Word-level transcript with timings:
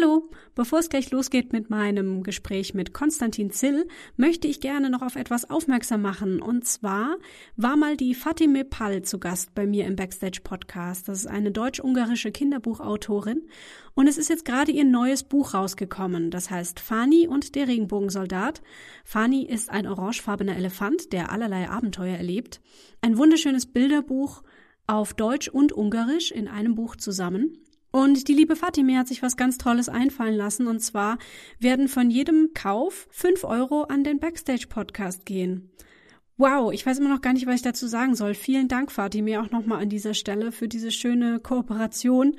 Hallo, 0.00 0.30
bevor 0.54 0.78
es 0.78 0.88
gleich 0.88 1.10
losgeht 1.10 1.52
mit 1.52 1.68
meinem 1.68 2.22
Gespräch 2.22 2.74
mit 2.74 2.94
Konstantin 2.94 3.50
Zill, 3.50 3.86
möchte 4.16 4.48
ich 4.48 4.60
gerne 4.60 4.88
noch 4.88 5.02
auf 5.02 5.16
etwas 5.16 5.50
aufmerksam 5.50 6.00
machen. 6.00 6.40
Und 6.40 6.64
zwar 6.64 7.16
war 7.56 7.76
mal 7.76 7.96
die 7.96 8.14
Fatime 8.14 8.64
Pall 8.64 9.02
zu 9.02 9.18
Gast 9.18 9.54
bei 9.54 9.66
mir 9.66 9.86
im 9.86 9.96
Backstage 9.96 10.40
Podcast. 10.42 11.08
Das 11.08 11.18
ist 11.18 11.26
eine 11.26 11.50
deutsch-ungarische 11.50 12.30
Kinderbuchautorin. 12.30 13.42
Und 13.94 14.06
es 14.06 14.16
ist 14.16 14.30
jetzt 14.30 14.44
gerade 14.44 14.72
ihr 14.72 14.84
neues 14.84 15.22
Buch 15.22 15.54
rausgekommen. 15.54 16.30
Das 16.30 16.50
heißt 16.50 16.80
Fani 16.80 17.26
und 17.26 17.54
der 17.54 17.68
Regenbogensoldat. 17.68 18.62
Fani 19.04 19.44
ist 19.44 19.70
ein 19.70 19.86
orangefarbener 19.86 20.56
Elefant, 20.56 21.12
der 21.12 21.30
allerlei 21.30 21.68
Abenteuer 21.68 22.16
erlebt. 22.16 22.60
Ein 23.02 23.18
wunderschönes 23.18 23.66
Bilderbuch 23.66 24.42
auf 24.86 25.12
Deutsch 25.14 25.48
und 25.48 25.72
Ungarisch 25.72 26.30
in 26.30 26.48
einem 26.48 26.74
Buch 26.74 26.96
zusammen. 26.96 27.58
Und 27.92 28.28
die 28.28 28.34
liebe 28.34 28.56
Fatime 28.56 28.98
hat 28.98 29.08
sich 29.08 29.22
was 29.22 29.36
ganz 29.36 29.58
Tolles 29.58 29.88
einfallen 29.88 30.36
lassen. 30.36 30.66
Und 30.66 30.80
zwar 30.80 31.18
werden 31.58 31.88
von 31.88 32.10
jedem 32.10 32.50
Kauf 32.54 33.08
fünf 33.10 33.44
Euro 33.44 33.82
an 33.84 34.04
den 34.04 34.20
Backstage-Podcast 34.20 35.26
gehen. 35.26 35.70
Wow, 36.36 36.72
ich 36.72 36.86
weiß 36.86 36.98
immer 36.98 37.10
noch 37.10 37.20
gar 37.20 37.34
nicht, 37.34 37.46
was 37.46 37.56
ich 37.56 37.62
dazu 37.62 37.86
sagen 37.86 38.14
soll. 38.14 38.34
Vielen 38.34 38.68
Dank, 38.68 38.90
Fatime, 38.92 39.42
auch 39.42 39.50
nochmal 39.50 39.82
an 39.82 39.90
dieser 39.90 40.14
Stelle 40.14 40.52
für 40.52 40.68
diese 40.68 40.90
schöne 40.90 41.38
Kooperation. 41.38 42.36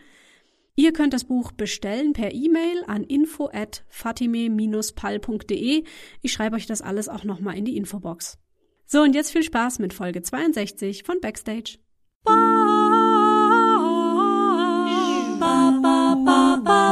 Ihr 0.75 0.93
könnt 0.93 1.13
das 1.13 1.25
Buch 1.25 1.51
bestellen 1.51 2.13
per 2.13 2.33
E-Mail 2.33 2.83
an 2.87 3.03
info 3.03 3.49
at 3.53 3.83
fatime-pal.de. 3.89 5.83
Ich 6.21 6.33
schreibe 6.33 6.55
euch 6.55 6.65
das 6.65 6.81
alles 6.81 7.09
auch 7.09 7.25
nochmal 7.25 7.57
in 7.57 7.65
die 7.65 7.77
Infobox. 7.77 8.39
So, 8.87 9.01
und 9.01 9.13
jetzt 9.13 9.31
viel 9.31 9.43
Spaß 9.43 9.77
mit 9.79 9.93
Folge 9.93 10.23
62 10.23 11.03
von 11.03 11.19
Backstage. 11.21 11.77
Bye. 12.23 12.80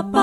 Backstage. 0.02 0.14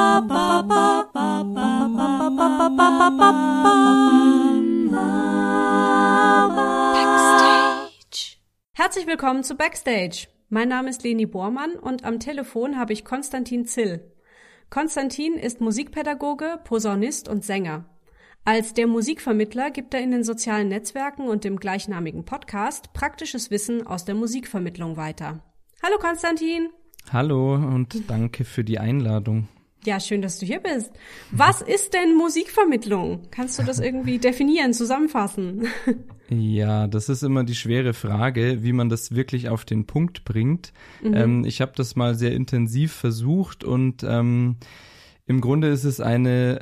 Herzlich 8.72 9.06
willkommen 9.06 9.44
zu 9.44 9.54
Backstage. 9.54 10.28
Mein 10.48 10.70
Name 10.70 10.88
ist 10.88 11.02
Leni 11.02 11.26
Bormann 11.26 11.72
und 11.72 12.04
am 12.04 12.20
Telefon 12.20 12.78
habe 12.78 12.94
ich 12.94 13.04
Konstantin 13.04 13.66
Zill. 13.66 14.00
Konstantin 14.70 15.34
ist 15.34 15.60
Musikpädagoge, 15.60 16.58
Posaunist 16.64 17.28
und 17.28 17.44
Sänger. 17.44 17.84
Als 18.46 18.72
der 18.72 18.86
Musikvermittler 18.86 19.70
gibt 19.70 19.92
er 19.92 20.00
in 20.00 20.10
den 20.10 20.24
sozialen 20.24 20.68
Netzwerken 20.68 21.28
und 21.28 21.44
dem 21.44 21.58
gleichnamigen 21.58 22.24
Podcast 22.24 22.94
praktisches 22.94 23.50
Wissen 23.50 23.86
aus 23.86 24.06
der 24.06 24.14
Musikvermittlung 24.14 24.96
weiter. 24.96 25.42
Hallo 25.82 25.98
Konstantin. 25.98 26.70
Hallo 27.12 27.56
und 27.56 28.08
danke 28.08 28.46
für 28.46 28.64
die 28.64 28.78
Einladung. 28.78 29.48
Ja, 29.86 30.00
schön, 30.00 30.20
dass 30.20 30.40
du 30.40 30.46
hier 30.46 30.58
bist. 30.58 30.90
Was 31.30 31.62
ist 31.62 31.94
denn 31.94 32.16
Musikvermittlung? 32.16 33.22
Kannst 33.30 33.56
du 33.60 33.62
das 33.62 33.78
irgendwie 33.78 34.18
definieren, 34.18 34.72
zusammenfassen? 34.72 35.68
Ja, 36.28 36.88
das 36.88 37.08
ist 37.08 37.22
immer 37.22 37.44
die 37.44 37.54
schwere 37.54 37.94
Frage, 37.94 38.64
wie 38.64 38.72
man 38.72 38.88
das 38.88 39.14
wirklich 39.14 39.48
auf 39.48 39.64
den 39.64 39.86
Punkt 39.86 40.24
bringt. 40.24 40.72
Mhm. 41.04 41.14
Ähm, 41.14 41.44
ich 41.44 41.60
habe 41.60 41.70
das 41.76 41.94
mal 41.94 42.16
sehr 42.16 42.32
intensiv 42.32 42.94
versucht 42.94 43.62
und 43.62 44.02
ähm, 44.02 44.56
im 45.28 45.40
Grunde 45.40 45.68
ist 45.68 45.84
es 45.84 46.00
eine 46.00 46.60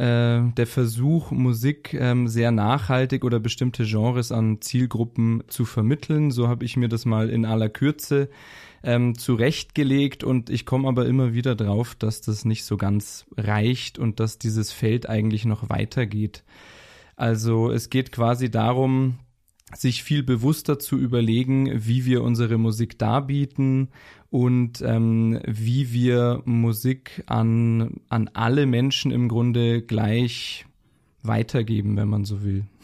äh, 0.50 0.54
der 0.54 0.66
Versuch, 0.66 1.30
Musik 1.30 1.94
ähm, 1.94 2.28
sehr 2.28 2.50
nachhaltig 2.50 3.24
oder 3.24 3.40
bestimmte 3.40 3.84
Genres 3.84 4.32
an 4.32 4.60
Zielgruppen 4.60 5.44
zu 5.48 5.64
vermitteln. 5.64 6.30
So 6.30 6.48
habe 6.48 6.66
ich 6.66 6.76
mir 6.76 6.88
das 6.88 7.06
mal 7.06 7.30
in 7.30 7.46
aller 7.46 7.70
Kürze 7.70 8.28
ähm, 8.84 9.16
zurechtgelegt 9.16 10.22
und 10.24 10.50
ich 10.50 10.66
komme 10.66 10.88
aber 10.88 11.06
immer 11.06 11.32
wieder 11.32 11.54
drauf, 11.54 11.94
dass 11.94 12.20
das 12.20 12.44
nicht 12.44 12.64
so 12.64 12.76
ganz 12.76 13.26
reicht 13.36 13.98
und 13.98 14.20
dass 14.20 14.38
dieses 14.38 14.72
Feld 14.72 15.08
eigentlich 15.08 15.44
noch 15.44 15.68
weitergeht. 15.70 16.44
Also 17.16 17.70
es 17.70 17.90
geht 17.90 18.12
quasi 18.12 18.50
darum, 18.50 19.18
sich 19.74 20.04
viel 20.04 20.22
bewusster 20.22 20.78
zu 20.78 20.96
überlegen, 20.96 21.86
wie 21.86 22.04
wir 22.04 22.22
unsere 22.22 22.58
Musik 22.58 22.98
darbieten 22.98 23.88
und 24.30 24.82
ähm, 24.82 25.40
wie 25.46 25.92
wir 25.92 26.42
Musik 26.44 27.22
an, 27.26 28.00
an 28.08 28.30
alle 28.34 28.66
Menschen 28.66 29.10
im 29.10 29.28
Grunde 29.28 29.82
gleich 29.82 30.66
weitergeben, 31.22 31.96
wenn 31.96 32.08
man 32.08 32.24
so 32.24 32.42
will. 32.44 32.64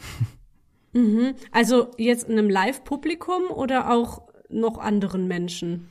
Mhm. 0.93 1.35
Also 1.51 1.91
jetzt 1.97 2.27
in 2.27 2.37
einem 2.37 2.49
Live-Publikum 2.49 3.43
oder 3.49 3.91
auch 3.91 4.23
noch 4.51 4.77
anderen 4.77 5.27
Menschen? 5.27 5.87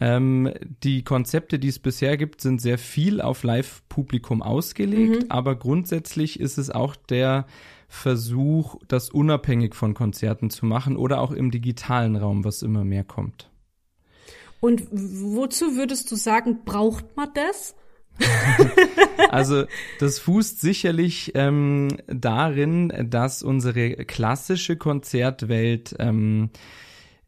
Ähm, 0.00 0.52
die 0.82 1.04
Konzepte, 1.04 1.58
die 1.58 1.68
es 1.68 1.78
bisher 1.78 2.16
gibt, 2.16 2.40
sind 2.40 2.60
sehr 2.60 2.78
viel 2.78 3.20
auf 3.20 3.44
Live-Publikum 3.44 4.42
ausgelegt, 4.42 5.24
mhm. 5.24 5.30
aber 5.30 5.56
grundsätzlich 5.56 6.40
ist 6.40 6.58
es 6.58 6.70
auch 6.70 6.96
der 6.96 7.46
Versuch, 7.88 8.76
das 8.88 9.08
unabhängig 9.10 9.76
von 9.76 9.94
Konzerten 9.94 10.50
zu 10.50 10.66
machen 10.66 10.96
oder 10.96 11.20
auch 11.20 11.30
im 11.30 11.52
digitalen 11.52 12.16
Raum, 12.16 12.44
was 12.44 12.62
immer 12.62 12.84
mehr 12.84 13.04
kommt. 13.04 13.50
Und 14.58 14.82
wozu 14.90 15.76
würdest 15.76 16.10
du 16.10 16.16
sagen, 16.16 16.64
braucht 16.64 17.16
man 17.16 17.28
das? 17.34 17.76
also 19.30 19.64
das 20.00 20.18
fußt 20.18 20.60
sicherlich 20.60 21.32
ähm, 21.34 21.88
darin, 22.06 22.92
dass 23.10 23.42
unsere 23.42 23.90
klassische 24.04 24.76
Konzertwelt 24.76 25.94
ähm, 25.98 26.50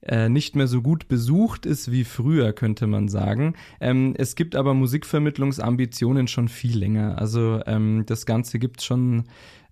äh, 0.07 0.29
nicht 0.29 0.57
mehr 0.57 0.69
so 0.69 0.83
gut 0.83 1.09
besucht 1.09 1.67
ist 1.67 1.91
wie 1.91 2.05
früher, 2.05 2.53
könnte 2.53 2.87
man 2.87 3.09
sagen. 3.09 3.55
Ähm, 3.81 4.15
es 4.17 4.37
gibt 4.37 4.55
aber 4.55 4.73
Musikvermittlungsambitionen 4.75 6.29
schon 6.29 6.49
viel 6.49 6.79
länger. 6.79 7.19
Also 7.19 7.61
ähm, 7.67 8.05
das 8.07 8.25
Ganze 8.25 8.59
gibt 8.59 8.83
schon 8.83 9.25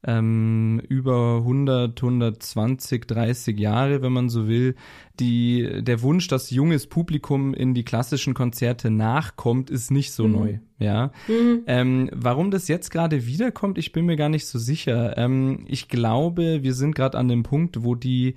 ähm, 0.06 0.82
über 0.88 1.38
100, 1.38 2.02
120, 2.02 3.06
30 3.06 3.58
Jahre, 3.58 4.02
wenn 4.02 4.12
man 4.12 4.28
so 4.28 4.48
will. 4.48 4.74
Die, 5.20 5.82
der 5.82 6.02
Wunsch, 6.02 6.28
dass 6.28 6.50
junges 6.50 6.86
Publikum 6.86 7.54
in 7.54 7.74
die 7.74 7.84
klassischen 7.84 8.34
Konzerte 8.34 8.90
nachkommt, 8.90 9.70
ist 9.70 9.90
nicht 9.90 10.12
so 10.12 10.26
mhm. 10.26 10.32
neu. 10.32 10.58
Ja. 10.78 11.12
Mhm. 11.28 11.62
Ähm, 11.66 12.10
warum 12.12 12.50
das 12.50 12.68
jetzt 12.68 12.90
gerade 12.90 13.26
wiederkommt, 13.26 13.78
ich 13.78 13.92
bin 13.92 14.04
mir 14.04 14.16
gar 14.16 14.28
nicht 14.28 14.46
so 14.46 14.58
sicher. 14.58 15.16
Ähm, 15.16 15.64
ich 15.68 15.88
glaube, 15.88 16.62
wir 16.62 16.74
sind 16.74 16.94
gerade 16.94 17.16
an 17.16 17.28
dem 17.28 17.42
Punkt, 17.42 17.84
wo 17.84 17.94
die 17.94 18.34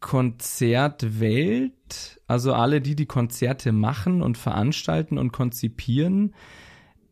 Konzertwelt, 0.00 2.20
also 2.26 2.52
alle, 2.52 2.80
die 2.80 2.96
die 2.96 3.06
Konzerte 3.06 3.72
machen 3.72 4.22
und 4.22 4.38
veranstalten 4.38 5.18
und 5.18 5.32
konzipieren, 5.32 6.34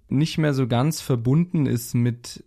nicht 0.09 0.39
mehr 0.39 0.55
so 0.55 0.67
ganz 0.67 1.01
verbunden 1.01 1.67
ist 1.67 1.95
mit 1.95 2.45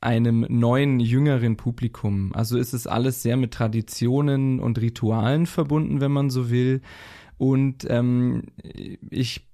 einem 0.00 0.46
neuen, 0.48 1.00
jüngeren 1.00 1.56
Publikum. 1.56 2.32
Also 2.34 2.58
ist 2.58 2.72
es 2.72 2.86
alles 2.86 3.22
sehr 3.22 3.36
mit 3.36 3.54
Traditionen 3.54 4.60
und 4.60 4.80
Ritualen 4.80 5.46
verbunden, 5.46 6.00
wenn 6.00 6.12
man 6.12 6.30
so 6.30 6.50
will. 6.50 6.82
Und 7.38 7.86
ähm, 7.88 8.42
ich 9.10 9.51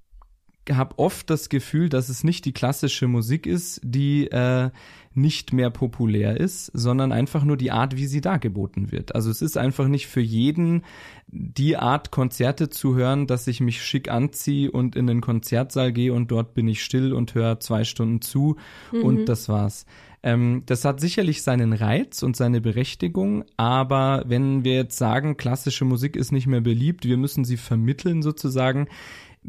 habe 0.70 0.98
oft 0.98 1.30
das 1.30 1.48
Gefühl, 1.48 1.88
dass 1.88 2.08
es 2.08 2.24
nicht 2.24 2.44
die 2.44 2.52
klassische 2.52 3.08
Musik 3.08 3.46
ist, 3.46 3.80
die 3.82 4.26
äh, 4.30 4.70
nicht 5.14 5.52
mehr 5.52 5.70
populär 5.70 6.38
ist, 6.38 6.66
sondern 6.74 7.12
einfach 7.12 7.44
nur 7.44 7.56
die 7.56 7.70
Art, 7.70 7.96
wie 7.96 8.06
sie 8.06 8.20
dargeboten 8.20 8.92
wird. 8.92 9.14
Also 9.14 9.30
es 9.30 9.42
ist 9.42 9.56
einfach 9.56 9.88
nicht 9.88 10.06
für 10.06 10.20
jeden 10.20 10.82
die 11.26 11.76
Art 11.76 12.10
Konzerte 12.10 12.70
zu 12.70 12.94
hören, 12.94 13.26
dass 13.26 13.46
ich 13.46 13.60
mich 13.60 13.82
schick 13.82 14.10
anziehe 14.10 14.70
und 14.70 14.96
in 14.96 15.06
den 15.06 15.20
Konzertsaal 15.20 15.92
gehe 15.92 16.12
und 16.12 16.30
dort 16.30 16.54
bin 16.54 16.68
ich 16.68 16.82
still 16.82 17.12
und 17.12 17.34
höre 17.34 17.60
zwei 17.60 17.84
Stunden 17.84 18.22
zu 18.22 18.56
mhm. 18.92 19.02
und 19.02 19.26
das 19.26 19.48
war's. 19.48 19.84
Ähm, 20.22 20.62
das 20.66 20.84
hat 20.84 21.00
sicherlich 21.00 21.42
seinen 21.42 21.72
Reiz 21.72 22.22
und 22.22 22.36
seine 22.36 22.60
Berechtigung, 22.60 23.44
aber 23.56 24.24
wenn 24.26 24.64
wir 24.64 24.74
jetzt 24.74 24.96
sagen, 24.96 25.36
klassische 25.36 25.84
Musik 25.84 26.16
ist 26.16 26.32
nicht 26.32 26.46
mehr 26.46 26.60
beliebt, 26.60 27.04
wir 27.04 27.16
müssen 27.16 27.44
sie 27.44 27.56
vermitteln 27.56 28.22
sozusagen, 28.22 28.88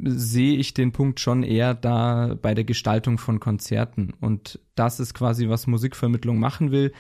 sehe 0.04 0.58
ich 0.58 0.74
den 0.74 0.92
Punkt 0.92 1.20
schon 1.20 1.44
eher 1.44 1.74
da 1.74 2.36
bei 2.42 2.54
der 2.54 2.64
Gestaltung 2.64 3.18
von 3.18 3.40
Konzerten. 3.40 4.14
Und 4.20 4.60
das 4.76 5.00
ist 5.00 5.14
quasi, 5.14 5.50
was 5.50 5.68
Musikvermittlung 5.68 6.40
machen 6.40 6.72
will. 6.72 6.94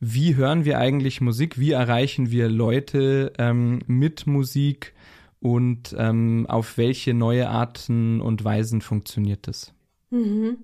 Wie 0.00 0.36
hören 0.36 0.64
wir 0.64 0.78
eigentlich 0.78 1.20
Musik? 1.20 1.58
Wie 1.58 1.72
erreichen 1.72 2.30
wir 2.30 2.48
Leute 2.48 3.32
ähm, 3.38 3.80
mit 3.86 4.26
Musik? 4.26 4.94
Und 5.40 5.94
ähm, 5.98 6.46
auf 6.48 6.76
welche 6.76 7.14
neue 7.14 7.48
Arten 7.48 8.20
und 8.20 8.44
Weisen 8.44 8.80
funktioniert 8.80 9.46
das? 9.46 9.72
Mhm. 10.10 10.58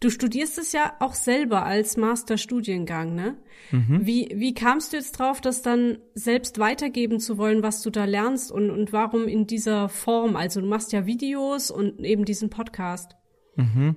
Du 0.00 0.10
studierst 0.10 0.58
es 0.58 0.72
ja 0.72 0.94
auch 1.00 1.14
selber 1.14 1.64
als 1.64 1.96
Masterstudiengang, 1.96 3.14
ne? 3.14 3.36
Mhm. 3.70 4.00
Wie, 4.06 4.28
wie 4.34 4.54
kamst 4.54 4.92
du 4.92 4.96
jetzt 4.96 5.18
drauf, 5.18 5.40
das 5.40 5.62
dann 5.62 5.98
selbst 6.14 6.58
weitergeben 6.58 7.20
zu 7.20 7.38
wollen, 7.38 7.62
was 7.62 7.82
du 7.82 7.90
da 7.90 8.04
lernst 8.04 8.52
und, 8.52 8.70
und 8.70 8.92
warum 8.92 9.28
in 9.28 9.46
dieser 9.46 9.88
Form? 9.88 10.36
Also 10.36 10.60
du 10.60 10.66
machst 10.66 10.92
ja 10.92 11.06
Videos 11.06 11.70
und 11.70 12.00
eben 12.00 12.24
diesen 12.24 12.50
Podcast. 12.50 13.16
Mhm. 13.56 13.96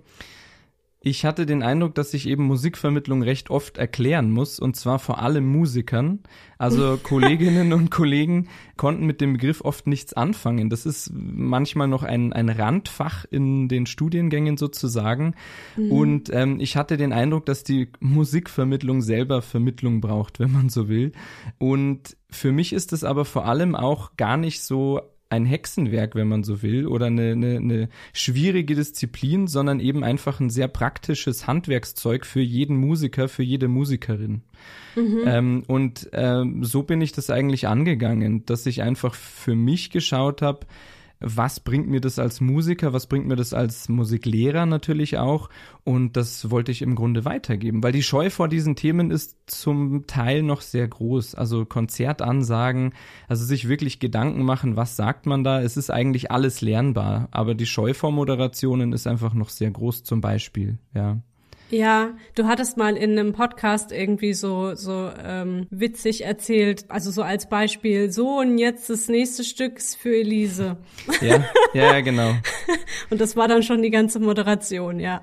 Ich 1.06 1.24
hatte 1.24 1.46
den 1.46 1.62
Eindruck, 1.62 1.94
dass 1.94 2.16
ich 2.16 2.28
eben 2.28 2.46
Musikvermittlung 2.46 3.22
recht 3.22 3.52
oft 3.52 3.78
erklären 3.78 4.32
muss, 4.32 4.60
und 4.60 4.76
zwar 4.76 4.98
vor 4.98 5.22
allem 5.22 5.46
Musikern. 5.46 6.22
Also 6.58 6.98
Kolleginnen 7.04 7.74
und 7.74 7.92
Kollegen 7.92 8.48
konnten 8.76 9.06
mit 9.06 9.22
dem 9.22 9.34
Begriff 9.34 9.62
oft 9.62 9.86
nichts 9.86 10.14
anfangen. 10.14 10.72
Das 10.72 10.88
ist 10.88 11.12
manchmal 11.14 11.88
noch 11.88 12.02
ein, 12.02 12.34
ein 12.34 12.50
Randfach 12.50 13.24
in 13.30 13.68
den 13.68 13.86
Studiengängen 13.86 14.58
sozusagen. 14.58 15.36
Mhm. 15.78 15.92
Und 15.92 16.34
ähm, 16.34 16.60
ich 16.60 16.76
hatte 16.76 16.98
den 16.98 17.14
Eindruck, 17.14 17.46
dass 17.46 17.64
die 17.64 17.90
Musikvermittlung 18.00 19.04
selber 19.04 19.44
Vermittlung 19.44 20.02
braucht, 20.02 20.40
wenn 20.40 20.52
man 20.52 20.70
so 20.70 20.90
will. 20.90 21.12
Und 21.60 22.18
für 22.32 22.52
mich 22.52 22.74
ist 22.74 22.94
es 22.94 23.04
aber 23.04 23.26
vor 23.26 23.46
allem 23.46 23.76
auch 23.76 24.18
gar 24.18 24.38
nicht 24.38 24.64
so 24.64 25.02
ein 25.30 25.46
Hexenwerk, 25.46 26.16
wenn 26.16 26.28
man 26.28 26.44
so 26.44 26.62
will, 26.62 26.88
oder 26.88 27.08
eine, 27.08 27.32
eine, 27.32 27.58
eine 27.58 27.90
schwierige 28.14 28.76
Disziplin, 28.76 29.48
sondern 29.48 29.80
eben 29.80 30.04
einfach 30.04 30.40
ein 30.40 30.50
sehr 30.50 30.68
praktisches 30.68 31.48
Handwerkszeug 31.48 32.26
für 32.26 32.42
jeden 32.42 32.78
Musiker, 32.78 33.28
für 33.28 33.44
jede 33.44 33.68
Musikerin. 33.68 34.44
Mhm. 34.96 35.22
Ähm, 35.26 35.64
und 35.68 36.10
ähm, 36.14 36.64
so 36.64 36.84
bin 36.84 37.02
ich 37.02 37.12
das 37.12 37.30
eigentlich 37.30 37.68
angegangen, 37.68 38.46
dass 38.46 38.66
ich 38.66 38.82
einfach 38.82 39.16
für 39.16 39.56
mich 39.56 39.90
geschaut 39.90 40.42
habe, 40.42 40.68
was 41.20 41.60
bringt 41.60 41.88
mir 41.88 42.02
das 42.02 42.20
als 42.20 42.42
Musiker, 42.42 42.94
was 42.94 43.08
bringt 43.08 43.28
mir 43.28 43.36
das 43.36 43.54
als 43.54 43.90
Musiklehrer 43.90 44.66
natürlich 44.66 45.18
auch. 45.18 45.50
Und 45.84 46.18
das 46.18 46.52
wollte 46.52 46.72
ich 46.72 46.82
im 46.82 46.96
Grunde 46.96 47.26
weitergeben, 47.26 47.84
weil 47.84 47.92
die 47.92 48.04
Scheu 48.04 48.30
vor 48.30 48.48
diesen 48.48 48.76
Themen 48.76 49.12
ist 49.12 49.38
zum 49.48 50.08
Teil 50.08 50.44
noch 50.44 50.62
sehr 50.62 50.88
groß. 50.88 51.36
Also 51.36 51.66
Konzertansagen, 51.66 52.94
also 53.28 53.46
sich 53.46 53.68
wirklich 53.68 54.00
Gedanken 54.00 54.44
machen, 54.44 54.76
was 54.76 54.96
sagt 54.96 55.26
man 55.26 55.44
da. 55.44 55.62
Es 55.62 55.78
ist 55.78 55.90
eigentlich 55.90 56.32
alles 56.32 56.62
lernbar, 56.62 57.28
aber 57.32 57.56
die 57.56 57.66
Scheu 57.66 57.94
vor 57.94 58.12
Moderationen 58.12 58.94
ist 58.94 59.08
einfach 59.08 59.34
noch 59.34 59.50
sehr 59.50 59.72
groß 59.72 60.04
zum 60.04 60.22
Beispiel, 60.22 60.80
ja. 60.94 61.22
Ja, 61.76 62.12
du 62.36 62.46
hattest 62.48 62.78
mal 62.78 62.96
in 62.96 63.20
einem 63.20 63.34
Podcast 63.34 63.92
irgendwie 63.92 64.34
so 64.34 64.76
so 64.76 65.12
ähm, 65.22 65.68
witzig 65.70 66.24
erzählt, 66.24 66.86
also 66.88 67.12
so 67.12 67.22
als 67.22 67.50
Beispiel, 67.50 68.14
so 68.14 68.40
und 68.40 68.58
jetzt 68.58 68.90
das 68.90 69.10
nächste 69.10 69.44
Stück 69.44 69.82
für 69.82 70.16
Elise. 70.16 70.78
Ja, 71.22 71.44
ja, 71.74 72.00
genau. 72.00 72.34
und 73.10 73.20
das 73.20 73.36
war 73.36 73.50
dann 73.50 73.62
schon 73.62 73.82
die 73.82 73.90
ganze 73.90 74.22
Moderation, 74.22 75.02
ja. 75.02 75.22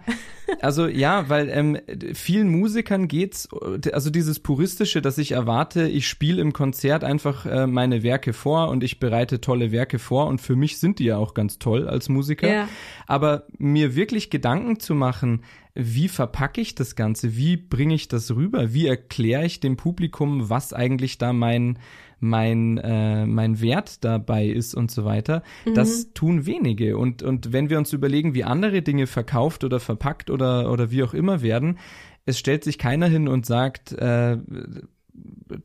Also 0.60 0.88
ja, 0.88 1.30
weil 1.30 1.48
ähm, 1.48 1.78
vielen 2.12 2.50
Musikern 2.50 3.08
geht's, 3.08 3.48
also 3.90 4.10
dieses 4.10 4.40
puristische, 4.40 5.00
dass 5.00 5.16
ich 5.16 5.32
erwarte, 5.32 5.88
ich 5.88 6.06
spiele 6.06 6.42
im 6.42 6.52
Konzert 6.52 7.02
einfach 7.02 7.46
äh, 7.46 7.66
meine 7.66 8.02
Werke 8.02 8.34
vor 8.34 8.68
und 8.68 8.84
ich 8.84 9.00
bereite 9.00 9.40
tolle 9.40 9.72
Werke 9.72 9.98
vor 9.98 10.26
und 10.26 10.42
für 10.42 10.56
mich 10.56 10.78
sind 10.78 10.98
die 10.98 11.04
ja 11.04 11.16
auch 11.16 11.32
ganz 11.32 11.58
toll 11.58 11.88
als 11.88 12.10
Musiker. 12.10 12.52
Ja. 12.52 12.68
Aber 13.06 13.46
mir 13.56 13.96
wirklich 13.96 14.28
Gedanken 14.28 14.78
zu 14.78 14.94
machen, 14.94 15.42
wie 15.74 16.08
verpacke 16.08 16.60
ich 16.60 16.74
das 16.74 16.96
Ganze? 16.96 17.36
Wie 17.36 17.56
bringe 17.56 17.94
ich 17.94 18.08
das 18.08 18.34
rüber? 18.34 18.74
Wie 18.74 18.86
erkläre 18.86 19.46
ich 19.46 19.60
dem 19.60 19.76
Publikum, 19.76 20.50
was 20.50 20.72
eigentlich 20.72 21.18
da 21.18 21.32
mein 21.32 21.78
mein 22.22 22.78
äh, 22.78 23.26
mein 23.26 23.60
Wert 23.60 24.04
dabei 24.04 24.46
ist 24.46 24.74
und 24.74 24.90
so 24.90 25.04
weiter. 25.04 25.42
Mhm. 25.66 25.74
Das 25.74 26.12
tun 26.14 26.46
wenige 26.46 26.96
und 26.96 27.22
und 27.22 27.52
wenn 27.52 27.68
wir 27.68 27.78
uns 27.78 27.92
überlegen, 27.92 28.32
wie 28.34 28.44
andere 28.44 28.82
Dinge 28.82 29.06
verkauft 29.06 29.64
oder 29.64 29.80
verpackt 29.80 30.30
oder 30.30 30.70
oder 30.70 30.90
wie 30.90 31.02
auch 31.02 31.14
immer 31.14 31.42
werden, 31.42 31.78
es 32.24 32.38
stellt 32.38 32.62
sich 32.62 32.78
keiner 32.78 33.08
hin 33.08 33.26
und 33.26 33.44
sagt 33.44 33.92
äh, 33.92 34.38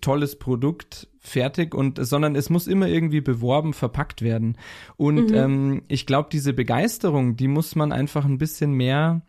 tolles 0.01 0.39
Produkt 0.39 1.07
fertig 1.19 1.75
und 1.75 2.03
sondern 2.03 2.35
es 2.35 2.49
muss 2.49 2.67
immer 2.67 2.87
irgendwie 2.87 3.21
beworben 3.21 3.73
verpackt 3.73 4.21
werden 4.21 4.57
und 4.95 5.29
mhm. 5.29 5.35
ähm, 5.35 5.81
ich 5.87 6.05
glaube 6.05 6.29
diese 6.31 6.53
Begeisterung 6.53 7.35
die 7.35 7.47
muss 7.47 7.75
man 7.75 7.91
einfach 7.91 8.25
ein 8.25 8.37
bisschen 8.37 8.71
mehr 8.71 9.21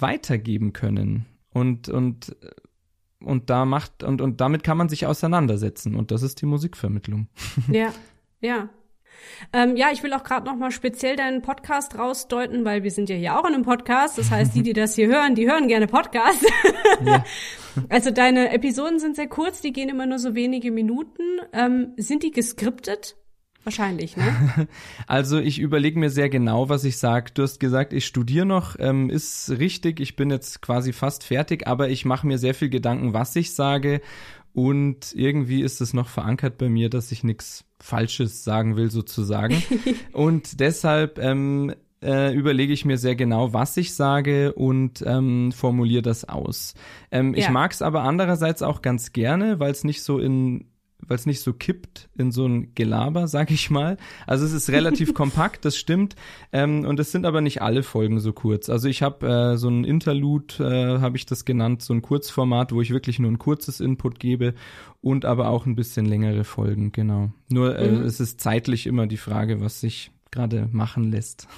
weitergeben 0.00 0.72
können. 0.72 1.26
Und, 1.52 1.88
und, 1.88 2.36
und 3.20 3.50
da 3.50 3.64
macht, 3.64 4.02
und, 4.02 4.20
und 4.20 4.40
damit 4.40 4.62
kann 4.62 4.78
man 4.78 4.88
sich 4.88 5.06
auseinandersetzen. 5.06 5.94
Und 5.94 6.10
das 6.10 6.22
ist 6.22 6.40
die 6.40 6.46
Musikvermittlung. 6.46 7.28
Ja, 7.72 7.92
ja. 8.40 8.68
Ähm, 9.52 9.76
ja, 9.76 9.88
ich 9.92 10.02
will 10.02 10.12
auch 10.12 10.22
gerade 10.22 10.46
noch 10.46 10.56
mal 10.56 10.70
speziell 10.70 11.16
deinen 11.16 11.42
Podcast 11.42 11.98
rausdeuten, 11.98 12.64
weil 12.64 12.82
wir 12.84 12.90
sind 12.90 13.08
ja 13.08 13.16
hier 13.16 13.38
auch 13.38 13.44
in 13.44 13.54
einem 13.54 13.64
Podcast. 13.64 14.16
Das 14.16 14.30
heißt, 14.30 14.54
die, 14.54 14.62
die 14.62 14.72
das 14.72 14.94
hier 14.94 15.08
hören, 15.08 15.34
die 15.34 15.50
hören 15.50 15.68
gerne 15.68 15.86
Podcast. 15.86 16.44
Ja. 17.04 17.24
Also 17.90 18.10
deine 18.10 18.50
Episoden 18.50 18.98
sind 18.98 19.14
sehr 19.14 19.28
kurz, 19.28 19.60
die 19.60 19.72
gehen 19.72 19.88
immer 19.88 20.04
nur 20.04 20.18
so 20.18 20.34
wenige 20.34 20.72
Minuten. 20.72 21.22
Ähm, 21.52 21.92
sind 21.96 22.24
die 22.24 22.32
geskriptet? 22.32 23.16
Wahrscheinlich, 23.68 24.16
ne? 24.16 24.66
Also 25.06 25.38
ich 25.38 25.58
überlege 25.58 25.98
mir 25.98 26.08
sehr 26.08 26.30
genau, 26.30 26.70
was 26.70 26.84
ich 26.84 26.96
sage. 26.96 27.32
Du 27.34 27.42
hast 27.42 27.60
gesagt, 27.60 27.92
ich 27.92 28.06
studiere 28.06 28.46
noch, 28.46 28.76
ähm, 28.78 29.10
ist 29.10 29.50
richtig, 29.50 30.00
ich 30.00 30.16
bin 30.16 30.30
jetzt 30.30 30.62
quasi 30.62 30.94
fast 30.94 31.22
fertig, 31.22 31.66
aber 31.66 31.90
ich 31.90 32.06
mache 32.06 32.26
mir 32.26 32.38
sehr 32.38 32.54
viel 32.54 32.70
Gedanken, 32.70 33.12
was 33.12 33.36
ich 33.36 33.54
sage. 33.54 34.00
Und 34.54 35.12
irgendwie 35.14 35.60
ist 35.60 35.82
es 35.82 35.92
noch 35.92 36.08
verankert 36.08 36.56
bei 36.56 36.70
mir, 36.70 36.88
dass 36.88 37.12
ich 37.12 37.24
nichts 37.24 37.66
Falsches 37.78 38.42
sagen 38.42 38.76
will, 38.76 38.90
sozusagen. 38.90 39.62
und 40.12 40.60
deshalb 40.60 41.18
ähm, 41.18 41.74
äh, 42.02 42.32
überlege 42.32 42.72
ich 42.72 42.86
mir 42.86 42.96
sehr 42.96 43.16
genau, 43.16 43.52
was 43.52 43.76
ich 43.76 43.94
sage 43.94 44.54
und 44.54 45.04
ähm, 45.06 45.52
formuliere 45.52 46.00
das 46.00 46.24
aus. 46.24 46.72
Ähm, 47.10 47.34
ja. 47.34 47.40
Ich 47.40 47.50
mag 47.50 47.72
es 47.72 47.82
aber 47.82 48.02
andererseits 48.02 48.62
auch 48.62 48.80
ganz 48.80 49.12
gerne, 49.12 49.60
weil 49.60 49.72
es 49.72 49.84
nicht 49.84 50.02
so 50.02 50.18
in 50.18 50.64
weil 51.08 51.16
es 51.16 51.26
nicht 51.26 51.40
so 51.40 51.52
kippt 51.52 52.08
in 52.16 52.30
so 52.30 52.46
ein 52.46 52.74
Gelaber, 52.74 53.26
sag 53.26 53.50
ich 53.50 53.70
mal. 53.70 53.96
Also 54.26 54.44
es 54.44 54.52
ist 54.52 54.70
relativ 54.70 55.14
kompakt, 55.14 55.64
das 55.64 55.76
stimmt. 55.76 56.14
Ähm, 56.52 56.84
und 56.84 57.00
es 57.00 57.10
sind 57.10 57.26
aber 57.26 57.40
nicht 57.40 57.62
alle 57.62 57.82
Folgen 57.82 58.20
so 58.20 58.32
kurz. 58.32 58.68
Also 58.68 58.88
ich 58.88 59.02
habe 59.02 59.26
äh, 59.26 59.56
so 59.56 59.68
ein 59.68 59.84
Interlude, 59.84 60.54
äh, 60.60 61.00
habe 61.00 61.16
ich 61.16 61.26
das 61.26 61.44
genannt, 61.44 61.82
so 61.82 61.94
ein 61.94 62.02
Kurzformat, 62.02 62.72
wo 62.72 62.80
ich 62.80 62.90
wirklich 62.90 63.18
nur 63.18 63.30
ein 63.30 63.38
kurzes 63.38 63.80
Input 63.80 64.20
gebe 64.20 64.54
und 65.00 65.24
aber 65.24 65.48
auch 65.48 65.66
ein 65.66 65.74
bisschen 65.74 66.06
längere 66.06 66.44
Folgen, 66.44 66.92
genau. 66.92 67.32
Nur 67.50 67.78
äh, 67.78 67.90
mhm. 67.90 68.02
es 68.02 68.20
ist 68.20 68.40
zeitlich 68.40 68.86
immer 68.86 69.06
die 69.06 69.16
Frage, 69.16 69.60
was 69.60 69.80
sich 69.80 70.10
gerade 70.30 70.68
machen 70.72 71.10
lässt. 71.10 71.48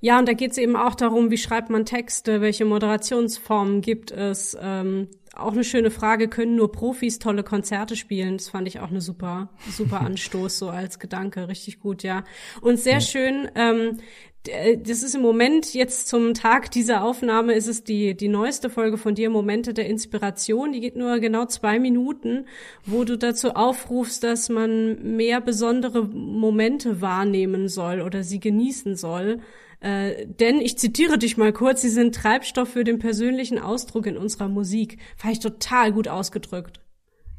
ja, 0.00 0.18
und 0.18 0.28
da 0.28 0.32
geht 0.32 0.52
es 0.52 0.58
eben 0.58 0.76
auch 0.76 0.94
darum, 0.94 1.30
wie 1.30 1.38
schreibt 1.38 1.70
man 1.70 1.84
Texte, 1.84 2.40
welche 2.40 2.64
Moderationsformen 2.64 3.80
gibt 3.80 4.10
es. 4.10 4.56
Ähm, 4.60 5.08
auch 5.36 5.52
eine 5.52 5.64
schöne 5.64 5.90
Frage, 5.90 6.28
können 6.28 6.56
nur 6.56 6.70
Profis 6.70 7.18
tolle 7.18 7.42
Konzerte 7.42 7.96
spielen? 7.96 8.38
Das 8.38 8.48
fand 8.48 8.68
ich 8.68 8.80
auch 8.80 8.90
eine 8.90 9.00
super, 9.00 9.50
super 9.70 10.00
Anstoß, 10.02 10.58
so 10.58 10.68
als 10.68 10.98
Gedanke. 10.98 11.48
Richtig 11.48 11.80
gut, 11.80 12.02
ja. 12.02 12.24
Und 12.60 12.78
sehr 12.78 12.94
ja. 12.94 13.00
schön, 13.00 13.48
ähm, 13.54 13.98
das 14.44 15.02
ist 15.02 15.14
im 15.14 15.22
Moment 15.22 15.72
jetzt 15.72 16.06
zum 16.06 16.34
Tag 16.34 16.70
dieser 16.70 17.02
Aufnahme 17.02 17.54
ist 17.54 17.66
es 17.66 17.82
die, 17.82 18.14
die 18.14 18.28
neueste 18.28 18.68
Folge 18.68 18.98
von 18.98 19.14
dir, 19.14 19.30
Momente 19.30 19.72
der 19.72 19.86
Inspiration. 19.86 20.72
Die 20.72 20.80
geht 20.80 20.96
nur 20.96 21.18
genau 21.18 21.46
zwei 21.46 21.78
Minuten, 21.78 22.46
wo 22.84 23.04
du 23.04 23.16
dazu 23.16 23.50
aufrufst, 23.54 24.22
dass 24.22 24.50
man 24.50 25.16
mehr 25.16 25.40
besondere 25.40 26.04
Momente 26.04 27.00
wahrnehmen 27.00 27.68
soll 27.68 28.02
oder 28.02 28.22
sie 28.22 28.40
genießen 28.40 28.96
soll. 28.96 29.40
Äh, 29.80 30.26
denn 30.26 30.60
ich 30.60 30.78
zitiere 30.78 31.18
dich 31.18 31.38
mal 31.38 31.52
kurz, 31.52 31.80
sie 31.80 31.88
sind 31.88 32.14
Treibstoff 32.14 32.68
für 32.68 32.84
den 32.84 32.98
persönlichen 32.98 33.58
Ausdruck 33.58 34.06
in 34.06 34.18
unserer 34.18 34.48
Musik. 34.48 34.98
Fand 35.16 35.34
ich 35.34 35.40
total 35.40 35.92
gut 35.92 36.08
ausgedrückt. 36.08 36.83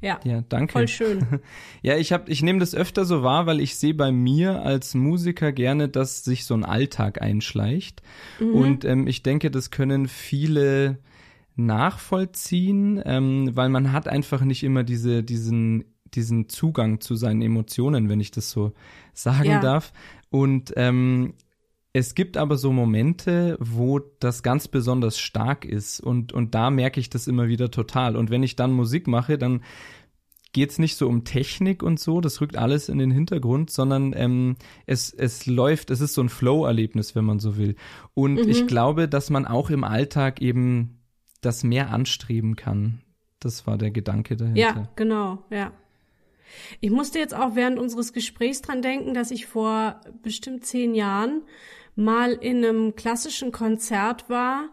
Ja, 0.01 0.19
ja, 0.23 0.43
danke. 0.49 0.73
Voll 0.73 0.87
schön. 0.87 1.25
ja, 1.81 1.97
ich 1.97 2.11
habe, 2.11 2.29
ich 2.31 2.41
nehme 2.41 2.59
das 2.59 2.75
öfter 2.75 3.05
so 3.05 3.23
wahr, 3.23 3.45
weil 3.45 3.59
ich 3.59 3.75
sehe 3.75 3.93
bei 3.93 4.11
mir 4.11 4.61
als 4.61 4.93
Musiker 4.93 5.51
gerne, 5.51 5.89
dass 5.89 6.23
sich 6.23 6.45
so 6.45 6.53
ein 6.53 6.65
Alltag 6.65 7.21
einschleicht. 7.21 8.01
Mhm. 8.39 8.53
Und 8.53 8.85
ähm, 8.85 9.07
ich 9.07 9.23
denke, 9.23 9.49
das 9.49 9.71
können 9.71 10.07
viele 10.07 10.99
nachvollziehen, 11.55 13.01
ähm, 13.05 13.51
weil 13.53 13.69
man 13.69 13.91
hat 13.91 14.07
einfach 14.07 14.41
nicht 14.41 14.63
immer 14.63 14.83
diese, 14.83 15.23
diesen, 15.23 15.85
diesen 16.13 16.49
Zugang 16.49 16.99
zu 16.99 17.15
seinen 17.15 17.41
Emotionen, 17.41 18.09
wenn 18.09 18.19
ich 18.19 18.31
das 18.31 18.51
so 18.51 18.73
sagen 19.13 19.49
ja. 19.49 19.61
darf. 19.61 19.93
Und 20.29 20.73
ähm, 20.75 21.33
es 21.95 22.13
gibt 22.13 22.35
aber 22.35 22.57
so 22.57 22.73
Momente, 22.73 23.55
wo 23.61 23.99
das 23.99 24.43
ganz 24.43 24.67
besonders 24.67 25.17
stark 25.17 25.63
ist 25.63 26.01
und, 26.01 26.33
und 26.33 26.53
da 26.53 26.69
merke 26.69 26.99
ich 26.99 27.09
das 27.09 27.25
immer 27.25 27.47
wieder 27.47 27.71
total. 27.71 28.17
Und 28.17 28.29
wenn 28.29 28.43
ich 28.43 28.57
dann 28.57 28.73
Musik 28.73 29.07
mache, 29.07 29.37
dann 29.37 29.63
geht 30.51 30.71
es 30.71 30.77
nicht 30.77 30.97
so 30.97 31.07
um 31.07 31.23
Technik 31.23 31.83
und 31.83 31.97
so, 31.97 32.19
das 32.19 32.41
rückt 32.41 32.57
alles 32.57 32.89
in 32.89 32.97
den 32.97 33.11
Hintergrund, 33.11 33.69
sondern 33.69 34.11
ähm, 34.13 34.57
es, 34.85 35.13
es 35.13 35.45
läuft, 35.45 35.89
es 35.89 36.01
ist 36.01 36.15
so 36.15 36.21
ein 36.21 36.27
Flow-Erlebnis, 36.27 37.15
wenn 37.15 37.23
man 37.23 37.39
so 37.39 37.55
will. 37.55 37.77
Und 38.13 38.43
mhm. 38.43 38.49
ich 38.49 38.67
glaube, 38.67 39.07
dass 39.07 39.29
man 39.29 39.45
auch 39.45 39.69
im 39.69 39.85
Alltag 39.85 40.41
eben 40.41 40.99
das 41.39 41.63
mehr 41.63 41.91
anstreben 41.91 42.57
kann. 42.57 43.03
Das 43.39 43.67
war 43.67 43.77
der 43.77 43.91
Gedanke 43.91 44.35
dahinter. 44.35 44.59
Ja, 44.59 44.89
genau, 44.97 45.45
ja. 45.49 45.71
Ich 46.81 46.91
musste 46.91 47.19
jetzt 47.19 47.33
auch 47.33 47.55
während 47.55 47.79
unseres 47.79 48.11
Gesprächs 48.11 48.61
dran 48.61 48.81
denken, 48.81 49.13
dass 49.13 49.31
ich 49.31 49.45
vor 49.45 50.01
bestimmt 50.21 50.65
zehn 50.65 50.93
Jahren 50.93 51.43
mal 51.95 52.33
in 52.33 52.63
einem 52.63 52.95
klassischen 52.95 53.51
Konzert 53.51 54.29
war. 54.29 54.69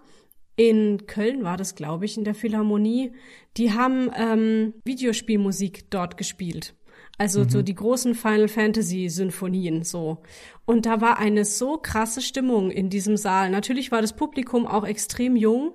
In 0.57 1.07
Köln 1.07 1.45
war 1.45 1.57
das, 1.57 1.75
glaube 1.75 2.05
ich, 2.05 2.19
in 2.19 2.25
der 2.25 2.35
Philharmonie. 2.35 3.13
Die 3.57 3.73
haben 3.73 4.11
ähm, 4.15 4.75
Videospielmusik 4.85 5.91
dort 5.91 6.17
gespielt. 6.17 6.75
Also 7.19 7.41
mhm. 7.41 7.49
so 7.51 7.63
die 7.63 7.75
großen 7.75 8.15
Final 8.15 8.49
Fantasy 8.49 9.09
Sinfonien 9.09 9.83
so. 9.83 10.23
Und 10.65 10.87
da 10.87 11.01
war 11.01 11.19
eine 11.19 11.45
so 11.45 11.79
krasse 11.79 12.21
Stimmung 12.21 12.71
in 12.71 12.91
diesem 12.91 13.17
Saal. 13.17 13.51
Natürlich 13.51 13.93
war 13.93 14.01
das 14.01 14.15
Publikum 14.15 14.67
auch 14.67 14.85
extrem 14.85 15.37
jung 15.37 15.73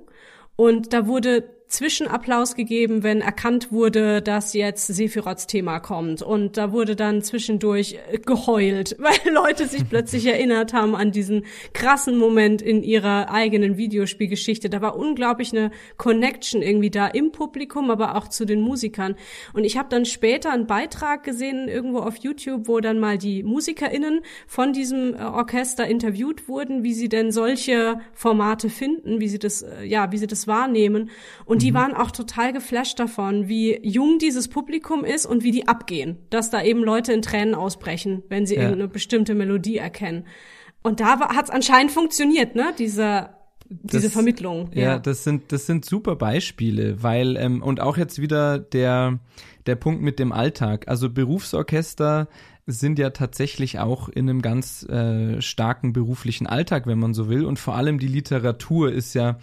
und 0.55 0.91
da 0.93 1.07
wurde 1.07 1.56
Zwischenapplaus 1.67 2.55
gegeben, 2.55 3.03
wenn 3.03 3.19
erkannt 3.19 3.71
wurde, 3.73 4.21
dass 4.21 4.53
jetzt 4.53 4.87
Sephiroths 4.87 5.47
Thema 5.47 5.79
kommt. 5.79 6.21
Und 6.21 6.55
da 6.55 6.71
wurde 6.71 6.95
dann 6.95 7.21
zwischendurch 7.21 7.99
äh, 8.09 8.19
geheult, 8.19 8.95
weil 8.99 9.33
Leute 9.33 9.67
sich 9.67 9.87
plötzlich 9.87 10.25
erinnert 10.27 10.73
haben 10.73 10.95
an 10.95 11.11
diesen 11.11 11.45
krassen 11.73 12.17
Moment 12.17 12.61
in 12.61 12.83
ihrer 12.83 13.29
eigenen 13.29 13.77
Videospielgeschichte. 13.77 14.69
Da 14.69 14.81
war 14.81 14.95
unglaublich 14.95 15.51
eine 15.51 15.71
Connection 15.97 16.61
irgendwie 16.61 16.89
da 16.89 17.07
im 17.07 17.31
Publikum, 17.31 17.91
aber 17.91 18.15
auch 18.15 18.29
zu 18.29 18.45
den 18.45 18.61
Musikern. 18.61 19.15
Und 19.53 19.65
ich 19.65 19.77
habe 19.77 19.89
dann 19.89 20.05
später 20.05 20.51
einen 20.51 20.67
Beitrag 20.67 21.23
gesehen, 21.23 21.67
irgendwo 21.67 21.99
auf 21.99 22.15
YouTube, 22.17 22.67
wo 22.69 22.79
dann 22.79 22.99
mal 22.99 23.17
die 23.17 23.43
MusikerInnen 23.43 24.21
von 24.47 24.71
diesem 24.71 25.15
äh, 25.15 25.17
Orchester 25.17 25.85
interviewt 25.85 26.47
wurden, 26.47 26.83
wie 26.83 26.93
sie 26.93 27.09
denn 27.09 27.31
solche 27.31 27.99
Formate 28.13 28.69
finden, 28.69 29.19
wie 29.19 29.27
sie 29.27 29.39
das, 29.39 29.63
äh, 29.63 29.83
ja, 29.83 30.13
wie 30.13 30.17
sie 30.17 30.27
das 30.27 30.47
wahrnehmen. 30.47 31.09
Und 31.45 31.56
und 31.57 31.63
die 31.63 31.71
mhm. 31.71 31.75
waren 31.75 31.93
auch 31.95 32.11
total 32.11 32.53
geflasht 32.53 32.99
davon, 32.99 33.47
wie 33.47 33.79
jung 33.81 34.19
dieses 34.19 34.47
Publikum 34.47 35.03
ist 35.03 35.25
und 35.25 35.43
wie 35.43 35.49
die 35.49 35.67
abgehen. 35.67 36.19
Dass 36.29 36.51
da 36.51 36.61
eben 36.61 36.83
Leute 36.83 37.13
in 37.13 37.23
Tränen 37.23 37.55
ausbrechen, 37.55 38.21
wenn 38.29 38.45
sie 38.45 38.53
ja. 38.53 38.61
irgendeine 38.61 38.87
bestimmte 38.87 39.33
Melodie 39.33 39.77
erkennen. 39.77 40.27
Und 40.83 40.99
da 40.99 41.19
hat 41.19 41.45
es 41.45 41.49
anscheinend 41.49 41.91
funktioniert, 41.91 42.53
ne? 42.53 42.75
Diese 42.77 43.31
diese 43.69 44.03
das, 44.03 44.13
Vermittlung. 44.13 44.69
Ja. 44.75 44.81
ja, 44.83 44.99
das 44.99 45.23
sind 45.23 45.51
das 45.51 45.65
sind 45.65 45.83
super 45.83 46.15
Beispiele, 46.15 47.01
weil 47.01 47.35
ähm, 47.37 47.63
und 47.63 47.79
auch 47.79 47.97
jetzt 47.97 48.21
wieder 48.21 48.59
der 48.59 49.17
der 49.65 49.75
Punkt 49.75 50.03
mit 50.03 50.19
dem 50.19 50.31
Alltag. 50.31 50.87
Also 50.87 51.09
Berufsorchester 51.09 52.27
sind 52.67 52.99
ja 52.99 53.09
tatsächlich 53.09 53.79
auch 53.79 54.09
in 54.09 54.29
einem 54.29 54.43
ganz 54.43 54.83
äh, 54.83 55.41
starken 55.41 55.91
beruflichen 55.91 56.45
Alltag, 56.45 56.85
wenn 56.85 56.99
man 56.99 57.15
so 57.15 57.29
will. 57.29 57.45
Und 57.45 57.57
vor 57.57 57.73
allem 57.73 57.97
die 57.97 58.07
Literatur 58.07 58.91
ist 58.91 59.15
ja 59.15 59.39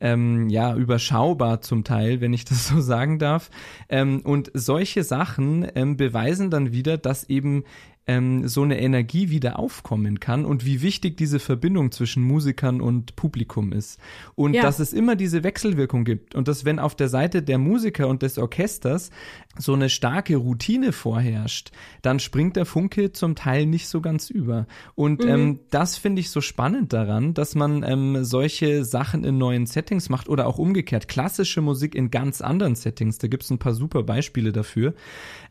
ähm, 0.00 0.48
ja 0.48 0.74
überschaubar 0.74 1.60
zum 1.60 1.84
Teil, 1.84 2.20
wenn 2.20 2.32
ich 2.32 2.44
das 2.46 2.68
so 2.68 2.80
sagen 2.80 3.18
darf. 3.18 3.50
Ähm, 3.88 4.20
und 4.24 4.50
solche 4.54 5.04
Sachen 5.04 5.66
ähm, 5.74 5.96
beweisen 5.96 6.50
dann 6.50 6.72
wieder, 6.72 6.98
dass 6.98 7.24
eben 7.24 7.64
ähm, 8.08 8.48
so 8.48 8.62
eine 8.62 8.80
Energie 8.80 9.28
wieder 9.30 9.58
aufkommen 9.58 10.18
kann 10.18 10.44
und 10.46 10.64
wie 10.64 10.82
wichtig 10.82 11.16
diese 11.18 11.38
Verbindung 11.38 11.92
zwischen 11.92 12.22
Musikern 12.22 12.80
und 12.80 13.14
Publikum 13.14 13.72
ist. 13.72 14.00
Und 14.34 14.54
ja. 14.54 14.62
dass 14.62 14.80
es 14.80 14.94
immer 14.94 15.14
diese 15.14 15.44
Wechselwirkung 15.44 16.04
gibt 16.04 16.34
und 16.34 16.48
dass 16.48 16.64
wenn 16.64 16.78
auf 16.78 16.96
der 16.96 17.08
Seite 17.08 17.42
der 17.42 17.58
Musiker 17.58 18.08
und 18.08 18.22
des 18.22 18.38
Orchesters 18.38 19.10
so 19.58 19.74
eine 19.74 19.90
starke 19.90 20.36
Routine 20.36 20.92
vorherrscht, 20.92 21.70
dann 22.00 22.18
springt 22.18 22.56
der 22.56 22.64
Funke 22.64 23.12
zum 23.12 23.34
Teil 23.34 23.66
nicht 23.66 23.88
so 23.88 24.00
ganz 24.00 24.30
über. 24.30 24.66
Und 24.94 25.24
mhm. 25.24 25.28
ähm, 25.28 25.60
das 25.70 25.98
finde 25.98 26.20
ich 26.20 26.30
so 26.30 26.40
spannend 26.40 26.94
daran, 26.94 27.34
dass 27.34 27.54
man 27.54 27.82
ähm, 27.82 28.24
solche 28.24 28.84
Sachen 28.86 29.22
in 29.24 29.36
neuen 29.36 29.66
Settings 29.66 30.08
macht 30.08 30.30
oder 30.30 30.46
auch 30.46 30.58
umgekehrt 30.58 31.08
klassische 31.08 31.60
Musik 31.60 31.94
in 31.94 32.10
ganz 32.10 32.40
anderen 32.40 32.74
Settings. 32.74 33.18
Da 33.18 33.28
gibt 33.28 33.42
es 33.42 33.50
ein 33.50 33.58
paar 33.58 33.74
super 33.74 34.02
Beispiele 34.02 34.52
dafür. 34.52 34.94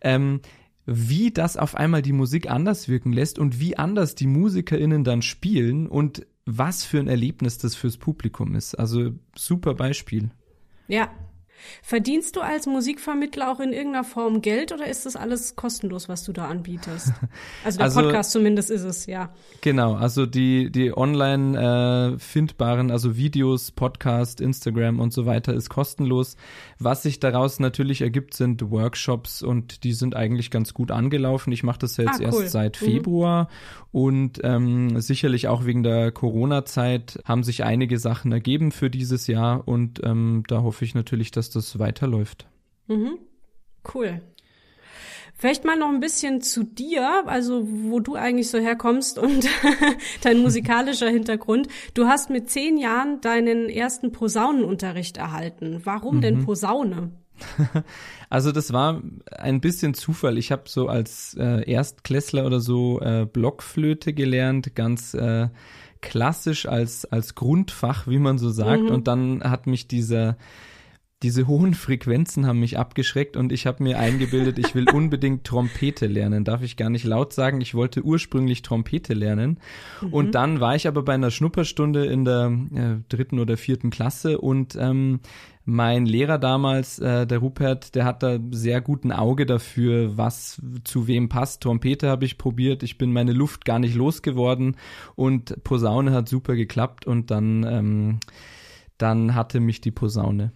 Ähm, 0.01 0.41
wie 0.87 1.31
das 1.31 1.57
auf 1.57 1.75
einmal 1.75 2.01
die 2.01 2.13
Musik 2.13 2.49
anders 2.49 2.87
wirken 2.87 3.11
lässt 3.11 3.37
und 3.37 3.59
wie 3.59 3.77
anders 3.77 4.15
die 4.15 4.25
MusikerInnen 4.25 5.03
dann 5.03 5.21
spielen 5.21 5.87
und 5.87 6.25
was 6.45 6.85
für 6.85 6.99
ein 6.99 7.09
Erlebnis 7.09 7.57
das 7.57 7.75
fürs 7.75 7.97
Publikum 7.97 8.55
ist. 8.55 8.73
Also 8.73 9.11
super 9.35 9.75
Beispiel. 9.75 10.31
Ja, 10.87 11.09
Verdienst 11.81 12.35
du 12.35 12.41
als 12.41 12.65
Musikvermittler 12.65 13.51
auch 13.51 13.59
in 13.59 13.73
irgendeiner 13.73 14.03
Form 14.03 14.41
Geld 14.41 14.71
oder 14.71 14.87
ist 14.87 15.05
das 15.05 15.15
alles 15.15 15.55
kostenlos, 15.55 16.09
was 16.09 16.23
du 16.23 16.33
da 16.33 16.47
anbietest? 16.47 17.13
Also 17.63 17.77
der 17.77 17.85
also, 17.85 18.01
Podcast 18.01 18.31
zumindest 18.31 18.69
ist 18.69 18.83
es, 18.83 19.05
ja. 19.07 19.33
Genau, 19.61 19.95
also 19.95 20.25
die, 20.25 20.71
die 20.71 20.95
online 20.95 22.15
äh, 22.15 22.19
findbaren, 22.19 22.91
also 22.91 23.17
Videos, 23.17 23.71
Podcast, 23.71 24.39
Instagram 24.41 24.99
und 24.99 25.11
so 25.11 25.25
weiter 25.25 25.53
ist 25.53 25.69
kostenlos. 25.69 26.37
Was 26.79 27.03
sich 27.03 27.19
daraus 27.19 27.59
natürlich 27.59 28.01
ergibt, 28.01 28.33
sind 28.33 28.69
Workshops 28.69 29.41
und 29.41 29.83
die 29.83 29.93
sind 29.93 30.15
eigentlich 30.15 30.51
ganz 30.51 30.73
gut 30.73 30.91
angelaufen. 30.91 31.51
Ich 31.51 31.63
mache 31.63 31.79
das 31.79 31.97
jetzt 31.97 32.21
ah, 32.21 32.29
cool. 32.31 32.43
erst 32.43 32.51
seit 32.51 32.81
mhm. 32.81 32.85
Februar 32.85 33.43
mhm. 33.43 33.99
und 33.99 34.39
ähm, 34.43 35.01
sicherlich 35.01 35.47
auch 35.47 35.65
wegen 35.65 35.83
der 35.83 36.11
Corona-Zeit 36.11 37.19
haben 37.25 37.43
sich 37.43 37.63
einige 37.63 37.99
Sachen 37.99 38.31
ergeben 38.31 38.71
für 38.71 38.89
dieses 38.89 39.27
Jahr 39.27 39.67
und 39.67 40.01
ähm, 40.03 40.43
da 40.47 40.61
hoffe 40.61 40.85
ich 40.85 40.95
natürlich, 40.95 41.31
dass 41.31 41.46
dass 41.55 41.71
das 41.71 41.79
weiterläuft. 41.79 42.47
Mhm. 42.87 43.19
Cool. 43.93 44.21
Vielleicht 45.39 45.65
mal 45.65 45.77
noch 45.77 45.89
ein 45.89 45.99
bisschen 45.99 46.41
zu 46.41 46.63
dir, 46.63 47.27
also 47.27 47.67
wo 47.67 47.99
du 47.99 48.15
eigentlich 48.15 48.49
so 48.49 48.57
herkommst 48.57 49.19
und 49.19 49.47
dein 50.21 50.39
musikalischer 50.39 51.09
Hintergrund. 51.09 51.67
Du 51.93 52.07
hast 52.07 52.29
mit 52.29 52.49
zehn 52.49 52.77
Jahren 52.77 53.21
deinen 53.21 53.69
ersten 53.69 54.11
Posaunenunterricht 54.11 55.17
erhalten. 55.17 55.81
Warum 55.83 56.17
mhm. 56.17 56.21
denn 56.21 56.45
Posaune? 56.45 57.11
Also 58.29 58.51
das 58.51 58.73
war 58.73 59.01
ein 59.31 59.61
bisschen 59.61 59.93
Zufall. 59.93 60.37
Ich 60.37 60.51
habe 60.51 60.63
so 60.65 60.89
als 60.89 61.33
äh, 61.39 61.63
Erstklässler 61.71 62.45
oder 62.45 62.59
so 62.59 62.99
äh, 62.99 63.25
Blockflöte 63.25 64.11
gelernt, 64.11 64.75
ganz 64.75 65.13
äh, 65.13 65.47
klassisch 66.01 66.65
als 66.65 67.05
als 67.05 67.35
Grundfach, 67.35 68.05
wie 68.05 68.19
man 68.19 68.37
so 68.37 68.49
sagt. 68.49 68.83
Mhm. 68.83 68.89
Und 68.89 69.07
dann 69.07 69.43
hat 69.45 69.65
mich 69.65 69.87
dieser 69.87 70.35
diese 71.23 71.47
hohen 71.47 71.73
Frequenzen 71.73 72.45
haben 72.45 72.59
mich 72.59 72.77
abgeschreckt 72.77 73.37
und 73.37 73.51
ich 73.51 73.65
habe 73.65 73.81
mir 73.81 73.97
eingebildet, 73.97 74.59
ich 74.59 74.75
will 74.75 74.87
unbedingt 74.93 75.45
Trompete 75.45 76.05
lernen. 76.05 76.43
Darf 76.43 76.61
ich 76.61 76.77
gar 76.77 76.91
nicht 76.91 77.05
laut 77.05 77.33
sagen, 77.33 77.59
ich 77.59 77.73
wollte 77.73 78.03
ursprünglich 78.03 78.61
Trompete 78.61 79.15
lernen. 79.15 79.59
Mhm. 80.01 80.13
Und 80.13 80.35
dann 80.35 80.59
war 80.59 80.75
ich 80.75 80.87
aber 80.87 81.01
bei 81.01 81.15
einer 81.15 81.31
Schnupperstunde 81.31 82.05
in 82.05 82.23
der 82.23 82.51
äh, 82.73 83.03
dritten 83.09 83.39
oder 83.39 83.57
vierten 83.57 83.89
Klasse 83.89 84.37
und 84.37 84.75
ähm, 84.79 85.19
mein 85.69 86.05
Lehrer 86.05 86.37
damals, 86.37 86.99
äh, 86.99 87.27
der 87.27 87.39
Rupert, 87.39 87.95
der 87.95 88.05
hat 88.05 88.23
da 88.23 88.39
sehr 88.51 88.79
guten 88.79 89.11
Auge 89.11 89.45
dafür, 89.45 90.17
was 90.17 90.61
zu 90.85 91.07
wem 91.07 91.29
passt. 91.29 91.61
Trompete 91.61 92.09
habe 92.09 92.25
ich 92.25 92.37
probiert, 92.37 92.83
ich 92.83 92.97
bin 92.97 93.11
meine 93.11 93.33
Luft 93.33 93.65
gar 93.65 93.79
nicht 93.79 93.95
losgeworden 93.95 94.77
und 95.15 95.63
Posaune 95.63 96.11
hat 96.11 96.29
super 96.29 96.55
geklappt 96.55 97.07
und 97.07 97.31
dann, 97.31 97.65
ähm, 97.67 98.19
dann 98.97 99.35
hatte 99.35 99.59
mich 99.59 99.81
die 99.81 99.91
Posaune. 99.91 100.53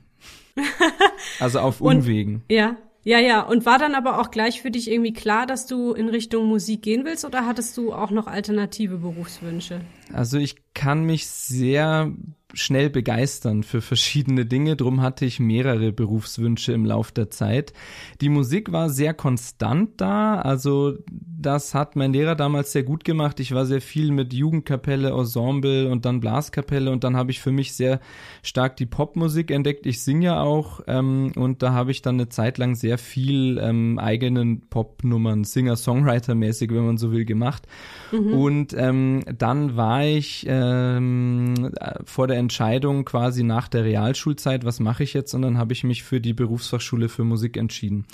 also 1.40 1.60
auf 1.60 1.82
Umwegen. 1.82 2.36
Und, 2.36 2.44
ja, 2.52 2.78
ja, 3.04 3.20
ja. 3.20 3.42
Und 3.42 3.66
war 3.66 3.80
dann 3.80 3.96
aber 3.96 4.20
auch 4.20 4.32
gleich 4.32 4.62
für 4.62 4.72
dich 4.72 4.90
irgendwie 4.90 5.14
klar, 5.14 5.46
dass 5.46 5.66
du 5.66 5.94
in 5.94 6.10
Richtung 6.10 6.46
Musik 6.46 6.84
gehen 6.84 7.04
willst 7.06 7.26
oder 7.26 7.46
hattest 7.46 7.76
du 7.78 7.94
auch 7.94 8.12
noch 8.12 8.28
alternative 8.28 8.98
Berufswünsche? 8.98 9.82
Also 10.14 10.38
ich 10.38 10.56
kann 10.74 11.04
mich 11.04 11.28
sehr 11.28 12.12
schnell 12.54 12.90
begeistern 12.90 13.64
für 13.64 13.82
verschiedene 13.82 14.46
Dinge. 14.46 14.76
Drum 14.76 15.02
hatte 15.02 15.26
ich 15.26 15.40
mehrere 15.40 15.92
Berufswünsche 15.92 16.74
im 16.74 16.86
Lauf 16.86 17.12
der 17.12 17.30
Zeit. 17.30 17.74
Die 18.20 18.30
Musik 18.30 18.72
war 18.72 18.90
sehr 18.90 19.14
konstant 19.14 20.02
da. 20.02 20.36
Also 20.36 20.98
das 21.10 21.74
hat 21.74 21.96
mein 21.96 22.14
Lehrer 22.14 22.36
damals 22.36 22.72
sehr 22.72 22.84
gut 22.84 23.04
gemacht. 23.04 23.40
Ich 23.40 23.54
war 23.54 23.66
sehr 23.66 23.82
viel 23.82 24.12
mit 24.12 24.34
Jugendkapelle, 24.34 25.10
Ensemble 25.10 25.90
und 25.90 26.06
dann 26.06 26.20
Blaskapelle 26.20 26.92
und 26.92 27.04
dann 27.04 27.16
habe 27.16 27.32
ich 27.32 27.40
für 27.40 27.52
mich 27.52 27.74
sehr 27.74 28.00
stark 28.44 28.76
die 28.78 28.86
Popmusik 28.86 29.52
entdeckt. 29.52 29.86
Ich 29.86 30.04
singe 30.04 30.26
ja 30.26 30.42
auch 30.42 30.82
ähm, 30.88 31.32
und 31.36 31.64
da 31.64 31.74
habe 31.74 31.92
ich 31.92 32.02
dann 32.02 32.16
eine 32.16 32.30
Zeit 32.30 32.58
lang 32.58 32.76
sehr 32.76 32.98
viel 32.98 33.60
ähm, 33.60 33.98
eigenen 33.98 34.68
Popnummern, 34.70 35.44
Singer-Songwriter-mäßig, 35.44 36.74
wenn 36.74 36.86
man 36.86 36.98
so 36.98 37.12
will, 37.12 37.26
gemacht. 37.26 37.68
Mhm. 38.12 38.34
Und 38.34 38.76
ähm, 38.78 39.24
dann 39.38 39.76
war 39.76 40.06
ich 40.06 40.46
ähm, 40.62 41.72
vor 42.06 42.28
der 42.28 42.38
Entscheidung 42.38 43.06
quasi 43.06 43.44
nach 43.44 43.68
der 43.68 43.84
Realschulzeit, 43.84 44.64
was 44.64 44.80
mache 44.80 45.04
ich 45.04 45.14
jetzt? 45.14 45.34
Und 45.34 45.42
dann 45.42 45.58
habe 45.58 45.74
ich 45.74 45.84
mich 45.84 46.04
für 46.04 46.22
die 46.22 46.34
Berufsfachschule 46.34 47.10
für 47.10 47.24
Musik 47.24 47.58
entschieden. 47.58 48.06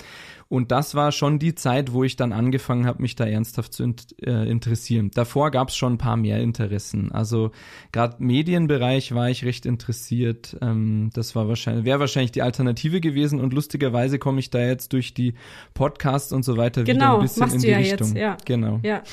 Und 0.48 0.72
das 0.72 0.94
war 0.94 1.12
schon 1.12 1.38
die 1.38 1.54
Zeit, 1.54 1.92
wo 1.92 2.04
ich 2.04 2.16
dann 2.16 2.32
angefangen 2.32 2.86
habe, 2.86 3.02
mich 3.02 3.16
da 3.16 3.26
ernsthaft 3.26 3.74
zu 3.74 3.94
äh, 4.22 4.50
interessieren. 4.50 5.10
Davor 5.12 5.50
gab 5.50 5.68
es 5.68 5.76
schon 5.76 5.94
ein 5.94 5.98
paar 5.98 6.16
mehr 6.16 6.40
Interessen. 6.40 7.12
Also 7.12 7.50
gerade 7.92 8.16
Medienbereich 8.18 9.14
war 9.14 9.28
ich 9.28 9.44
recht 9.44 9.66
interessiert. 9.66 10.56
Ähm, 10.62 11.10
das 11.12 11.36
war 11.36 11.48
wahrscheinlich, 11.48 11.84
wäre 11.84 12.00
wahrscheinlich 12.00 12.32
die 12.32 12.40
Alternative 12.40 13.02
gewesen. 13.02 13.40
Und 13.40 13.52
lustigerweise 13.52 14.18
komme 14.18 14.40
ich 14.40 14.48
da 14.48 14.60
jetzt 14.60 14.94
durch 14.94 15.12
die 15.12 15.34
Podcasts 15.74 16.32
und 16.32 16.44
so 16.44 16.56
weiter 16.56 16.84
genau, 16.84 16.96
wieder 16.96 17.14
ein 17.16 17.22
bisschen 17.22 17.52
in 17.52 17.60
die 17.60 17.68
ja 17.68 17.78
Richtung. 17.78 18.08
Jetzt, 18.08 18.16
ja. 18.16 18.36
Genau. 18.46 18.80
Ja. 18.82 19.02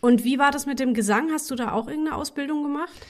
Und 0.00 0.24
wie 0.24 0.38
war 0.38 0.50
das 0.50 0.66
mit 0.66 0.80
dem 0.80 0.94
Gesang? 0.94 1.30
Hast 1.30 1.50
du 1.50 1.54
da 1.54 1.72
auch 1.72 1.88
irgendeine 1.88 2.16
Ausbildung 2.16 2.62
gemacht? 2.62 3.06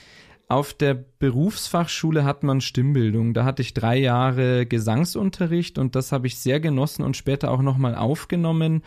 Auf 0.48 0.74
der 0.74 0.94
Berufsfachschule 0.94 2.24
hat 2.24 2.42
man 2.42 2.60
Stimmbildung. 2.60 3.34
Da 3.34 3.44
hatte 3.44 3.62
ich 3.62 3.72
drei 3.72 3.96
Jahre 3.96 4.66
Gesangsunterricht 4.66 5.78
und 5.78 5.94
das 5.94 6.10
habe 6.10 6.26
ich 6.26 6.38
sehr 6.38 6.58
genossen 6.58 7.04
und 7.04 7.16
später 7.16 7.52
auch 7.52 7.62
nochmal 7.62 7.94
aufgenommen. 7.94 8.82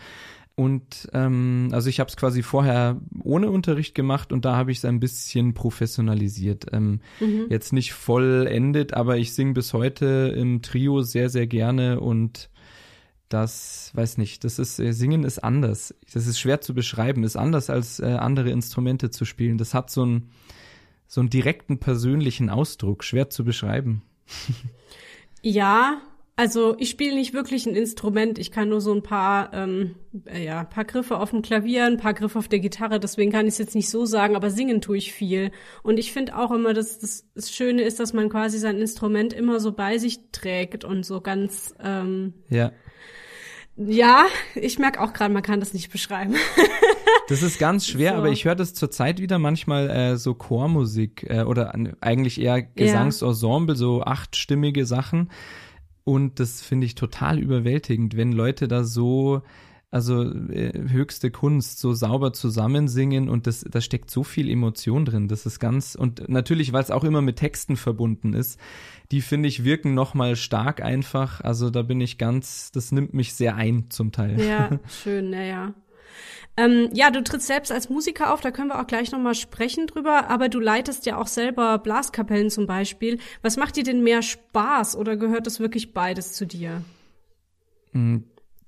Und 0.56 1.08
ähm, 1.12 1.70
also 1.72 1.88
ich 1.88 2.00
habe 2.00 2.08
es 2.08 2.16
quasi 2.16 2.42
vorher 2.42 3.00
ohne 3.22 3.50
Unterricht 3.50 3.94
gemacht 3.94 4.32
und 4.32 4.44
da 4.44 4.56
habe 4.56 4.70
ich 4.70 4.78
es 4.78 4.84
ein 4.84 5.00
bisschen 5.00 5.54
professionalisiert. 5.54 6.66
Ähm, 6.72 7.00
mhm. 7.18 7.46
Jetzt 7.48 7.72
nicht 7.72 7.92
vollendet, 7.92 8.94
aber 8.94 9.16
ich 9.16 9.34
singe 9.34 9.54
bis 9.54 9.72
heute 9.72 10.32
im 10.36 10.62
Trio 10.62 11.00
sehr, 11.00 11.28
sehr 11.28 11.46
gerne 11.46 11.98
und 11.98 12.50
das, 13.28 13.90
weiß 13.94 14.18
nicht, 14.18 14.44
das 14.44 14.58
ist, 14.58 14.78
äh, 14.78 14.92
Singen 14.92 15.24
ist 15.24 15.42
anders. 15.42 15.94
Das 16.12 16.26
ist 16.26 16.38
schwer 16.38 16.60
zu 16.60 16.74
beschreiben, 16.74 17.24
ist 17.24 17.36
anders 17.36 17.70
als 17.70 18.00
äh, 18.00 18.04
andere 18.04 18.50
Instrumente 18.50 19.10
zu 19.10 19.24
spielen. 19.24 19.58
Das 19.58 19.74
hat 19.74 19.90
so 19.90 20.02
einen, 20.02 20.30
so 21.06 21.20
einen 21.20 21.30
direkten 21.30 21.78
persönlichen 21.78 22.50
Ausdruck, 22.50 23.04
schwer 23.04 23.30
zu 23.30 23.44
beschreiben. 23.44 24.02
ja, 25.42 26.00
also 26.36 26.74
ich 26.78 26.90
spiele 26.90 27.14
nicht 27.14 27.32
wirklich 27.32 27.64
ein 27.66 27.76
Instrument. 27.76 28.38
Ich 28.38 28.50
kann 28.50 28.68
nur 28.68 28.80
so 28.80 28.92
ein 28.92 29.02
paar, 29.02 29.52
ähm, 29.52 29.94
äh, 30.26 30.44
ja, 30.44 30.64
paar 30.64 30.84
Griffe 30.84 31.18
auf 31.18 31.30
dem 31.30 31.42
Klavier, 31.42 31.84
ein 31.84 31.96
paar 31.96 32.14
Griffe 32.14 32.38
auf 32.38 32.48
der 32.48 32.58
Gitarre. 32.58 32.98
Deswegen 32.98 33.30
kann 33.30 33.46
ich 33.46 33.52
es 33.52 33.58
jetzt 33.58 33.74
nicht 33.76 33.88
so 33.88 34.04
sagen, 34.04 34.34
aber 34.34 34.50
singen 34.50 34.80
tue 34.80 34.96
ich 34.96 35.12
viel. 35.12 35.52
Und 35.84 35.98
ich 35.98 36.12
finde 36.12 36.36
auch 36.36 36.50
immer, 36.50 36.74
dass 36.74 36.98
das, 36.98 37.28
das 37.34 37.52
Schöne 37.52 37.82
ist, 37.82 38.00
dass 38.00 38.12
man 38.12 38.28
quasi 38.30 38.58
sein 38.58 38.78
Instrument 38.78 39.32
immer 39.32 39.60
so 39.60 39.72
bei 39.72 39.98
sich 39.98 40.18
trägt 40.32 40.84
und 40.84 41.06
so 41.06 41.20
ganz 41.20 41.74
ähm, 41.80 42.34
ja. 42.48 42.72
Ja, 43.76 44.26
ich 44.54 44.78
merke 44.78 45.00
auch 45.00 45.12
gerade, 45.12 45.34
man 45.34 45.42
kann 45.42 45.60
das 45.60 45.72
nicht 45.72 45.90
beschreiben. 45.90 46.34
Das 47.26 47.42
ist 47.42 47.58
ganz 47.58 47.86
schwer, 47.86 48.12
so. 48.12 48.18
aber 48.18 48.28
ich 48.28 48.44
höre 48.44 48.54
das 48.54 48.74
zurzeit 48.74 49.18
wieder 49.18 49.38
manchmal 49.38 49.88
äh, 49.88 50.16
so 50.18 50.34
Chormusik 50.34 51.24
äh, 51.26 51.44
oder 51.44 51.74
eigentlich 52.02 52.38
eher 52.38 52.60
Gesangsensemble, 52.60 53.74
ja. 53.74 53.78
so 53.78 54.02
achtstimmige 54.02 54.84
Sachen. 54.84 55.30
Und 56.04 56.38
das 56.38 56.60
finde 56.60 56.86
ich 56.86 56.94
total 56.94 57.38
überwältigend, 57.38 58.16
wenn 58.16 58.32
Leute 58.32 58.68
da 58.68 58.84
so 58.84 59.42
also 59.94 60.24
äh, 60.24 60.72
höchste 60.88 61.30
Kunst, 61.30 61.78
so 61.78 61.92
sauber 61.92 62.32
zusammensingen 62.32 63.28
und 63.28 63.46
das, 63.46 63.60
da 63.60 63.80
steckt 63.80 64.10
so 64.10 64.24
viel 64.24 64.50
Emotion 64.50 65.04
drin. 65.04 65.28
Das 65.28 65.46
ist 65.46 65.60
ganz, 65.60 65.94
und 65.94 66.28
natürlich, 66.28 66.72
weil 66.72 66.82
es 66.82 66.90
auch 66.90 67.04
immer 67.04 67.22
mit 67.22 67.36
Texten 67.36 67.76
verbunden 67.76 68.32
ist, 68.32 68.58
die 69.12 69.20
finde 69.20 69.48
ich 69.48 69.62
wirken 69.62 69.94
nochmal 69.94 70.34
stark 70.34 70.82
einfach. 70.82 71.42
Also 71.42 71.70
da 71.70 71.82
bin 71.82 72.00
ich 72.00 72.18
ganz, 72.18 72.72
das 72.72 72.90
nimmt 72.90 73.14
mich 73.14 73.34
sehr 73.34 73.54
ein 73.54 73.88
zum 73.88 74.10
Teil. 74.10 74.40
Ja, 74.40 74.80
schön, 74.88 75.30
naja. 75.30 75.74
Ähm, 76.56 76.90
ja, 76.92 77.10
du 77.10 77.22
trittst 77.22 77.46
selbst 77.46 77.72
als 77.72 77.88
Musiker 77.88 78.32
auf, 78.32 78.40
da 78.40 78.50
können 78.50 78.68
wir 78.68 78.80
auch 78.80 78.86
gleich 78.86 79.10
nochmal 79.10 79.34
sprechen 79.34 79.86
drüber, 79.86 80.30
aber 80.30 80.48
du 80.48 80.60
leitest 80.60 81.06
ja 81.06 81.16
auch 81.16 81.26
selber 81.26 81.78
Blaskapellen 81.78 82.50
zum 82.50 82.66
Beispiel. 82.66 83.18
Was 83.42 83.56
macht 83.56 83.76
dir 83.76 83.84
denn 83.84 84.02
mehr 84.02 84.22
Spaß 84.22 84.96
oder 84.96 85.16
gehört 85.16 85.46
das 85.46 85.58
wirklich 85.58 85.92
beides 85.92 86.32
zu 86.32 86.46
dir? 86.46 86.82
Hm, 87.92 88.24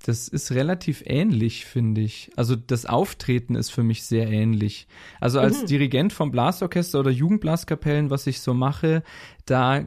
das 0.06 0.28
ist 0.28 0.52
relativ 0.52 1.02
ähnlich, 1.04 1.64
finde 1.64 2.00
ich. 2.00 2.30
Also 2.36 2.54
das 2.54 2.86
Auftreten 2.86 3.54
ist 3.56 3.70
für 3.70 3.82
mich 3.82 4.04
sehr 4.04 4.28
ähnlich. 4.28 4.86
Also 5.20 5.40
als 5.40 5.62
mhm. 5.62 5.66
Dirigent 5.66 6.12
vom 6.12 6.30
Blasorchester 6.30 7.00
oder 7.00 7.10
Jugendblaskapellen, 7.10 8.10
was 8.10 8.26
ich 8.26 8.40
so 8.40 8.54
mache, 8.54 9.02
da 9.46 9.84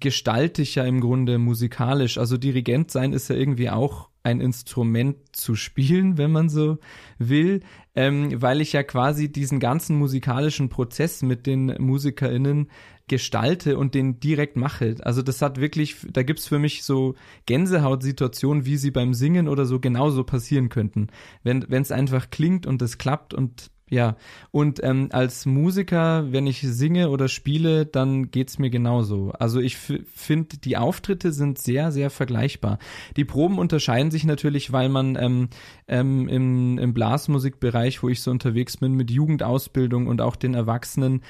gestalte 0.00 0.62
ich 0.62 0.74
ja 0.74 0.84
im 0.84 1.00
Grunde 1.00 1.38
musikalisch. 1.38 2.18
Also 2.18 2.36
Dirigent 2.36 2.90
sein 2.90 3.12
ist 3.12 3.28
ja 3.28 3.36
irgendwie 3.36 3.70
auch 3.70 4.09
ein 4.22 4.40
Instrument 4.40 5.16
zu 5.32 5.54
spielen, 5.54 6.18
wenn 6.18 6.30
man 6.30 6.48
so 6.48 6.78
will, 7.18 7.60
ähm, 7.94 8.40
weil 8.40 8.60
ich 8.60 8.72
ja 8.72 8.82
quasi 8.82 9.32
diesen 9.32 9.60
ganzen 9.60 9.96
musikalischen 9.96 10.68
Prozess 10.68 11.22
mit 11.22 11.46
den 11.46 11.74
MusikerInnen 11.78 12.68
gestalte 13.08 13.76
und 13.76 13.94
den 13.94 14.20
direkt 14.20 14.56
mache. 14.56 14.94
Also 15.02 15.22
das 15.22 15.42
hat 15.42 15.60
wirklich, 15.60 15.96
da 16.12 16.22
gibt's 16.22 16.46
für 16.46 16.60
mich 16.60 16.84
so 16.84 17.16
Gänsehautsituationen, 17.46 18.66
wie 18.66 18.76
sie 18.76 18.92
beim 18.92 19.14
Singen 19.14 19.48
oder 19.48 19.66
so 19.66 19.80
genauso 19.80 20.22
passieren 20.22 20.68
könnten. 20.68 21.08
Wenn 21.42 21.64
es 21.72 21.90
einfach 21.90 22.30
klingt 22.30 22.66
und 22.66 22.80
es 22.82 22.98
klappt 22.98 23.34
und 23.34 23.72
ja, 23.90 24.16
und 24.52 24.80
ähm, 24.84 25.08
als 25.10 25.46
Musiker, 25.46 26.30
wenn 26.32 26.46
ich 26.46 26.60
singe 26.60 27.10
oder 27.10 27.26
spiele, 27.26 27.86
dann 27.86 28.30
geht's 28.30 28.60
mir 28.60 28.70
genauso. 28.70 29.32
Also 29.32 29.58
ich 29.58 29.76
finde, 29.76 30.58
die 30.58 30.76
Auftritte 30.76 31.32
sind 31.32 31.58
sehr, 31.58 31.90
sehr 31.90 32.08
vergleichbar. 32.10 32.78
Die 33.16 33.24
Proben 33.24 33.58
unterscheiden 33.58 34.12
sich 34.12 34.22
natürlich, 34.22 34.72
weil 34.72 34.88
man 34.88 35.16
ähm, 35.16 35.48
ähm, 35.88 36.28
im, 36.28 36.78
im 36.78 36.94
Blasmusikbereich, 36.94 38.00
wo 38.04 38.08
ich 38.08 38.22
so 38.22 38.30
unterwegs 38.30 38.76
bin, 38.76 38.92
mit 38.92 39.10
Jugendausbildung 39.10 40.06
und 40.06 40.20
auch 40.20 40.36
den 40.36 40.54
Erwachsenen 40.54 41.22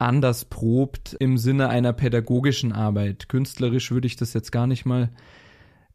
anders 0.00 0.44
probt 0.46 1.14
im 1.20 1.38
Sinne 1.38 1.68
einer 1.68 1.92
pädagogischen 1.92 2.72
Arbeit. 2.72 3.28
Künstlerisch 3.28 3.92
würde 3.92 4.08
ich 4.08 4.16
das 4.16 4.32
jetzt 4.32 4.50
gar 4.50 4.66
nicht 4.66 4.84
mal 4.86 5.10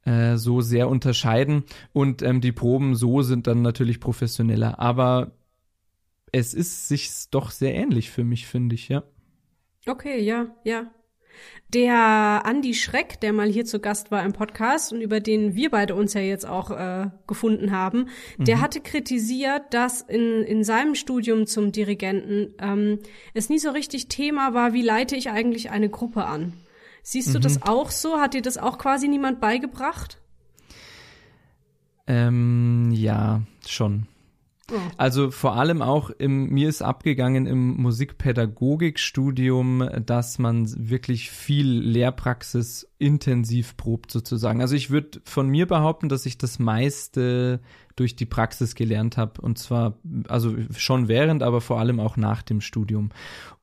äh, 0.05 0.37
so 0.37 0.61
sehr 0.61 0.87
unterscheiden. 0.87 1.65
Und 1.91 2.21
ähm, 2.21 2.39
die 2.39 2.53
Proben 2.53 2.95
so 2.95 3.23
sind 3.23 3.45
dann 3.45 3.61
natürlich 3.61 3.99
professioneller. 3.99 4.79
Aber 4.79 5.33
es 6.31 6.53
ist 6.53 6.87
sich 6.87 7.09
doch 7.31 7.51
sehr 7.51 7.73
ähnlich 7.75 8.09
für 8.11 8.23
mich, 8.23 8.47
finde 8.47 8.75
ich, 8.75 8.89
ja. 8.89 9.03
Okay, 9.87 10.19
ja, 10.19 10.47
ja. 10.63 10.91
Der 11.73 12.45
Andi 12.45 12.73
Schreck, 12.73 13.19
der 13.19 13.33
mal 13.33 13.49
hier 13.49 13.65
zu 13.65 13.79
Gast 13.79 14.09
war 14.09 14.23
im 14.23 14.33
Podcast 14.33 14.93
und 14.93 15.01
über 15.01 15.19
den 15.19 15.55
wir 15.55 15.69
beide 15.69 15.95
uns 15.95 16.13
ja 16.13 16.21
jetzt 16.21 16.45
auch 16.47 16.71
äh, 16.71 17.09
gefunden 17.27 17.71
haben, 17.71 18.07
mhm. 18.37 18.45
der 18.45 18.61
hatte 18.61 18.79
kritisiert, 18.79 19.73
dass 19.73 20.01
in, 20.01 20.43
in 20.43 20.63
seinem 20.63 20.95
Studium 20.95 21.45
zum 21.45 21.71
Dirigenten 21.71 22.55
ähm, 22.59 22.99
es 23.33 23.49
nie 23.49 23.59
so 23.59 23.71
richtig 23.71 24.07
Thema 24.07 24.53
war, 24.53 24.73
wie 24.73 24.81
leite 24.81 25.15
ich 25.15 25.29
eigentlich 25.29 25.69
eine 25.69 25.89
Gruppe 25.89 26.25
an. 26.25 26.53
Siehst 27.03 27.33
du 27.33 27.39
mhm. 27.39 27.43
das 27.43 27.61
auch 27.61 27.91
so? 27.91 28.19
Hat 28.19 28.33
dir 28.33 28.41
das 28.41 28.57
auch 28.57 28.77
quasi 28.77 29.07
niemand 29.07 29.39
beigebracht? 29.39 30.21
Ähm, 32.07 32.91
ja, 32.93 33.41
schon. 33.65 34.07
Also 34.97 35.31
vor 35.31 35.55
allem 35.55 35.81
auch 35.81 36.09
im, 36.09 36.49
mir 36.49 36.67
ist 36.67 36.81
abgegangen 36.81 37.45
im 37.45 37.77
Musikpädagogikstudium, 37.77 39.89
dass 40.05 40.39
man 40.39 40.67
wirklich 40.89 41.31
viel 41.31 41.67
Lehrpraxis 41.67 42.91
intensiv 42.97 43.77
probt 43.77 44.11
sozusagen. 44.11 44.59
Also 44.59 44.75
ich 44.75 44.89
würde 44.89 45.21
von 45.23 45.47
mir 45.47 45.67
behaupten, 45.67 46.09
dass 46.09 46.25
ich 46.25 46.37
das 46.37 46.59
meiste 46.59 47.61
durch 47.95 48.17
die 48.17 48.25
Praxis 48.25 48.75
gelernt 48.75 49.15
habe 49.17 49.39
und 49.41 49.57
zwar 49.57 49.97
also 50.27 50.53
schon 50.75 51.07
während, 51.07 51.43
aber 51.43 51.61
vor 51.61 51.79
allem 51.79 52.01
auch 52.01 52.17
nach 52.17 52.41
dem 52.41 52.59
Studium. 52.61 53.11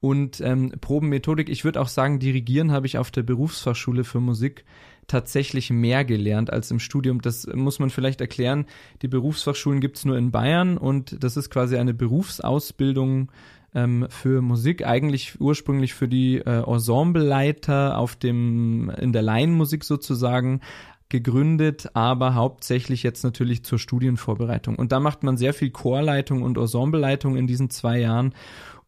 Und 0.00 0.40
ähm, 0.40 0.72
Probenmethodik, 0.80 1.48
ich 1.48 1.64
würde 1.64 1.80
auch 1.80 1.88
sagen, 1.88 2.18
dirigieren 2.18 2.72
habe 2.72 2.86
ich 2.86 2.98
auf 2.98 3.10
der 3.10 3.22
Berufsfachschule 3.22 4.04
für 4.04 4.20
Musik 4.20 4.64
tatsächlich 5.06 5.70
mehr 5.70 6.04
gelernt 6.04 6.52
als 6.52 6.70
im 6.70 6.78
Studium. 6.78 7.20
Das 7.20 7.46
muss 7.46 7.78
man 7.78 7.90
vielleicht 7.90 8.20
erklären. 8.20 8.66
Die 9.02 9.08
Berufsfachschulen 9.08 9.80
gibt's 9.80 10.04
nur 10.04 10.16
in 10.16 10.30
Bayern 10.30 10.78
und 10.78 11.22
das 11.22 11.36
ist 11.36 11.50
quasi 11.50 11.76
eine 11.76 11.94
Berufsausbildung 11.94 13.30
ähm, 13.74 14.06
für 14.08 14.40
Musik, 14.40 14.86
eigentlich 14.86 15.40
ursprünglich 15.40 15.94
für 15.94 16.08
die 16.08 16.38
äh, 16.38 16.62
Ensembleleiter 16.62 17.98
auf 17.98 18.16
dem, 18.16 18.90
in 18.90 19.12
der 19.12 19.22
Laienmusik 19.22 19.84
sozusagen 19.84 20.60
gegründet, 21.08 21.90
aber 21.94 22.34
hauptsächlich 22.34 23.02
jetzt 23.02 23.24
natürlich 23.24 23.64
zur 23.64 23.78
Studienvorbereitung. 23.78 24.76
Und 24.76 24.90
da 24.90 25.00
macht 25.00 25.22
man 25.22 25.36
sehr 25.36 25.54
viel 25.54 25.70
Chorleitung 25.70 26.42
und 26.42 26.56
Ensembleleitung 26.56 27.36
in 27.36 27.46
diesen 27.46 27.70
zwei 27.70 28.00
Jahren. 28.00 28.34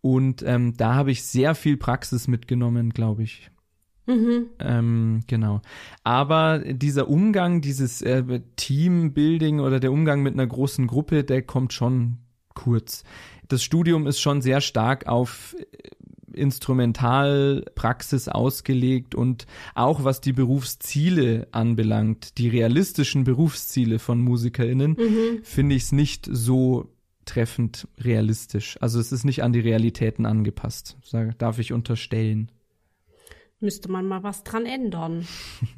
Und 0.01 0.43
ähm, 0.43 0.77
da 0.77 0.95
habe 0.95 1.11
ich 1.11 1.25
sehr 1.25 1.55
viel 1.55 1.77
Praxis 1.77 2.27
mitgenommen, 2.27 2.91
glaube 2.91 3.23
ich. 3.23 3.51
Mhm. 4.07 4.47
Ähm, 4.61 5.21
genau. 5.27 5.61
Aber 6.05 6.61
dieser 6.61 7.09
Umgang, 7.09 7.61
dieses 7.61 8.03
äh, 8.03 8.41
Teambuilding 8.57 9.61
oder 9.61 9.81
der 9.81 9.93
Umgang 9.93 10.23
mit 10.23 10.35
einer 10.35 10.47
großen 10.47 10.87
Gruppe, 10.87 11.25
der 11.25 11.43
kommt 11.43 11.73
schon 11.73 12.19
kurz. 12.55 13.05
Das 13.49 13.63
Studium 13.63 14.07
ist 14.07 14.21
schon 14.21 14.43
sehr 14.43 14.61
stark 14.61 15.07
auf 15.07 15.55
äh, 15.59 15.89
Instrumentalpraxis 16.33 18.29
ausgelegt 18.29 19.15
und 19.15 19.47
auch 19.75 20.05
was 20.05 20.21
die 20.21 20.35
Berufsziele 20.35 21.49
anbelangt, 21.51 22.39
die 22.39 22.49
realistischen 22.49 23.25
Berufsziele 23.25 23.99
von 23.99 24.21
MusikerInnen, 24.21 24.93
mhm. 24.93 25.41
finde 25.43 25.75
ich 25.75 25.85
es 25.85 25.93
nicht 25.93 26.29
so 26.31 26.93
treffend 27.25 27.89
realistisch. 27.99 28.77
Also 28.81 29.01
es 29.01 29.13
ist 29.13 29.25
nicht 29.25 29.43
an 29.43 29.53
die 29.53 29.61
Realitäten 29.61 30.27
angepasst, 30.27 30.99
darf 31.39 31.59
ich 31.59 31.73
unterstellen 31.73 32.53
müsste 33.61 33.91
man 33.91 34.07
mal 34.07 34.23
was 34.23 34.45
dran 34.45 34.67
ändern. 34.67 35.27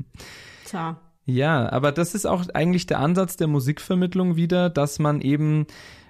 Tja. 0.66 1.00
Ja, 1.24 1.70
aber 1.70 1.92
das 1.92 2.14
ist 2.14 2.26
auch 2.26 2.44
eigentlich 2.54 2.86
der 2.86 3.00
Ansatz 3.00 3.36
der 3.36 3.48
Musikvermittlung 3.48 4.36
wieder, 4.36 4.70
dass 4.70 4.98
man 4.98 5.20
eben 5.20 5.66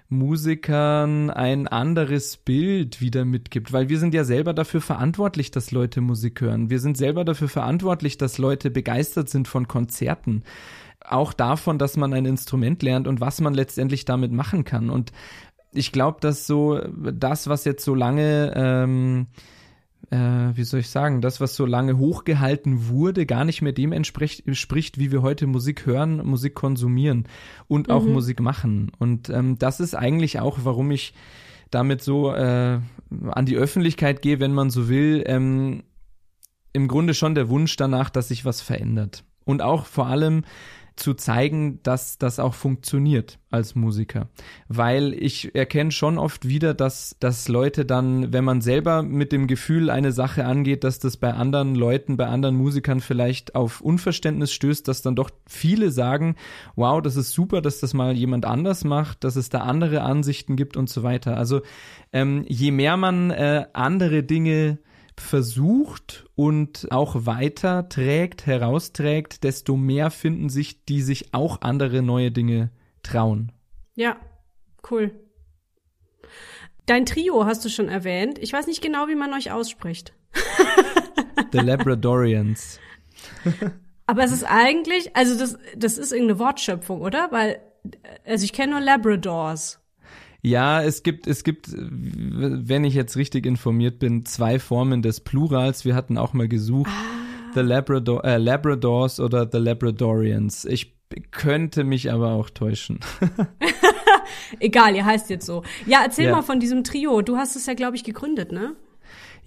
Musikern 0.09 1.29
ein 1.31 1.69
anderes 1.69 2.39
Bild 2.39 3.01
wieder 3.01 3.25
mitgibt, 3.25 3.73
weil 3.73 3.89
wir 3.89 3.99
sind 3.99 4.15
ja 4.15 4.25
selber 4.25 4.55
dafür 4.55 4.81
verantwortlich, 4.81 5.51
dass 5.51 5.71
Leute 5.71 6.01
Musik 6.01 6.41
hören. 6.41 6.71
Wir 6.71 6.81
sind 6.81 6.97
selber 6.97 7.25
dafür 7.25 7.49
verantwortlich, 7.49 8.17
dass 8.17 8.39
Leute 8.39 8.71
begeistert 8.71 9.29
sind 9.29 9.49
von 9.49 9.69
Konzerten. 9.69 10.45
Auch 11.05 11.33
davon, 11.33 11.79
dass 11.79 11.97
man 11.97 12.15
ein 12.15 12.25
Instrument 12.25 12.83
lernt 12.83 13.07
und 13.07 13.21
was 13.21 13.41
man 13.41 13.55
letztendlich 13.55 14.05
damit 14.05 14.33
machen 14.33 14.65
kann. 14.65 14.89
Und 14.89 15.13
ich 15.73 15.93
glaube, 15.93 16.19
dass 16.21 16.47
so 16.47 16.81
das, 17.13 17.49
was 17.49 17.65
jetzt 17.65 17.85
so 17.85 17.95
lange 17.95 18.53
ähm, 18.57 19.27
äh, 20.11 20.17
wie 20.55 20.65
soll 20.65 20.81
ich 20.81 20.91
sagen, 20.91 21.21
das, 21.21 21.41
was 21.41 21.55
so 21.55 21.67
lange 21.67 21.99
hochgehalten 21.99 22.89
wurde, 22.89 23.27
gar 23.27 23.45
nicht 23.45 23.63
mehr 23.63 23.73
dem 23.73 23.93
entspricht, 23.93 24.99
wie 24.99 25.13
wir 25.13 25.23
heute 25.23 25.47
Musik 25.47 25.87
hören, 25.87 26.25
Musik 26.27 26.55
konsumieren 26.55 27.25
und 27.67 27.91
auch 27.91 28.05
mhm. 28.05 28.13
Musik 28.13 28.41
machen. 28.41 28.91
Und 28.99 29.29
ähm, 29.29 29.59
das 29.59 29.81
ist 29.81 29.95
eigentlich 29.95 30.41
auch, 30.41 30.61
warum 30.63 30.91
ich 30.91 31.15
damit 31.71 32.03
so 32.03 32.33
äh, 32.33 32.81
an 33.31 33.47
die 33.47 33.57
Öffentlichkeit 33.57 34.23
gehe, 34.23 34.41
wenn 34.41 34.55
man 34.55 34.71
so 34.71 34.89
will, 34.89 35.23
ähm, 35.27 35.83
im 36.73 36.89
Grunde 36.89 37.15
schon 37.15 37.35
der 37.35 37.49
Wunsch 37.49 37.77
danach, 37.77 38.11
dass 38.11 38.29
sich 38.29 38.45
was 38.45 38.61
verändert. 38.61 39.25
Und 39.45 39.63
auch 39.63 39.87
vor 39.87 40.07
allem 40.07 40.45
zu 40.99 41.15
zeigen, 41.15 41.81
dass 41.83 42.19
das 42.19 42.39
auch 42.39 42.55
funktioniert 42.55 43.39
als 43.51 43.75
Musiker. 43.75 44.29
Weil 44.69 45.15
ich 45.15 45.55
erkenne 45.55 45.91
schon 45.91 46.19
oft 46.19 46.49
wieder, 46.49 46.75
dass, 46.75 47.17
dass 47.21 47.49
Leute 47.49 47.85
dann, 47.87 48.33
wenn 48.33 48.45
man 48.45 48.61
selber 48.61 49.03
mit 49.03 49.33
dem 49.33 49.47
Gefühl 49.47 49.91
eine 49.91 50.13
Sache 50.13 50.45
angeht, 50.45 50.85
dass 50.85 50.99
das 50.99 51.17
bei 51.17 51.33
anderen 51.33 51.75
Leuten, 51.75 52.17
bei 52.17 52.27
anderen 52.27 52.57
Musikern 52.57 53.01
vielleicht 53.01 53.55
auf 53.55 53.81
Unverständnis 53.81 54.53
stößt, 54.53 54.87
dass 54.89 55.03
dann 55.03 55.17
doch 55.17 55.31
viele 55.47 55.91
sagen, 55.91 56.37
wow, 56.77 57.01
das 57.01 57.17
ist 57.17 57.33
super, 57.33 57.63
dass 57.63 57.81
das 57.81 57.95
mal 57.95 58.17
jemand 58.17 58.45
anders 58.45 58.85
macht, 58.85 59.25
dass 59.25 59.37
es 59.37 59.49
da 59.49 59.61
andere 59.61 60.03
Ansichten 60.03 60.57
gibt 60.57 60.77
und 60.77 60.91
so 60.91 61.03
weiter. 61.03 61.37
Also 61.37 61.63
ähm, 62.13 62.45
je 62.49 62.71
mehr 62.71 62.97
man 62.97 63.31
äh, 63.31 63.67
andere 63.73 64.23
Dinge 64.23 64.79
versucht 65.21 66.27
und 66.35 66.89
auch 66.91 67.27
weiter 67.27 67.89
trägt, 67.89 68.47
herausträgt, 68.47 69.45
desto 69.45 69.77
mehr 69.77 70.11
finden 70.11 70.49
sich, 70.49 70.85
die 70.85 71.03
sich 71.03 71.35
auch 71.35 71.61
andere 71.61 72.03
neue 72.03 72.31
Dinge 72.31 72.71
trauen. 73.03 73.53
Ja, 73.95 74.17
cool. 74.91 75.13
Dein 76.87 77.05
Trio 77.05 77.45
hast 77.45 77.65
du 77.65 77.69
schon 77.69 77.89
erwähnt. 77.89 78.39
Ich 78.39 78.53
weiß 78.53 78.67
nicht 78.67 78.83
genau, 78.83 79.09
wie 79.09 79.15
man 79.15 79.35
euch 79.35 79.51
ausspricht. 79.53 80.15
The 81.53 81.59
Labradorians. 81.59 82.81
Aber 84.07 84.25
es 84.25 84.33
ist 84.33 84.45
eigentlich, 84.45 85.15
also 85.15 85.39
das, 85.39 85.59
das 85.77 85.99
ist 85.99 86.13
irgendeine 86.13 86.39
Wortschöpfung, 86.39 87.03
oder? 87.03 87.29
Weil, 87.31 87.61
also 88.25 88.45
ich 88.45 88.55
kenne 88.55 88.73
nur 88.73 88.81
Labradors. 88.81 89.78
Ja, 90.49 90.83
es 90.83 91.03
gibt, 91.03 91.27
es 91.27 91.45
gibt, 91.45 91.69
wenn 91.71 92.85
ich 92.85 92.95
jetzt 92.95 93.17
richtig 93.17 93.45
informiert 93.45 93.99
bin, 93.99 94.25
zwei 94.25 94.59
Formen 94.59 95.03
des 95.03 95.21
Plurals. 95.21 95.85
Wir 95.85 95.95
hatten 95.95 96.17
auch 96.17 96.33
mal 96.33 96.49
gesucht. 96.49 96.91
Ah. 96.91 97.53
The 97.55 97.61
Labrador, 97.61 98.25
äh, 98.25 98.39
Labradors 98.39 99.21
oder 99.21 99.49
The 99.51 99.59
Labradorians. 99.59 100.65
Ich 100.65 100.95
könnte 101.33 101.85
mich 101.85 102.11
aber 102.11 102.33
auch 102.33 102.49
täuschen. 102.49 103.01
Egal, 104.61 104.97
ihr 104.97 105.05
heißt 105.05 105.29
jetzt 105.29 105.45
so. 105.45 105.65
Ja, 105.87 106.03
erzähl 106.03 106.27
ja. 106.27 106.33
mal 106.33 106.43
von 106.43 106.61
diesem 106.61 106.83
Trio. 106.83 107.21
Du 107.21 107.37
hast 107.37 107.55
es 107.55 107.67
ja, 107.67 107.75
glaube 107.75 107.97
ich, 107.97 108.05
gegründet, 108.05 108.51
ne? 108.51 108.75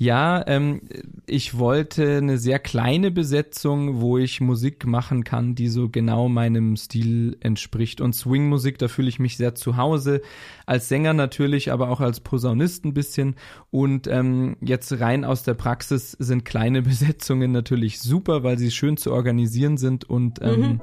Ja, 0.01 0.43
ähm, 0.47 0.81
ich 1.27 1.59
wollte 1.59 2.17
eine 2.17 2.39
sehr 2.39 2.57
kleine 2.57 3.11
Besetzung, 3.11 4.01
wo 4.01 4.17
ich 4.17 4.41
Musik 4.41 4.87
machen 4.87 5.23
kann, 5.23 5.53
die 5.53 5.67
so 5.67 5.89
genau 5.89 6.27
meinem 6.27 6.75
Stil 6.75 7.37
entspricht. 7.39 8.01
Und 8.01 8.15
Swing-Musik, 8.15 8.79
da 8.79 8.87
fühle 8.87 9.09
ich 9.09 9.19
mich 9.19 9.37
sehr 9.37 9.53
zu 9.53 9.77
Hause. 9.77 10.23
Als 10.65 10.89
Sänger 10.89 11.13
natürlich, 11.13 11.71
aber 11.71 11.91
auch 11.91 11.99
als 11.99 12.19
Posaunist 12.19 12.83
ein 12.83 12.95
bisschen. 12.95 13.35
Und 13.69 14.07
ähm, 14.07 14.57
jetzt 14.59 14.91
rein 14.99 15.23
aus 15.23 15.43
der 15.43 15.53
Praxis 15.53 16.13
sind 16.13 16.45
kleine 16.45 16.81
Besetzungen 16.81 17.51
natürlich 17.51 17.99
super, 17.99 18.41
weil 18.41 18.57
sie 18.57 18.71
schön 18.71 18.97
zu 18.97 19.13
organisieren 19.13 19.77
sind. 19.77 20.09
Und 20.09 20.41
ähm, 20.41 20.61
mhm. 20.61 20.81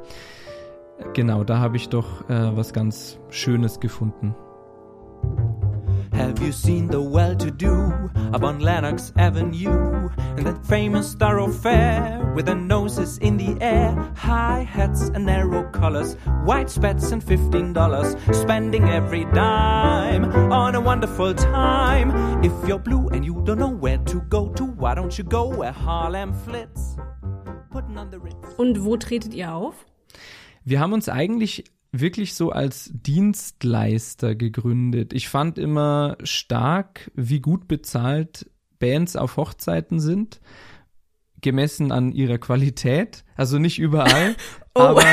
genau, 1.12 1.42
da 1.42 1.58
habe 1.58 1.76
ich 1.76 1.88
doch 1.88 2.30
äh, 2.30 2.56
was 2.56 2.72
ganz 2.72 3.18
Schönes 3.30 3.80
gefunden. 3.80 4.36
Have 6.18 6.42
you 6.42 6.50
seen 6.50 6.88
the 6.88 7.00
well-to-do 7.00 8.10
up 8.34 8.42
on 8.42 8.58
Lennox 8.58 9.12
Avenue? 9.16 10.08
And 10.36 10.44
that 10.46 10.66
famous 10.66 11.14
thoroughfare 11.14 12.32
with 12.34 12.46
the 12.46 12.56
noses 12.56 13.18
in 13.18 13.36
the 13.36 13.56
air, 13.60 13.94
high 14.16 14.64
hats 14.64 15.10
and 15.14 15.26
narrow 15.26 15.70
collars, 15.70 16.16
white 16.44 16.70
spats 16.70 17.12
and 17.12 17.22
fifteen 17.22 17.72
dollars, 17.72 18.16
spending 18.32 18.88
every 18.88 19.26
dime 19.26 20.24
on 20.50 20.74
a 20.74 20.80
wonderful 20.80 21.34
time. 21.34 22.10
If 22.42 22.52
you're 22.66 22.80
blue 22.80 23.08
and 23.10 23.24
you 23.24 23.40
don't 23.44 23.60
know 23.60 23.70
where 23.70 23.98
to 23.98 24.20
go 24.22 24.48
to, 24.54 24.64
why 24.64 24.96
don't 24.96 25.16
you 25.16 25.22
go 25.22 25.46
where 25.46 25.70
Harlem 25.70 26.32
flits? 26.32 26.96
Und 28.56 28.84
wo 28.84 28.96
tretet 28.96 29.34
ihr 29.34 29.54
auf? 29.54 29.86
Wir 30.64 30.80
haben 30.80 30.92
uns 30.92 31.08
eigentlich 31.08 31.62
wirklich 31.92 32.34
so 32.34 32.50
als 32.50 32.90
Dienstleister 32.92 34.34
gegründet. 34.34 35.12
Ich 35.12 35.28
fand 35.28 35.58
immer 35.58 36.16
stark, 36.22 37.10
wie 37.14 37.40
gut 37.40 37.68
bezahlt 37.68 38.50
Bands 38.78 39.16
auf 39.16 39.36
Hochzeiten 39.36 40.00
sind, 40.00 40.40
gemessen 41.40 41.92
an 41.92 42.12
ihrer 42.12 42.38
Qualität. 42.38 43.24
Also 43.36 43.58
nicht 43.58 43.78
überall, 43.78 44.36
oh. 44.74 44.80
aber 44.80 45.04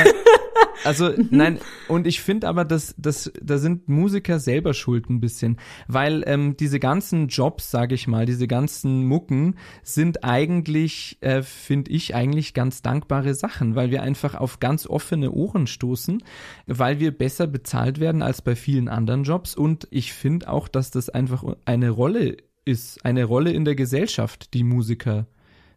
also 0.86 1.12
nein, 1.30 1.58
und 1.88 2.06
ich 2.06 2.20
finde 2.20 2.48
aber, 2.48 2.64
dass, 2.64 2.94
dass 2.96 3.32
da 3.42 3.58
sind 3.58 3.88
Musiker 3.88 4.38
selber 4.38 4.74
schuld 4.74 5.10
ein 5.10 5.20
bisschen, 5.20 5.58
weil 5.88 6.22
ähm, 6.26 6.56
diese 6.56 6.78
ganzen 6.78 7.28
Jobs, 7.28 7.70
sage 7.70 7.94
ich 7.94 8.06
mal, 8.06 8.26
diese 8.26 8.46
ganzen 8.46 9.04
Mucken 9.04 9.56
sind 9.82 10.24
eigentlich, 10.24 11.18
äh, 11.20 11.42
finde 11.42 11.90
ich, 11.90 12.14
eigentlich 12.14 12.54
ganz 12.54 12.82
dankbare 12.82 13.34
Sachen, 13.34 13.74
weil 13.74 13.90
wir 13.90 14.02
einfach 14.02 14.34
auf 14.34 14.60
ganz 14.60 14.86
offene 14.86 15.32
Ohren 15.32 15.66
stoßen, 15.66 16.22
weil 16.66 17.00
wir 17.00 17.16
besser 17.16 17.46
bezahlt 17.46 18.00
werden 18.00 18.22
als 18.22 18.42
bei 18.42 18.56
vielen 18.56 18.88
anderen 18.88 19.24
Jobs. 19.24 19.54
Und 19.54 19.88
ich 19.90 20.12
finde 20.12 20.48
auch, 20.48 20.68
dass 20.68 20.90
das 20.90 21.08
einfach 21.08 21.44
eine 21.64 21.90
Rolle 21.90 22.36
ist, 22.64 23.04
eine 23.04 23.24
Rolle 23.24 23.52
in 23.52 23.64
der 23.64 23.74
Gesellschaft, 23.74 24.54
die 24.54 24.64
Musiker 24.64 25.26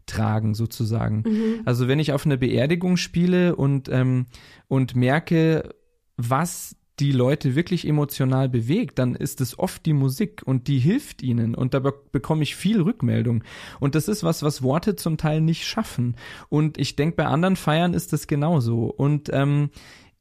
tragen 0.10 0.54
sozusagen. 0.54 1.24
Mhm. 1.26 1.62
Also 1.66 1.88
wenn 1.88 2.00
ich 2.00 2.12
auf 2.14 2.26
einer 2.26 2.38
Beerdigung 2.38 2.98
spiele 2.98 3.56
und, 3.56 3.90
ähm, 3.90 4.26
und 4.68 4.96
merke, 4.96 5.76
was 6.18 6.76
die 7.00 7.12
Leute 7.12 7.56
wirklich 7.56 7.88
emotional 7.88 8.50
bewegt, 8.50 9.00
dann 9.00 9.16
ist 9.16 9.40
es 9.40 9.58
oft 9.58 9.86
die 9.86 9.94
Musik 9.94 10.42
und 10.46 10.68
die 10.68 10.80
hilft 10.80 11.24
ihnen 11.24 11.56
und 11.56 11.74
da 11.74 11.80
be 11.80 11.94
bekomme 12.12 12.44
ich 12.44 12.56
viel 12.56 12.82
Rückmeldung. 12.82 13.44
Und 13.80 13.96
das 13.96 14.08
ist 14.08 14.24
was, 14.24 14.44
was 14.44 14.62
Worte 14.62 14.96
zum 14.96 15.18
Teil 15.18 15.42
nicht 15.42 15.66
schaffen. 15.66 16.16
Und 16.50 16.78
ich 16.78 16.96
denke, 16.96 17.16
bei 17.16 17.26
anderen 17.26 17.56
Feiern 17.56 17.94
ist 17.94 18.12
das 18.12 18.28
genauso. 18.28 18.86
Und 18.86 19.30
ähm, 19.32 19.70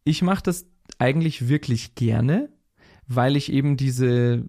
ich 0.05 0.22
mache 0.22 0.42
das 0.44 0.66
eigentlich 0.98 1.48
wirklich 1.48 1.94
gerne, 1.94 2.51
weil 3.07 3.37
ich 3.37 3.53
eben 3.53 3.77
diese, 3.77 4.44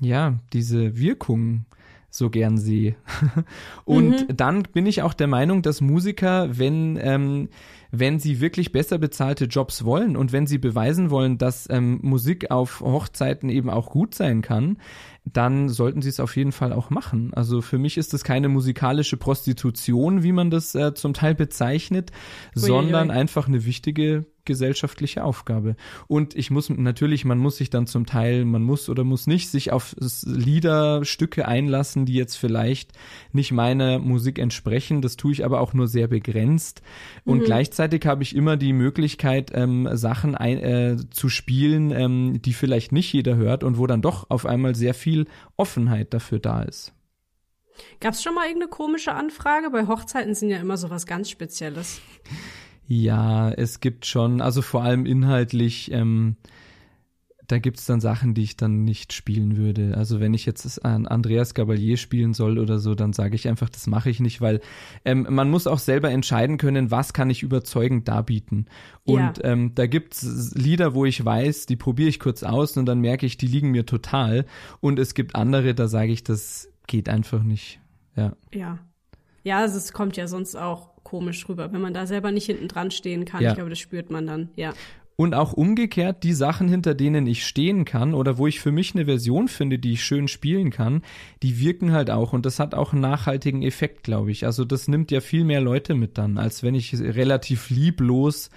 ja, 0.00 0.38
diese 0.52 0.96
Wirkung 0.96 1.66
so 2.14 2.28
gern 2.28 2.58
sehe. 2.58 2.94
Und 3.84 4.28
mhm. 4.28 4.36
dann 4.36 4.62
bin 4.64 4.84
ich 4.84 5.00
auch 5.00 5.14
der 5.14 5.28
Meinung, 5.28 5.62
dass 5.62 5.80
Musiker, 5.80 6.58
wenn, 6.58 6.98
ähm, 7.00 7.48
wenn 7.90 8.18
sie 8.18 8.40
wirklich 8.40 8.70
besser 8.70 8.98
bezahlte 8.98 9.46
Jobs 9.46 9.84
wollen 9.84 10.16
und 10.16 10.32
wenn 10.32 10.46
sie 10.46 10.58
beweisen 10.58 11.10
wollen, 11.10 11.38
dass 11.38 11.68
ähm, 11.70 12.00
Musik 12.02 12.50
auf 12.50 12.80
Hochzeiten 12.80 13.48
eben 13.48 13.70
auch 13.70 13.90
gut 13.90 14.14
sein 14.14 14.42
kann, 14.42 14.76
dann 15.24 15.70
sollten 15.70 16.02
sie 16.02 16.10
es 16.10 16.20
auf 16.20 16.36
jeden 16.36 16.52
Fall 16.52 16.72
auch 16.72 16.90
machen. 16.90 17.32
Also 17.32 17.62
für 17.62 17.78
mich 17.78 17.96
ist 17.96 18.12
das 18.12 18.24
keine 18.24 18.48
musikalische 18.48 19.16
Prostitution, 19.16 20.22
wie 20.22 20.32
man 20.32 20.50
das 20.50 20.74
äh, 20.74 20.94
zum 20.94 21.14
Teil 21.14 21.34
bezeichnet, 21.34 22.12
Ui, 22.56 22.62
sondern 22.62 23.10
einfach 23.10 23.48
eine 23.48 23.64
wichtige 23.64 24.26
gesellschaftliche 24.44 25.24
Aufgabe. 25.24 25.76
Und 26.08 26.34
ich 26.34 26.50
muss 26.50 26.68
natürlich, 26.68 27.24
man 27.24 27.38
muss 27.38 27.56
sich 27.56 27.70
dann 27.70 27.86
zum 27.86 28.06
Teil, 28.06 28.44
man 28.44 28.62
muss 28.62 28.88
oder 28.88 29.04
muss 29.04 29.26
nicht 29.26 29.50
sich 29.50 29.72
auf 29.72 29.94
Liederstücke 30.24 31.46
einlassen, 31.46 32.06
die 32.06 32.14
jetzt 32.14 32.36
vielleicht 32.36 32.92
nicht 33.32 33.52
meiner 33.52 33.98
Musik 33.98 34.38
entsprechen. 34.38 35.02
Das 35.02 35.16
tue 35.16 35.32
ich 35.32 35.44
aber 35.44 35.60
auch 35.60 35.74
nur 35.74 35.88
sehr 35.88 36.08
begrenzt. 36.08 36.82
Und 37.24 37.40
mhm. 37.40 37.44
gleichzeitig 37.44 38.04
habe 38.06 38.22
ich 38.22 38.34
immer 38.34 38.56
die 38.56 38.72
Möglichkeit, 38.72 39.50
ähm, 39.54 39.88
Sachen 39.92 40.34
ein, 40.34 40.58
äh, 40.58 40.96
zu 41.10 41.28
spielen, 41.28 41.90
ähm, 41.90 42.42
die 42.42 42.52
vielleicht 42.52 42.92
nicht 42.92 43.12
jeder 43.12 43.36
hört 43.36 43.64
und 43.64 43.78
wo 43.78 43.86
dann 43.86 44.02
doch 44.02 44.28
auf 44.30 44.46
einmal 44.46 44.74
sehr 44.74 44.94
viel 44.94 45.26
Offenheit 45.56 46.12
dafür 46.14 46.38
da 46.38 46.62
ist. 46.62 46.92
Gab 48.00 48.14
es 48.14 48.22
schon 48.22 48.34
mal 48.34 48.46
irgendeine 48.46 48.70
komische 48.70 49.12
Anfrage? 49.12 49.70
Bei 49.70 49.86
Hochzeiten 49.86 50.34
sind 50.34 50.50
ja 50.50 50.58
immer 50.58 50.76
so 50.76 50.90
was 50.90 51.06
ganz 51.06 51.30
Spezielles. 51.30 52.00
Ja, 52.94 53.50
es 53.50 53.80
gibt 53.80 54.04
schon, 54.04 54.42
also 54.42 54.60
vor 54.60 54.82
allem 54.82 55.06
inhaltlich, 55.06 55.90
ähm, 55.92 56.36
da 57.48 57.58
gibt's 57.58 57.86
dann 57.86 58.02
Sachen, 58.02 58.34
die 58.34 58.42
ich 58.42 58.58
dann 58.58 58.84
nicht 58.84 59.14
spielen 59.14 59.56
würde. 59.56 59.96
Also 59.96 60.20
wenn 60.20 60.34
ich 60.34 60.44
jetzt 60.44 60.84
an 60.84 61.06
Andreas 61.06 61.54
Gabalier 61.54 61.96
spielen 61.96 62.34
soll 62.34 62.58
oder 62.58 62.78
so, 62.78 62.94
dann 62.94 63.14
sage 63.14 63.34
ich 63.34 63.48
einfach, 63.48 63.70
das 63.70 63.86
mache 63.86 64.10
ich 64.10 64.20
nicht, 64.20 64.42
weil 64.42 64.60
ähm, 65.06 65.26
man 65.30 65.48
muss 65.48 65.66
auch 65.66 65.78
selber 65.78 66.10
entscheiden 66.10 66.58
können, 66.58 66.90
was 66.90 67.14
kann 67.14 67.30
ich 67.30 67.42
überzeugend 67.42 68.08
darbieten. 68.08 68.66
Und 69.04 69.38
ja. 69.38 69.44
ähm, 69.44 69.74
da 69.74 69.86
gibt's 69.86 70.52
Lieder, 70.54 70.92
wo 70.92 71.06
ich 71.06 71.24
weiß, 71.24 71.64
die 71.64 71.76
probiere 71.76 72.10
ich 72.10 72.20
kurz 72.20 72.42
aus 72.42 72.76
und 72.76 72.84
dann 72.84 73.00
merke 73.00 73.24
ich, 73.24 73.38
die 73.38 73.46
liegen 73.46 73.70
mir 73.70 73.86
total. 73.86 74.44
Und 74.80 74.98
es 74.98 75.14
gibt 75.14 75.34
andere, 75.34 75.74
da 75.74 75.88
sage 75.88 76.12
ich, 76.12 76.24
das 76.24 76.68
geht 76.86 77.08
einfach 77.08 77.42
nicht. 77.42 77.80
Ja. 78.16 78.36
Ja. 78.52 78.80
Ja, 79.44 79.60
also 79.60 79.78
es 79.78 79.94
kommt 79.94 80.18
ja 80.18 80.28
sonst 80.28 80.56
auch 80.56 80.91
komisch 81.12 81.46
rüber, 81.46 81.70
wenn 81.74 81.82
man 81.82 81.92
da 81.92 82.06
selber 82.06 82.32
nicht 82.32 82.46
hinten 82.46 82.68
dran 82.68 82.90
stehen 82.90 83.26
kann. 83.26 83.42
Ja. 83.42 83.50
Ich 83.50 83.56
glaube, 83.56 83.68
das 83.68 83.78
spürt 83.78 84.10
man 84.10 84.26
dann, 84.26 84.48
ja. 84.56 84.72
Und 85.14 85.34
auch 85.34 85.52
umgekehrt, 85.52 86.22
die 86.22 86.32
Sachen, 86.32 86.68
hinter 86.68 86.94
denen 86.94 87.26
ich 87.26 87.46
stehen 87.46 87.84
kann 87.84 88.14
oder 88.14 88.38
wo 88.38 88.46
ich 88.46 88.60
für 88.60 88.72
mich 88.72 88.94
eine 88.94 89.04
Version 89.04 89.48
finde, 89.48 89.78
die 89.78 89.92
ich 89.92 90.02
schön 90.02 90.26
spielen 90.26 90.70
kann, 90.70 91.02
die 91.42 91.60
wirken 91.60 91.92
halt 91.92 92.10
auch 92.10 92.32
und 92.32 92.46
das 92.46 92.58
hat 92.58 92.74
auch 92.74 92.94
einen 92.94 93.02
nachhaltigen 93.02 93.62
Effekt, 93.62 94.04
glaube 94.04 94.30
ich. 94.30 94.46
Also 94.46 94.64
das 94.64 94.88
nimmt 94.88 95.10
ja 95.10 95.20
viel 95.20 95.44
mehr 95.44 95.60
Leute 95.60 95.94
mit 95.94 96.16
dann, 96.16 96.38
als 96.38 96.62
wenn 96.62 96.74
ich 96.74 96.98
relativ 96.98 97.68
lieblos 97.68 98.48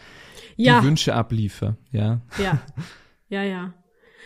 ja. 0.56 0.80
die 0.80 0.88
Wünsche 0.88 1.13
abliefer, 1.13 1.76
ja. 1.91 2.22
Ja, 2.41 2.62
ja, 3.28 3.44
ja. 3.44 3.74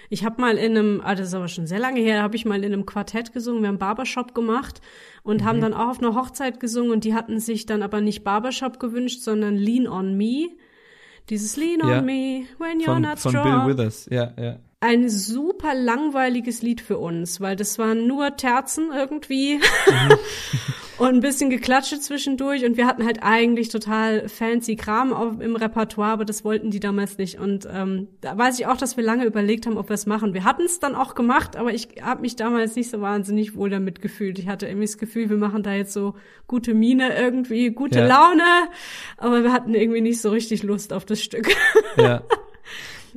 Ich 0.10 0.24
habe 0.26 0.42
mal 0.42 0.58
in 0.58 0.78
einem, 0.78 1.02
ah, 1.04 1.16
das 1.16 1.28
ist 1.30 1.34
aber 1.34 1.48
schon 1.48 1.68
sehr 1.68 1.80
lange 1.80 2.00
her, 2.02 2.24
habe 2.24 2.36
ich 2.36 2.46
mal 2.46 2.64
in 2.64 2.74
einem 2.74 2.86
Quartett 2.86 3.34
gesungen. 3.34 3.62
Wir 3.62 3.68
haben 3.70 3.78
Barbershop 3.78 4.34
gemacht 4.34 4.82
und 5.24 5.42
mhm. 5.42 5.46
haben 5.46 5.62
dann 5.62 5.74
auch 5.74 5.90
auf 5.90 6.00
einer 6.00 6.16
Hochzeit 6.16 6.60
gesungen 6.60 6.92
und 6.92 7.04
die 7.04 7.14
hatten 7.14 7.40
sich 7.40 7.66
dann 7.66 7.84
aber 7.84 8.02
nicht 8.02 8.24
Barbershop 8.24 8.80
gewünscht, 8.80 9.22
sondern 9.22 9.56
Lean 9.56 9.88
on 9.88 10.16
Me. 10.18 10.50
Dieses 11.30 11.58
Lean 11.58 11.82
on 11.84 11.90
Ja. 11.90 12.02
me 12.02 12.46
when 12.58 12.80
you're 12.80 12.86
Von, 12.86 13.02
not 13.04 13.20
von 13.20 13.32
strong. 13.32 13.66
Bill 13.68 13.78
Withers, 13.78 14.08
ja, 14.10 14.34
ja. 14.40 14.58
ein 14.80 15.10
super 15.10 15.76
langweiliges 15.76 16.64
Lied 16.64 16.82
für 16.82 16.98
uns, 16.98 17.40
weil 17.40 17.56
das 17.56 17.78
waren 17.78 18.08
nur 18.08 18.36
Terzen 18.36 18.90
irgendwie 18.96 19.58
Mhm. 19.58 20.14
und 21.00 21.16
ein 21.16 21.20
bisschen 21.22 21.50
Geklatsche 21.50 22.00
zwischendurch 22.00 22.66
und 22.66 22.78
wir 22.78 22.86
hatten 22.86 23.06
halt 23.06 23.24
eigentlich 23.24 23.70
total 23.70 24.28
fancy 24.28 24.76
Kram 24.76 25.14
auf, 25.14 25.40
im 25.40 25.56
Repertoire, 25.56 26.12
aber 26.12 26.26
das 26.26 26.44
wollten 26.44 26.72
die 26.72 26.80
damals 26.80 27.18
nicht 27.18 27.40
und 27.40 27.68
ähm, 27.72 28.08
da 28.22 28.38
weiß 28.38 28.60
ich 28.60 28.68
auch, 28.68 28.78
dass 28.78 28.98
wir 28.98 29.04
lange 29.04 29.26
überlegt 29.26 29.66
haben, 29.66 29.78
ob 29.78 29.90
wir 29.90 29.94
es 29.94 30.06
machen. 30.06 30.34
Wir 30.34 30.44
hatten 30.44 30.64
es 30.64 30.80
dann 30.80 30.96
auch 30.96 31.16
gemacht, 31.16 31.56
aber 31.56 31.74
ich 31.74 31.88
habe 32.02 32.22
mich 32.22 32.36
damals 32.36 32.76
nicht 32.76 32.90
so 32.90 33.02
wahnsinnig 33.02 33.56
wohl 33.56 33.70
damit 33.70 34.02
gefühlt. 34.02 34.40
Ich 34.40 34.48
hatte 34.48 34.68
irgendwie 34.68 34.86
das 34.88 34.98
Gefühl, 34.98 35.30
wir 35.30 35.38
machen 35.38 35.64
da 35.64 35.74
jetzt 35.74 35.94
so 35.94 36.16
gute 36.48 36.74
Miene 36.74 37.18
irgendwie, 37.18 37.70
gute 37.72 38.00
Ja. 38.00 38.08
Laune, 38.08 38.44
aber 39.18 39.44
wir 39.44 39.54
hatten 39.54 39.74
irgendwie 39.74 40.02
nicht 40.02 40.22
so 40.22 40.30
richtig 40.30 40.64
Lust 40.64 40.94
auf 40.94 41.06
das 41.06 41.22
Stück. 41.22 41.48
ja. 41.98 42.22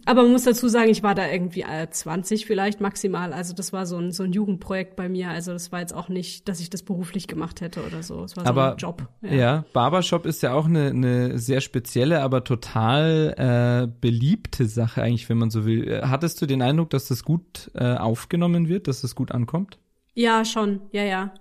Aber 0.04 0.22
man 0.22 0.32
muss 0.32 0.44
dazu 0.44 0.68
sagen, 0.68 0.90
ich 0.90 1.02
war 1.02 1.14
da 1.14 1.30
irgendwie 1.30 1.62
äh, 1.62 1.88
20 1.88 2.46
vielleicht 2.46 2.80
maximal. 2.80 3.32
Also 3.32 3.54
das 3.54 3.72
war 3.72 3.86
so 3.86 3.98
ein, 3.98 4.10
so 4.10 4.24
ein 4.24 4.32
Jugendprojekt 4.32 4.96
bei 4.96 5.08
mir. 5.08 5.30
Also 5.30 5.52
das 5.52 5.70
war 5.70 5.80
jetzt 5.80 5.94
auch 5.94 6.08
nicht, 6.08 6.48
dass 6.48 6.60
ich 6.60 6.70
das 6.70 6.82
beruflich 6.82 7.28
gemacht 7.28 7.60
hätte 7.60 7.84
oder 7.84 8.02
so. 8.02 8.24
Es 8.24 8.36
war 8.36 8.44
so 8.44 8.50
aber 8.50 8.72
ein 8.72 8.78
Job. 8.78 9.08
Ja. 9.22 9.64
Barbershop 9.72 10.26
ist 10.26 10.42
ja 10.42 10.54
auch 10.54 10.66
eine, 10.66 10.88
eine 10.88 11.38
sehr 11.38 11.60
spezielle, 11.60 12.22
aber 12.22 12.42
total 12.44 13.34
äh, 13.36 13.92
beliebte 14.00 14.66
Sache 14.66 15.02
eigentlich, 15.02 15.28
wenn 15.28 15.38
man 15.38 15.50
so 15.50 15.64
will. 15.64 15.88
Äh, 15.88 16.02
Hattest 16.02 16.42
du 16.42 16.46
den 16.46 16.62
Eindruck, 16.62 16.90
dass 16.90 17.06
das 17.06 17.24
gut 17.24 17.70
äh, 17.74 17.94
aufgenommen 17.94 18.68
wird, 18.68 18.88
dass 18.88 19.02
das 19.02 19.14
gut 19.14 19.30
ankommt? 19.30 19.78
Ja, 20.14 20.44
schon. 20.44 20.80
Ja, 20.90 21.04
ja. 21.04 21.32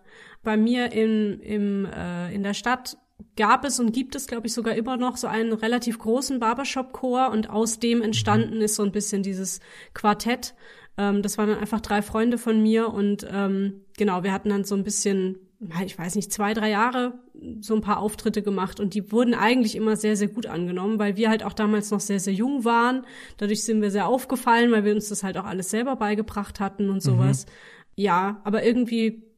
Bei 0.43 0.57
mir 0.57 0.91
in, 0.91 1.39
im, 1.39 1.85
äh, 1.85 2.33
in 2.33 2.43
der 2.43 2.53
Stadt 2.53 2.97
gab 3.41 3.65
es 3.65 3.79
und 3.79 3.91
gibt 3.91 4.13
es, 4.13 4.27
glaube 4.27 4.45
ich, 4.45 4.53
sogar 4.53 4.75
immer 4.75 4.97
noch 4.97 5.17
so 5.17 5.25
einen 5.25 5.51
relativ 5.51 5.97
großen 5.97 6.39
Barbershop-Chor 6.39 7.31
und 7.31 7.49
aus 7.49 7.79
dem 7.79 8.03
entstanden 8.03 8.61
ist 8.61 8.75
so 8.75 8.83
ein 8.83 8.91
bisschen 8.91 9.23
dieses 9.23 9.61
Quartett. 9.95 10.53
Ähm, 10.95 11.23
das 11.23 11.39
waren 11.39 11.49
dann 11.49 11.57
einfach 11.57 11.81
drei 11.81 12.03
Freunde 12.03 12.37
von 12.37 12.61
mir 12.61 12.93
und 12.93 13.25
ähm, 13.31 13.81
genau, 13.97 14.21
wir 14.21 14.31
hatten 14.31 14.49
dann 14.49 14.63
so 14.63 14.75
ein 14.75 14.83
bisschen, 14.83 15.39
ich 15.83 15.97
weiß 15.97 16.13
nicht, 16.13 16.31
zwei, 16.31 16.53
drei 16.53 16.69
Jahre 16.69 17.13
so 17.61 17.73
ein 17.73 17.81
paar 17.81 17.97
Auftritte 17.97 18.43
gemacht 18.43 18.79
und 18.79 18.93
die 18.93 19.11
wurden 19.11 19.33
eigentlich 19.33 19.75
immer 19.75 19.95
sehr, 19.95 20.15
sehr 20.15 20.27
gut 20.27 20.45
angenommen, 20.45 20.99
weil 20.99 21.17
wir 21.17 21.31
halt 21.31 21.43
auch 21.43 21.53
damals 21.53 21.89
noch 21.89 21.99
sehr, 21.99 22.19
sehr 22.19 22.33
jung 22.33 22.63
waren. 22.63 23.07
Dadurch 23.37 23.63
sind 23.63 23.81
wir 23.81 23.89
sehr 23.89 24.07
aufgefallen, 24.07 24.71
weil 24.71 24.85
wir 24.85 24.93
uns 24.93 25.09
das 25.09 25.23
halt 25.23 25.35
auch 25.39 25.45
alles 25.45 25.71
selber 25.71 25.95
beigebracht 25.95 26.59
hatten 26.59 26.91
und 26.91 27.01
sowas. 27.01 27.47
Ja, 27.95 28.39
aber 28.43 28.63
irgendwie 28.63 29.30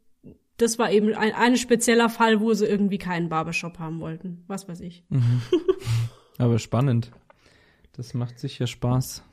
das 0.57 0.79
war 0.79 0.91
eben 0.91 1.13
ein, 1.13 1.33
ein 1.33 1.57
spezieller 1.57 2.09
Fall, 2.09 2.39
wo 2.39 2.53
sie 2.53 2.65
irgendwie 2.65 2.97
keinen 2.97 3.29
Barbershop 3.29 3.79
haben 3.79 3.99
wollten. 3.99 4.43
Was 4.47 4.67
weiß 4.67 4.81
ich. 4.81 5.03
Aber 6.37 6.59
spannend. 6.59 7.11
Das 7.93 8.13
macht 8.13 8.39
sicher 8.39 8.67
Spaß. 8.67 9.23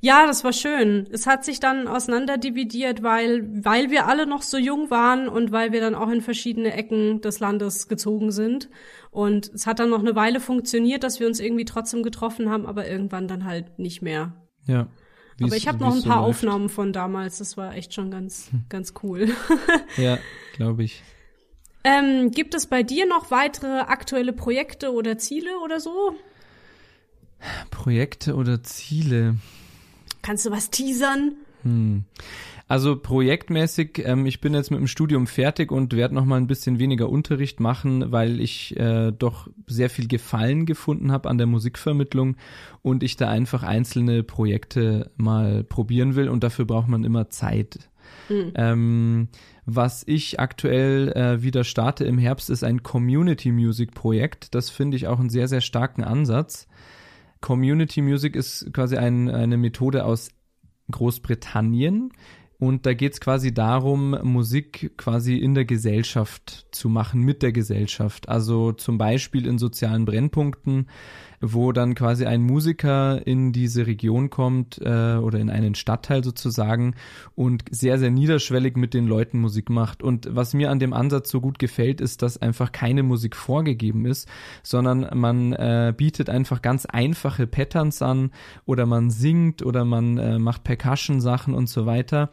Ja, 0.00 0.26
das 0.26 0.44
war 0.44 0.52
schön. 0.52 1.08
Es 1.10 1.26
hat 1.26 1.44
sich 1.44 1.60
dann 1.60 1.88
auseinanderdividiert, 1.88 3.02
weil, 3.02 3.48
weil 3.64 3.90
wir 3.90 4.06
alle 4.06 4.26
noch 4.26 4.42
so 4.42 4.58
jung 4.58 4.90
waren 4.90 5.28
und 5.28 5.52
weil 5.52 5.72
wir 5.72 5.80
dann 5.80 5.94
auch 5.94 6.10
in 6.10 6.20
verschiedene 6.20 6.74
Ecken 6.74 7.20
des 7.20 7.40
Landes 7.40 7.88
gezogen 7.88 8.30
sind. 8.30 8.68
Und 9.10 9.48
es 9.48 9.66
hat 9.66 9.78
dann 9.78 9.90
noch 9.90 10.00
eine 10.00 10.14
Weile 10.14 10.40
funktioniert, 10.40 11.02
dass 11.02 11.20
wir 11.20 11.26
uns 11.26 11.40
irgendwie 11.40 11.64
trotzdem 11.64 12.02
getroffen 12.02 12.50
haben, 12.50 12.66
aber 12.66 12.88
irgendwann 12.88 13.28
dann 13.28 13.44
halt 13.44 13.78
nicht 13.78 14.02
mehr. 14.02 14.34
Ja. 14.66 14.88
Wie's- 15.40 15.48
aber 15.48 15.56
ich 15.56 15.66
habe 15.66 15.78
noch 15.78 15.94
ein 15.94 16.00
so 16.00 16.08
paar 16.08 16.22
läuft. 16.22 16.36
Aufnahmen 16.38 16.68
von 16.68 16.92
damals. 16.92 17.38
Das 17.38 17.56
war 17.56 17.74
echt 17.74 17.92
schon 17.94 18.10
ganz, 18.12 18.50
ganz 18.68 18.94
cool. 19.02 19.28
Ja, 19.96 20.18
glaube 20.54 20.84
ich. 20.84 21.02
ähm, 21.82 22.30
gibt 22.30 22.54
es 22.54 22.66
bei 22.66 22.82
dir 22.84 23.06
noch 23.06 23.30
weitere 23.32 23.80
aktuelle 23.80 24.32
Projekte 24.32 24.92
oder 24.92 25.18
Ziele 25.18 25.58
oder 25.64 25.80
so? 25.80 26.14
Projekte 27.70 28.34
oder 28.34 28.62
Ziele? 28.62 29.36
Kannst 30.22 30.44
du 30.46 30.50
was 30.50 30.70
teasern? 30.70 31.32
Hm. 31.62 32.04
Also 32.70 32.94
projektmäßig, 32.94 34.00
ähm, 34.04 34.26
ich 34.26 34.40
bin 34.40 34.54
jetzt 34.54 34.70
mit 34.70 34.78
dem 34.78 34.86
Studium 34.86 35.26
fertig 35.26 35.72
und 35.72 35.92
werde 35.96 36.14
noch 36.14 36.24
mal 36.24 36.36
ein 36.36 36.46
bisschen 36.46 36.78
weniger 36.78 37.08
Unterricht 37.08 37.58
machen, 37.58 38.12
weil 38.12 38.40
ich 38.40 38.78
äh, 38.78 39.10
doch 39.10 39.48
sehr 39.66 39.90
viel 39.90 40.06
Gefallen 40.06 40.66
gefunden 40.66 41.10
habe 41.10 41.28
an 41.28 41.36
der 41.36 41.48
Musikvermittlung 41.48 42.36
und 42.80 43.02
ich 43.02 43.16
da 43.16 43.28
einfach 43.28 43.64
einzelne 43.64 44.22
Projekte 44.22 45.10
mal 45.16 45.64
probieren 45.64 46.14
will 46.14 46.28
und 46.28 46.44
dafür 46.44 46.64
braucht 46.64 46.86
man 46.86 47.02
immer 47.02 47.28
Zeit. 47.28 47.90
Ähm, 48.54 49.26
was 49.66 50.04
ich 50.06 50.38
aktuell 50.38 51.08
äh, 51.08 51.42
wieder 51.42 51.64
starte 51.64 52.04
im 52.04 52.18
Herbst, 52.18 52.50
ist 52.50 52.62
ein 52.62 52.84
Community 52.84 53.50
Music 53.50 53.94
Projekt. 53.94 54.54
Das 54.54 54.70
finde 54.70 54.96
ich 54.96 55.08
auch 55.08 55.18
einen 55.18 55.30
sehr, 55.30 55.48
sehr 55.48 55.60
starken 55.60 56.04
Ansatz. 56.04 56.68
Community 57.40 58.00
Music 58.00 58.36
ist 58.36 58.72
quasi 58.72 58.96
ein, 58.96 59.28
eine 59.28 59.56
Methode 59.56 60.04
aus 60.04 60.30
Großbritannien. 60.90 62.12
Und 62.60 62.84
da 62.84 62.92
geht 62.92 63.14
es 63.14 63.20
quasi 63.22 63.54
darum, 63.54 64.10
Musik 64.22 64.92
quasi 64.98 65.38
in 65.38 65.54
der 65.54 65.64
Gesellschaft 65.64 66.66
zu 66.70 66.90
machen, 66.90 67.22
mit 67.22 67.42
der 67.42 67.52
Gesellschaft. 67.52 68.28
Also 68.28 68.72
zum 68.72 68.98
Beispiel 68.98 69.46
in 69.46 69.58
sozialen 69.58 70.04
Brennpunkten, 70.04 70.86
wo 71.40 71.72
dann 71.72 71.94
quasi 71.94 72.26
ein 72.26 72.42
Musiker 72.42 73.26
in 73.26 73.52
diese 73.52 73.86
Region 73.86 74.28
kommt 74.28 74.78
äh, 74.78 75.16
oder 75.16 75.38
in 75.38 75.48
einen 75.48 75.74
Stadtteil 75.74 76.22
sozusagen 76.22 76.94
und 77.34 77.64
sehr, 77.70 77.98
sehr 77.98 78.10
niederschwellig 78.10 78.76
mit 78.76 78.92
den 78.92 79.06
Leuten 79.06 79.40
Musik 79.40 79.70
macht. 79.70 80.02
Und 80.02 80.28
was 80.30 80.52
mir 80.52 80.70
an 80.70 80.78
dem 80.78 80.92
Ansatz 80.92 81.30
so 81.30 81.40
gut 81.40 81.58
gefällt, 81.58 82.00
ist, 82.00 82.22
dass 82.22 82.36
einfach 82.36 82.72
keine 82.72 83.02
Musik 83.02 83.36
vorgegeben 83.36 84.04
ist, 84.04 84.28
sondern 84.62 85.08
man 85.18 85.52
äh, 85.52 85.94
bietet 85.96 86.28
einfach 86.28 86.60
ganz 86.60 86.84
einfache 86.84 87.46
Patterns 87.46 88.02
an 88.02 88.32
oder 88.66 88.84
man 88.84 89.10
singt 89.10 89.64
oder 89.64 89.84
man 89.84 90.18
äh, 90.18 90.38
macht 90.38 90.64
Percussion-Sachen 90.64 91.54
und 91.54 91.68
so 91.68 91.86
weiter. 91.86 92.30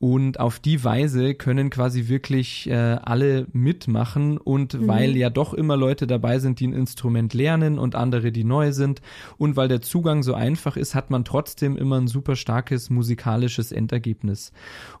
Und 0.00 0.38
auf 0.38 0.60
die 0.60 0.84
Weise 0.84 1.34
können 1.34 1.70
quasi 1.70 2.06
wirklich 2.06 2.70
äh, 2.70 2.74
alle 2.74 3.48
mitmachen 3.52 4.38
und 4.38 4.86
weil 4.86 5.16
ja 5.16 5.28
doch 5.28 5.54
immer 5.54 5.76
Leute 5.76 6.06
dabei 6.06 6.38
sind, 6.38 6.60
die 6.60 6.68
ein 6.68 6.72
Instrument 6.72 7.34
lernen 7.34 7.80
und 7.80 7.96
andere, 7.96 8.30
die 8.30 8.44
neu 8.44 8.70
sind 8.70 9.02
und 9.38 9.56
weil 9.56 9.66
der 9.66 9.80
Zugang 9.80 10.22
so 10.22 10.34
einfach 10.34 10.76
ist, 10.76 10.94
hat 10.94 11.10
man 11.10 11.24
trotzdem 11.24 11.76
immer 11.76 12.00
ein 12.00 12.06
super 12.06 12.36
starkes 12.36 12.90
musikalisches 12.90 13.72
Endergebnis. 13.72 14.52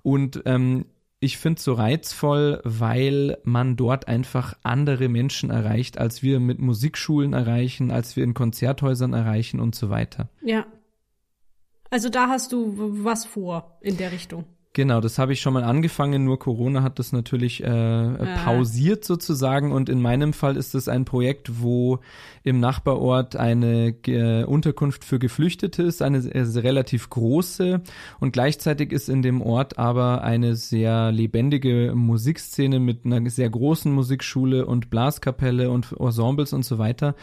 Und 0.02 0.42
ähm, 0.46 0.86
ich 1.20 1.38
finde 1.38 1.58
es 1.58 1.64
so 1.64 1.74
reizvoll, 1.74 2.60
weil 2.64 3.38
man 3.44 3.76
dort 3.76 4.08
einfach 4.08 4.54
andere 4.62 5.08
Menschen 5.08 5.50
erreicht, 5.50 5.98
als 5.98 6.22
wir 6.22 6.40
mit 6.40 6.58
Musikschulen 6.58 7.34
erreichen, 7.34 7.90
als 7.90 8.16
wir 8.16 8.24
in 8.24 8.34
Konzerthäusern 8.34 9.12
erreichen 9.12 9.60
und 9.60 9.74
so 9.74 9.90
weiter. 9.90 10.28
Ja. 10.42 10.66
Also 11.90 12.08
da 12.08 12.28
hast 12.28 12.52
du 12.52 12.74
was 13.04 13.24
vor 13.24 13.78
in 13.80 13.96
der 13.96 14.12
Richtung. 14.12 14.44
Genau, 14.74 15.00
das 15.00 15.18
habe 15.18 15.32
ich 15.32 15.40
schon 15.40 15.54
mal 15.54 15.64
angefangen, 15.64 16.24
nur 16.24 16.38
Corona 16.38 16.82
hat 16.82 16.98
das 16.98 17.12
natürlich 17.12 17.64
äh, 17.64 18.36
pausiert 18.44 19.02
sozusagen 19.02 19.72
und 19.72 19.88
in 19.88 20.00
meinem 20.00 20.32
Fall 20.32 20.56
ist 20.56 20.74
es 20.74 20.88
ein 20.88 21.04
Projekt, 21.04 21.62
wo 21.62 22.00
im 22.44 22.60
Nachbarort 22.60 23.34
eine 23.34 23.96
äh, 24.06 24.44
Unterkunft 24.44 25.04
für 25.04 25.18
Geflüchtete 25.18 25.82
ist, 25.82 26.02
eine 26.02 26.20
sehr, 26.20 26.62
relativ 26.62 27.08
große 27.08 27.80
und 28.20 28.32
gleichzeitig 28.32 28.92
ist 28.92 29.08
in 29.08 29.22
dem 29.22 29.40
Ort 29.40 29.78
aber 29.78 30.22
eine 30.22 30.54
sehr 30.54 31.12
lebendige 31.12 31.94
Musikszene 31.94 32.78
mit 32.78 33.04
einer 33.04 33.28
sehr 33.30 33.50
großen 33.50 33.90
Musikschule 33.90 34.66
und 34.66 34.90
Blaskapelle 34.90 35.70
und 35.70 35.92
Ensembles 35.98 36.52
und 36.52 36.64
so 36.64 36.78
weiter. 36.78 37.14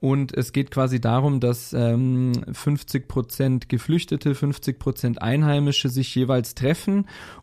Und 0.00 0.34
es 0.34 0.52
geht 0.52 0.70
quasi 0.70 1.00
darum, 1.00 1.40
dass 1.40 1.74
ähm, 1.74 2.32
50 2.50 3.06
Prozent 3.06 3.68
Geflüchtete, 3.68 4.34
50 4.34 4.78
Prozent 4.78 5.20
Einheimische 5.20 5.88
sich 5.90 6.14
jeweils 6.14 6.54
treffen 6.54 6.89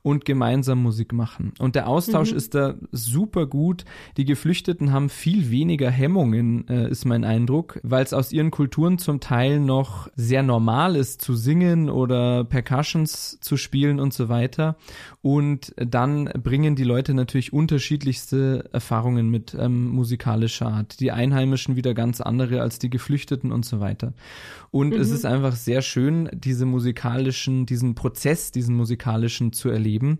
und 0.01 0.25
gemeinsam 0.25 0.81
Musik 0.81 1.13
machen. 1.13 1.53
Und 1.59 1.75
der 1.75 1.87
Austausch 1.87 2.31
ist 2.31 2.55
da 2.55 2.75
super 2.91 3.45
gut. 3.45 3.85
Die 4.17 4.25
Geflüchteten 4.25 4.91
haben 4.91 5.09
viel 5.09 5.49
weniger 5.51 5.89
Hemmungen, 5.89 6.67
äh, 6.67 6.89
ist 6.89 7.05
mein 7.05 7.23
Eindruck, 7.23 7.79
weil 7.83 8.03
es 8.03 8.13
aus 8.13 8.31
ihren 8.31 8.51
Kulturen 8.51 8.97
zum 8.97 9.19
Teil 9.19 9.59
noch 9.59 10.09
sehr 10.15 10.43
normal 10.43 10.95
ist 10.95 11.21
zu 11.21 11.35
singen 11.35 11.89
oder 11.89 12.43
Percussions 12.43 13.39
zu 13.39 13.57
spielen 13.57 13.99
und 13.99 14.13
so 14.13 14.29
weiter. 14.29 14.77
Und 15.21 15.73
dann 15.77 16.25
bringen 16.25 16.75
die 16.75 16.83
Leute 16.83 17.13
natürlich 17.13 17.53
unterschiedlichste 17.53 18.69
Erfahrungen 18.71 19.29
mit 19.29 19.55
ähm, 19.59 19.89
musikalischer 19.89 20.67
Art. 20.67 20.99
Die 20.99 21.11
Einheimischen 21.11 21.75
wieder 21.75 21.93
ganz 21.93 22.21
andere 22.21 22.61
als 22.61 22.79
die 22.79 22.89
Geflüchteten 22.89 23.51
und 23.51 23.65
so 23.65 23.79
weiter. 23.79 24.13
Und 24.71 24.93
es 24.93 25.11
ist 25.11 25.25
einfach 25.25 25.55
sehr 25.55 25.81
schön, 25.81 26.29
diese 26.33 26.65
musikalischen, 26.65 27.65
diesen 27.65 27.95
Prozess, 27.95 28.51
diesen 28.51 28.75
musikalischen 28.75 29.36
zu 29.53 29.69
erleben 29.69 30.19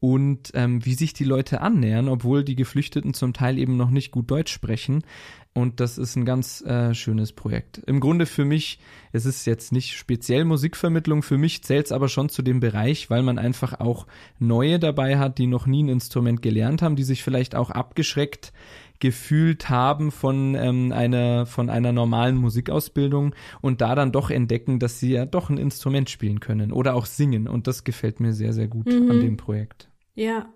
und 0.00 0.50
ähm, 0.54 0.84
wie 0.84 0.94
sich 0.94 1.12
die 1.12 1.24
Leute 1.24 1.60
annähern, 1.60 2.08
obwohl 2.08 2.42
die 2.42 2.56
Geflüchteten 2.56 3.12
zum 3.12 3.34
Teil 3.34 3.58
eben 3.58 3.76
noch 3.76 3.90
nicht 3.90 4.10
gut 4.10 4.30
Deutsch 4.30 4.52
sprechen. 4.52 5.04
Und 5.52 5.80
das 5.80 5.98
ist 5.98 6.16
ein 6.16 6.24
ganz 6.24 6.62
äh, 6.62 6.94
schönes 6.94 7.32
Projekt. 7.32 7.78
Im 7.78 8.00
Grunde 8.00 8.24
für 8.24 8.44
mich, 8.44 8.78
es 9.12 9.26
ist 9.26 9.46
jetzt 9.46 9.72
nicht 9.72 9.96
speziell 9.96 10.44
Musikvermittlung, 10.44 11.22
für 11.22 11.38
mich 11.38 11.62
zählt 11.64 11.86
es 11.86 11.92
aber 11.92 12.08
schon 12.08 12.28
zu 12.28 12.40
dem 12.42 12.60
Bereich, 12.60 13.10
weil 13.10 13.22
man 13.22 13.38
einfach 13.38 13.78
auch 13.78 14.06
Neue 14.38 14.78
dabei 14.78 15.18
hat, 15.18 15.38
die 15.38 15.48
noch 15.48 15.66
nie 15.66 15.82
ein 15.82 15.88
Instrument 15.88 16.40
gelernt 16.40 16.82
haben, 16.82 16.96
die 16.96 17.02
sich 17.02 17.22
vielleicht 17.22 17.54
auch 17.54 17.70
abgeschreckt 17.70 18.52
gefühlt 19.00 19.68
haben 19.68 20.12
von 20.12 20.54
ähm, 20.54 20.92
einer 20.92 21.46
von 21.46 21.68
einer 21.70 21.92
normalen 21.92 22.36
Musikausbildung 22.36 23.34
und 23.60 23.80
da 23.80 23.94
dann 23.94 24.12
doch 24.12 24.30
entdecken, 24.30 24.78
dass 24.78 25.00
sie 25.00 25.12
ja 25.12 25.26
doch 25.26 25.50
ein 25.50 25.58
Instrument 25.58 26.10
spielen 26.10 26.40
können 26.40 26.72
oder 26.72 26.94
auch 26.94 27.06
singen 27.06 27.48
und 27.48 27.66
das 27.66 27.84
gefällt 27.84 28.20
mir 28.20 28.32
sehr 28.32 28.52
sehr 28.52 28.68
gut 28.68 28.86
mhm. 28.86 29.10
an 29.10 29.20
dem 29.20 29.36
Projekt. 29.36 29.88
Ja, 30.14 30.50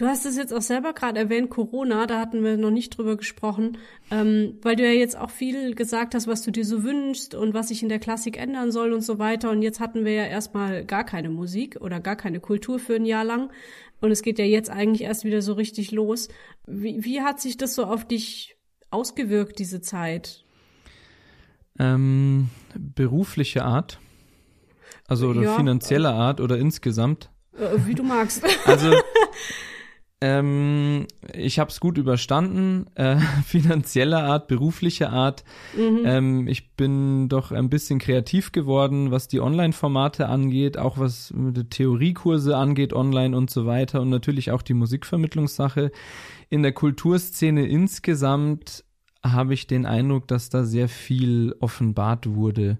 Du 0.00 0.06
hast 0.06 0.24
es 0.24 0.38
jetzt 0.38 0.54
auch 0.54 0.62
selber 0.62 0.94
gerade 0.94 1.20
erwähnt, 1.20 1.50
Corona, 1.50 2.06
da 2.06 2.18
hatten 2.18 2.42
wir 2.42 2.56
noch 2.56 2.70
nicht 2.70 2.96
drüber 2.96 3.18
gesprochen, 3.18 3.76
ähm, 4.10 4.58
weil 4.62 4.74
du 4.74 4.82
ja 4.82 4.92
jetzt 4.92 5.14
auch 5.14 5.28
viel 5.28 5.74
gesagt 5.74 6.14
hast, 6.14 6.26
was 6.26 6.40
du 6.40 6.50
dir 6.50 6.64
so 6.64 6.84
wünschst 6.84 7.34
und 7.34 7.52
was 7.52 7.68
sich 7.68 7.82
in 7.82 7.90
der 7.90 7.98
Klassik 7.98 8.38
ändern 8.38 8.72
soll 8.72 8.94
und 8.94 9.02
so 9.02 9.18
weiter. 9.18 9.50
Und 9.50 9.60
jetzt 9.60 9.78
hatten 9.78 10.06
wir 10.06 10.14
ja 10.14 10.24
erstmal 10.24 10.86
gar 10.86 11.04
keine 11.04 11.28
Musik 11.28 11.76
oder 11.82 12.00
gar 12.00 12.16
keine 12.16 12.40
Kultur 12.40 12.78
für 12.78 12.94
ein 12.94 13.04
Jahr 13.04 13.24
lang. 13.24 13.50
Und 14.00 14.10
es 14.10 14.22
geht 14.22 14.38
ja 14.38 14.44
jetzt 14.44 14.70
eigentlich 14.70 15.02
erst 15.02 15.24
wieder 15.24 15.42
so 15.42 15.52
richtig 15.52 15.90
los. 15.92 16.28
Wie, 16.66 17.04
wie 17.04 17.20
hat 17.20 17.40
sich 17.40 17.56
das 17.56 17.74
so 17.74 17.84
auf 17.84 18.06
dich 18.06 18.56
ausgewirkt, 18.90 19.58
diese 19.58 19.80
Zeit? 19.80 20.44
Ähm, 21.78 22.48
berufliche 22.74 23.64
Art. 23.64 24.00
Also 25.06 25.28
oder 25.28 25.42
ja, 25.42 25.56
finanzieller 25.56 26.14
Art 26.14 26.40
oder 26.40 26.58
insgesamt. 26.58 27.30
Äh, 27.56 27.86
wie 27.86 27.94
du 27.94 28.02
magst. 28.02 28.44
Also 28.66 28.90
Ähm, 30.22 31.06
ich 31.32 31.58
habe 31.58 31.70
es 31.70 31.80
gut 31.80 31.96
überstanden, 31.96 32.86
äh, 32.94 33.16
finanzieller 33.46 34.22
Art, 34.22 34.48
beruflicher 34.48 35.10
Art. 35.10 35.44
Mhm. 35.74 36.02
Ähm, 36.04 36.48
ich 36.48 36.72
bin 36.76 37.28
doch 37.30 37.52
ein 37.52 37.70
bisschen 37.70 37.98
kreativ 37.98 38.52
geworden, 38.52 39.10
was 39.10 39.28
die 39.28 39.40
Online-Formate 39.40 40.28
angeht, 40.28 40.76
auch 40.76 40.98
was 40.98 41.32
die 41.34 41.64
Theoriekurse 41.64 42.56
angeht, 42.56 42.92
online 42.92 43.34
und 43.34 43.50
so 43.50 43.64
weiter 43.64 44.02
und 44.02 44.10
natürlich 44.10 44.50
auch 44.50 44.62
die 44.62 44.74
Musikvermittlungssache. 44.74 45.90
In 46.50 46.62
der 46.62 46.72
Kulturszene 46.72 47.66
insgesamt 47.66 48.84
habe 49.22 49.54
ich 49.54 49.66
den 49.66 49.86
Eindruck, 49.86 50.28
dass 50.28 50.50
da 50.50 50.64
sehr 50.64 50.88
viel 50.88 51.54
offenbart 51.60 52.26
wurde. 52.26 52.78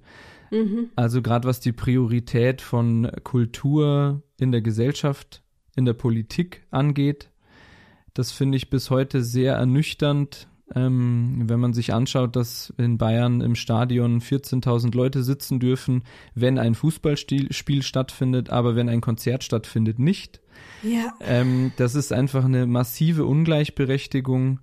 Mhm. 0.51 0.91
Also 0.95 1.23
gerade 1.23 1.49
was 1.49 1.61
die 1.61 1.73
Priorität 1.73 2.61
von 2.61 3.11
Kultur 3.23 4.23
in 4.39 4.53
der 4.53 4.61
Gesellschaft 4.61 5.43
in 5.81 5.87
der 5.87 5.95
Politik 5.95 6.63
angeht. 6.71 7.31
Das 8.15 8.31
finde 8.31 8.57
ich 8.57 8.71
bis 8.71 8.91
heute 8.91 9.25
sehr 9.25 9.55
ernüchternd, 9.55 10.47
ähm, 10.75 11.45
wenn 11.47 11.59
man 11.59 11.73
sich 11.73 11.93
anschaut, 11.93 12.37
dass 12.37 12.73
in 12.77 12.99
Bayern 12.99 13.41
im 13.41 13.57
Stadion 13.57 14.21
14.000 14.21 14.95
Leute 14.95 15.25
sitzen 15.25 15.59
dürfen, 15.59 16.05
wenn 16.35 16.59
ein 16.59 16.75
Fußballspiel 16.75 17.83
stattfindet, 17.83 18.51
aber 18.51 18.77
wenn 18.77 18.89
ein 18.89 19.01
Konzert 19.01 19.43
stattfindet, 19.43 19.99
nicht. 19.99 20.41
Ja. 20.83 21.15
Ähm, 21.21 21.73
das 21.77 21.95
ist 21.95 22.13
einfach 22.13 22.45
eine 22.45 22.67
massive 22.67 23.25
Ungleichberechtigung 23.25 24.61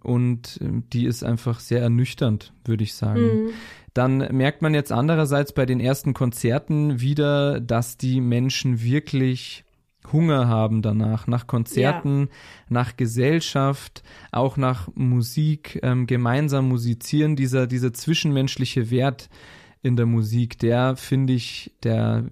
und 0.00 0.58
äh, 0.62 0.82
die 0.92 1.04
ist 1.04 1.24
einfach 1.24 1.60
sehr 1.60 1.82
ernüchternd, 1.82 2.52
würde 2.64 2.84
ich 2.84 2.94
sagen. 2.94 3.22
Mhm. 3.22 3.50
Dann 3.94 4.18
merkt 4.34 4.62
man 4.62 4.74
jetzt 4.74 4.90
andererseits 4.90 5.52
bei 5.52 5.66
den 5.66 5.80
ersten 5.80 6.14
Konzerten 6.14 7.00
wieder, 7.00 7.60
dass 7.60 7.98
die 7.98 8.20
Menschen 8.20 8.82
wirklich 8.82 9.64
Hunger 10.10 10.48
haben 10.48 10.82
danach, 10.82 11.26
nach 11.26 11.46
Konzerten, 11.46 12.20
ja. 12.20 12.26
nach 12.68 12.96
Gesellschaft, 12.96 14.02
auch 14.30 14.56
nach 14.56 14.88
Musik, 14.94 15.78
ähm, 15.82 16.06
gemeinsam 16.06 16.68
musizieren, 16.68 17.36
dieser, 17.36 17.66
dieser 17.66 17.92
zwischenmenschliche 17.92 18.90
Wert 18.90 19.28
in 19.82 19.96
der 19.96 20.06
Musik, 20.06 20.58
der 20.58 20.96
finde 20.96 21.32
ich, 21.32 21.72
der, 21.82 22.24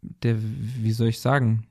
der, 0.00 0.36
wie 0.40 0.92
soll 0.92 1.08
ich 1.08 1.20
sagen, 1.20 1.68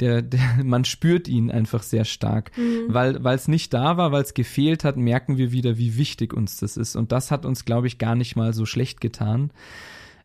der, 0.00 0.20
der, 0.20 0.40
man 0.64 0.84
spürt 0.84 1.28
ihn 1.28 1.50
einfach 1.50 1.82
sehr 1.82 2.04
stark. 2.04 2.50
Mhm. 2.56 2.86
Weil 2.88 3.34
es 3.34 3.48
nicht 3.48 3.72
da 3.72 3.96
war, 3.96 4.12
weil 4.12 4.22
es 4.22 4.34
gefehlt 4.34 4.84
hat, 4.84 4.96
merken 4.96 5.38
wir 5.38 5.52
wieder, 5.52 5.78
wie 5.78 5.96
wichtig 5.96 6.34
uns 6.34 6.58
das 6.58 6.76
ist. 6.76 6.96
Und 6.96 7.12
das 7.12 7.30
hat 7.30 7.46
uns, 7.46 7.64
glaube 7.64 7.86
ich, 7.86 7.98
gar 7.98 8.14
nicht 8.14 8.36
mal 8.36 8.52
so 8.52 8.66
schlecht 8.66 9.00
getan. 9.00 9.52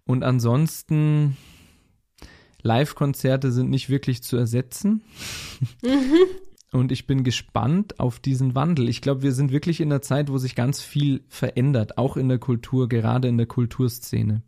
Und 0.05 0.23
ansonsten, 0.23 1.37
Live-Konzerte 2.67 3.51
sind 3.51 3.69
nicht 3.69 3.89
wirklich 3.89 4.21
zu 4.21 4.37
ersetzen. 4.37 5.03
Mhm. 5.81 6.13
Und 6.71 6.91
ich 6.91 7.07
bin 7.07 7.23
gespannt 7.23 7.99
auf 7.99 8.19
diesen 8.19 8.53
Wandel. 8.53 8.89
Ich 8.89 9.01
glaube, 9.01 9.21
wir 9.21 9.31
sind 9.31 9.51
wirklich 9.51 9.79
in 9.79 9.91
einer 9.91 10.01
Zeit, 10.01 10.29
wo 10.29 10.37
sich 10.37 10.53
ganz 10.53 10.81
viel 10.81 11.23
verändert, 11.29 11.97
auch 11.97 12.17
in 12.17 12.27
der 12.27 12.39
Kultur, 12.39 12.89
gerade 12.89 13.29
in 13.29 13.37
der 13.37 13.47
Kulturszene. 13.47 14.43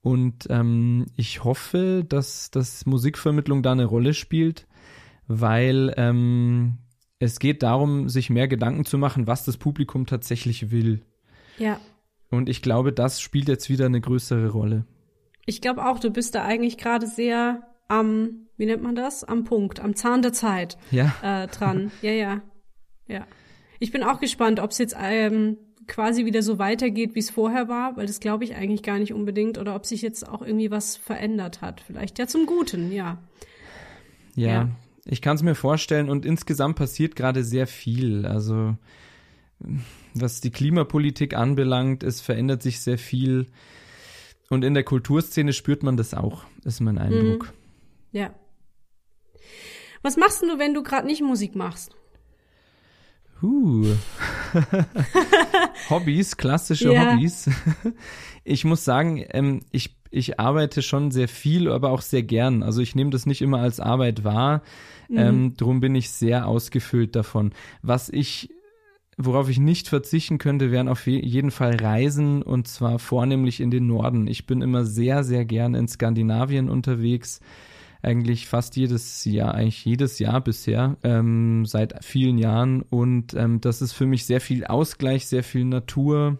Und 0.00 0.46
ähm, 0.50 1.06
ich 1.16 1.44
hoffe, 1.44 2.04
dass, 2.08 2.50
dass 2.50 2.86
Musikvermittlung 2.86 3.62
da 3.62 3.72
eine 3.72 3.84
Rolle 3.84 4.14
spielt, 4.14 4.66
weil 5.26 5.92
ähm, 5.96 6.78
es 7.18 7.38
geht 7.38 7.62
darum, 7.62 8.08
sich 8.08 8.30
mehr 8.30 8.48
Gedanken 8.48 8.84
zu 8.84 8.98
machen, 8.98 9.26
was 9.26 9.44
das 9.44 9.56
Publikum 9.56 10.06
tatsächlich 10.06 10.70
will. 10.70 11.02
Ja. 11.58 11.78
Und 12.30 12.48
ich 12.48 12.62
glaube, 12.62 12.92
das 12.92 13.20
spielt 13.20 13.48
jetzt 13.48 13.70
wieder 13.70 13.86
eine 13.86 14.00
größere 14.00 14.48
Rolle. 14.48 14.86
Ich 15.46 15.60
glaube 15.60 15.86
auch, 15.86 15.98
du 15.98 16.10
bist 16.10 16.34
da 16.34 16.44
eigentlich 16.44 16.78
gerade 16.78 17.06
sehr 17.06 17.62
am, 17.88 18.46
wie 18.56 18.66
nennt 18.66 18.82
man 18.82 18.94
das? 18.94 19.24
Am 19.24 19.44
Punkt, 19.44 19.80
am 19.80 19.94
Zahn 19.94 20.22
der 20.22 20.32
Zeit 20.32 20.78
ja. 20.90 21.14
äh, 21.22 21.46
dran. 21.48 21.90
ja, 22.02 22.12
ja. 22.12 22.42
Ja. 23.06 23.26
Ich 23.78 23.92
bin 23.92 24.02
auch 24.02 24.20
gespannt, 24.20 24.60
ob 24.60 24.70
es 24.70 24.78
jetzt 24.78 24.96
ähm, 24.98 25.58
quasi 25.86 26.24
wieder 26.24 26.42
so 26.42 26.58
weitergeht, 26.58 27.14
wie 27.14 27.18
es 27.18 27.30
vorher 27.30 27.68
war, 27.68 27.96
weil 27.96 28.06
das 28.06 28.20
glaube 28.20 28.44
ich 28.44 28.54
eigentlich 28.54 28.82
gar 28.82 28.98
nicht 28.98 29.12
unbedingt, 29.12 29.58
oder 29.58 29.74
ob 29.74 29.84
sich 29.84 30.00
jetzt 30.02 30.26
auch 30.26 30.42
irgendwie 30.42 30.70
was 30.70 30.96
verändert 30.96 31.60
hat. 31.60 31.82
Vielleicht 31.82 32.18
ja 32.18 32.26
zum 32.26 32.46
Guten, 32.46 32.92
ja. 32.92 33.18
Ja, 34.34 34.48
ja. 34.48 34.68
ich 35.04 35.20
kann 35.20 35.36
es 35.36 35.42
mir 35.42 35.54
vorstellen 35.54 36.08
und 36.08 36.24
insgesamt 36.24 36.76
passiert 36.76 37.14
gerade 37.16 37.44
sehr 37.44 37.66
viel. 37.66 38.24
Also 38.26 38.76
was 40.14 40.40
die 40.40 40.50
Klimapolitik 40.50 41.34
anbelangt, 41.34 42.02
es 42.02 42.20
verändert 42.20 42.62
sich 42.62 42.80
sehr 42.80 42.98
viel. 42.98 43.46
Und 44.50 44.64
in 44.64 44.74
der 44.74 44.84
Kulturszene 44.84 45.52
spürt 45.52 45.82
man 45.82 45.96
das 45.96 46.14
auch, 46.14 46.44
ist 46.64 46.80
mein 46.80 46.98
Eindruck. 46.98 47.46
Mhm. 47.46 48.18
Ja. 48.18 48.34
Was 50.02 50.16
machst 50.16 50.42
du, 50.42 50.58
wenn 50.58 50.74
du 50.74 50.82
gerade 50.82 51.06
nicht 51.06 51.22
Musik 51.22 51.56
machst? 51.56 51.96
Uh. 53.42 53.94
Hobbys, 55.90 56.36
klassische 56.36 56.92
ja. 56.92 57.12
Hobbys. 57.12 57.50
ich 58.44 58.64
muss 58.64 58.84
sagen, 58.84 59.24
ähm, 59.30 59.60
ich, 59.72 59.96
ich 60.10 60.38
arbeite 60.38 60.82
schon 60.82 61.10
sehr 61.10 61.28
viel, 61.28 61.70
aber 61.70 61.90
auch 61.90 62.02
sehr 62.02 62.22
gern. 62.22 62.62
Also 62.62 62.80
ich 62.80 62.94
nehme 62.94 63.10
das 63.10 63.26
nicht 63.26 63.42
immer 63.42 63.60
als 63.60 63.80
Arbeit 63.80 64.24
wahr. 64.24 64.62
Mhm. 65.08 65.18
Ähm, 65.18 65.56
drum 65.56 65.80
bin 65.80 65.94
ich 65.94 66.10
sehr 66.10 66.46
ausgefüllt 66.46 67.16
davon. 67.16 67.52
Was 67.82 68.08
ich 68.08 68.50
Worauf 69.16 69.48
ich 69.48 69.58
nicht 69.58 69.88
verzichten 69.88 70.38
könnte, 70.38 70.70
wären 70.70 70.88
auf 70.88 71.06
jeden 71.06 71.50
Fall 71.50 71.76
Reisen 71.76 72.42
und 72.42 72.66
zwar 72.66 72.98
vornehmlich 72.98 73.60
in 73.60 73.70
den 73.70 73.86
Norden. 73.86 74.26
Ich 74.26 74.46
bin 74.46 74.60
immer 74.60 74.84
sehr, 74.84 75.22
sehr 75.22 75.44
gern 75.44 75.74
in 75.74 75.86
Skandinavien 75.88 76.68
unterwegs. 76.68 77.40
Eigentlich 78.02 78.48
fast 78.48 78.76
jedes 78.76 79.24
Jahr, 79.24 79.54
eigentlich 79.54 79.84
jedes 79.84 80.18
Jahr 80.18 80.40
bisher, 80.42 80.96
ähm, 81.02 81.64
seit 81.64 82.04
vielen 82.04 82.38
Jahren. 82.38 82.82
Und 82.82 83.34
ähm, 83.34 83.60
das 83.60 83.80
ist 83.80 83.92
für 83.92 84.06
mich 84.06 84.26
sehr 84.26 84.40
viel 84.40 84.64
Ausgleich, 84.64 85.26
sehr 85.26 85.44
viel 85.44 85.64
Natur. 85.64 86.38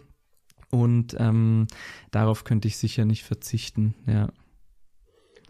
Und 0.69 1.15
ähm, 1.17 1.67
darauf 2.11 2.43
könnte 2.43 2.67
ich 2.67 2.77
sicher 2.77 3.05
nicht 3.05 3.23
verzichten, 3.23 3.95
ja. 4.05 4.29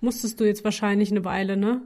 Musstest 0.02 0.40
du 0.40 0.46
jetzt 0.46 0.64
wahrscheinlich 0.64 1.12
eine 1.12 1.24
Weile, 1.26 1.58
ne? 1.58 1.82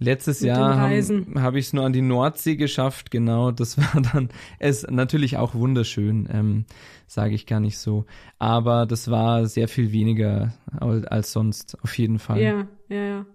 Letztes 0.00 0.40
Jahr 0.40 0.76
habe 0.76 1.24
hab 1.36 1.54
ich 1.54 1.66
es 1.66 1.72
nur 1.72 1.84
an 1.84 1.92
die 1.92 2.02
Nordsee 2.02 2.56
geschafft, 2.56 3.10
genau. 3.10 3.52
Das 3.52 3.78
war 3.94 4.02
dann, 4.02 4.28
es 4.58 4.86
natürlich 4.88 5.36
auch 5.36 5.54
wunderschön, 5.54 6.28
ähm, 6.32 6.64
sage 7.06 7.34
ich 7.34 7.46
gar 7.46 7.60
nicht 7.60 7.78
so. 7.78 8.04
Aber 8.38 8.86
das 8.86 9.10
war 9.10 9.46
sehr 9.46 9.68
viel 9.68 9.92
weniger 9.92 10.52
als 10.80 11.32
sonst, 11.32 11.78
auf 11.82 11.96
jeden 11.96 12.18
Fall. 12.18 12.40
Ja, 12.40 12.66
ja, 12.88 13.04
ja. 13.04 13.26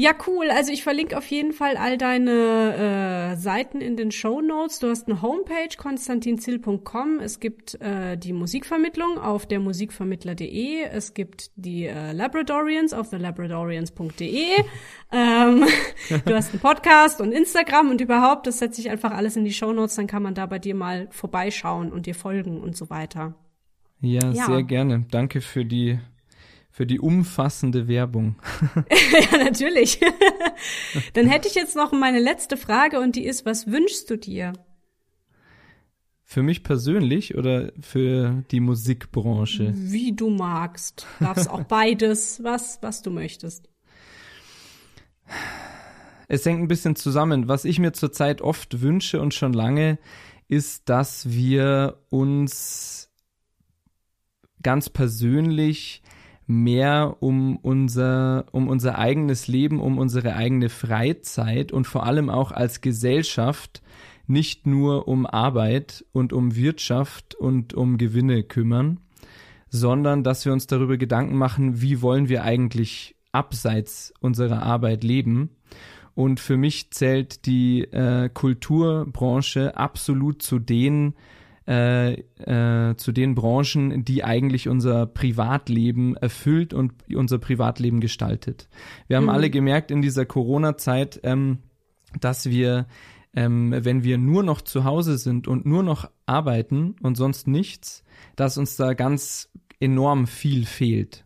Ja, 0.00 0.12
cool. 0.26 0.50
Also 0.50 0.72
ich 0.72 0.82
verlinke 0.82 1.18
auf 1.18 1.26
jeden 1.26 1.52
Fall 1.52 1.76
all 1.76 1.98
deine 1.98 3.34
äh, 3.34 3.36
Seiten 3.36 3.82
in 3.82 3.98
den 3.98 4.10
Show 4.10 4.40
Notes. 4.40 4.78
Du 4.78 4.88
hast 4.88 5.06
eine 5.08 5.20
Homepage, 5.20 5.76
konstantinzill.com. 5.76 7.20
Es 7.20 7.38
gibt 7.38 7.78
äh, 7.82 8.16
die 8.16 8.32
Musikvermittlung 8.32 9.18
auf 9.18 9.44
der 9.44 9.60
musikvermittler.de. 9.60 10.84
Es 10.84 11.12
gibt 11.12 11.50
die 11.56 11.84
äh, 11.84 12.12
Labradorians 12.12 12.94
auf 12.94 13.10
der 13.10 13.18
labradorians.de. 13.18 14.46
ähm, 15.12 15.66
du 16.24 16.34
hast 16.34 16.52
einen 16.52 16.60
Podcast 16.60 17.20
und 17.20 17.32
Instagram 17.32 17.90
und 17.90 18.00
überhaupt, 18.00 18.46
das 18.46 18.58
setze 18.58 18.80
ich 18.80 18.88
einfach 18.88 19.10
alles 19.10 19.36
in 19.36 19.44
die 19.44 19.52
Show 19.52 19.74
Notes. 19.74 19.96
Dann 19.96 20.06
kann 20.06 20.22
man 20.22 20.32
da 20.32 20.46
bei 20.46 20.58
dir 20.58 20.74
mal 20.74 21.08
vorbeischauen 21.10 21.92
und 21.92 22.06
dir 22.06 22.14
folgen 22.14 22.58
und 22.62 22.74
so 22.74 22.88
weiter. 22.88 23.34
Ja, 24.00 24.30
ja. 24.30 24.46
sehr 24.46 24.62
gerne. 24.62 25.04
Danke 25.10 25.42
für 25.42 25.66
die 25.66 25.98
für 26.80 26.86
die 26.86 26.98
umfassende 26.98 27.88
Werbung. 27.88 28.36
ja, 28.74 29.36
natürlich. 29.36 30.00
Dann 31.12 31.26
hätte 31.26 31.46
ich 31.46 31.54
jetzt 31.54 31.76
noch 31.76 31.92
meine 31.92 32.20
letzte 32.20 32.56
Frage 32.56 33.00
und 33.00 33.16
die 33.16 33.26
ist, 33.26 33.44
was 33.44 33.66
wünschst 33.66 34.08
du 34.08 34.16
dir? 34.16 34.54
Für 36.24 36.42
mich 36.42 36.62
persönlich 36.62 37.36
oder 37.36 37.70
für 37.82 38.44
die 38.50 38.60
Musikbranche? 38.60 39.74
Wie 39.76 40.12
du 40.12 40.30
magst. 40.30 41.06
Darfst 41.18 41.50
auch 41.50 41.64
beides, 41.64 42.42
was, 42.42 42.78
was 42.80 43.02
du 43.02 43.10
möchtest. 43.10 43.68
es 46.28 46.46
hängt 46.46 46.62
ein 46.62 46.68
bisschen 46.68 46.96
zusammen. 46.96 47.46
Was 47.46 47.66
ich 47.66 47.78
mir 47.78 47.92
zurzeit 47.92 48.40
oft 48.40 48.80
wünsche 48.80 49.20
und 49.20 49.34
schon 49.34 49.52
lange, 49.52 49.98
ist, 50.48 50.88
dass 50.88 51.28
wir 51.28 51.98
uns 52.08 53.10
ganz 54.62 54.88
persönlich 54.88 55.99
mehr 56.50 57.16
um 57.20 57.56
unser, 57.56 58.46
um 58.50 58.68
unser 58.68 58.98
eigenes 58.98 59.46
Leben, 59.46 59.80
um 59.80 59.98
unsere 59.98 60.34
eigene 60.34 60.68
Freizeit 60.68 61.70
und 61.70 61.86
vor 61.86 62.04
allem 62.04 62.28
auch 62.28 62.50
als 62.50 62.80
Gesellschaft 62.80 63.82
nicht 64.26 64.66
nur 64.66 65.06
um 65.06 65.26
Arbeit 65.26 66.04
und 66.12 66.32
um 66.32 66.56
Wirtschaft 66.56 67.36
und 67.36 67.72
um 67.74 67.98
Gewinne 67.98 68.42
kümmern, 68.42 68.98
sondern 69.68 70.24
dass 70.24 70.44
wir 70.44 70.52
uns 70.52 70.66
darüber 70.66 70.96
Gedanken 70.96 71.36
machen, 71.36 71.80
wie 71.80 72.02
wollen 72.02 72.28
wir 72.28 72.42
eigentlich 72.42 73.14
abseits 73.30 74.12
unserer 74.20 74.62
Arbeit 74.64 75.04
leben. 75.04 75.50
Und 76.14 76.40
für 76.40 76.56
mich 76.56 76.90
zählt 76.90 77.46
die 77.46 77.82
äh, 77.84 78.28
Kulturbranche 78.28 79.76
absolut 79.76 80.42
zu 80.42 80.58
den 80.58 81.14
äh, 81.70 82.14
äh, 82.14 82.96
zu 82.96 83.12
den 83.12 83.36
Branchen, 83.36 84.04
die 84.04 84.24
eigentlich 84.24 84.68
unser 84.68 85.06
Privatleben 85.06 86.16
erfüllt 86.16 86.74
und 86.74 86.92
unser 87.14 87.38
Privatleben 87.38 88.00
gestaltet. 88.00 88.68
Wir 89.06 89.18
haben 89.18 89.24
mhm. 89.24 89.30
alle 89.30 89.50
gemerkt 89.50 89.92
in 89.92 90.02
dieser 90.02 90.26
Corona-Zeit, 90.26 91.20
ähm, 91.22 91.58
dass 92.18 92.50
wir, 92.50 92.88
ähm, 93.36 93.72
wenn 93.72 94.02
wir 94.02 94.18
nur 94.18 94.42
noch 94.42 94.62
zu 94.62 94.82
Hause 94.82 95.16
sind 95.16 95.46
und 95.46 95.64
nur 95.64 95.84
noch 95.84 96.10
arbeiten 96.26 96.96
und 97.02 97.14
sonst 97.16 97.46
nichts, 97.46 98.02
dass 98.34 98.58
uns 98.58 98.74
da 98.74 98.94
ganz 98.94 99.48
enorm 99.78 100.26
viel 100.26 100.66
fehlt. 100.66 101.24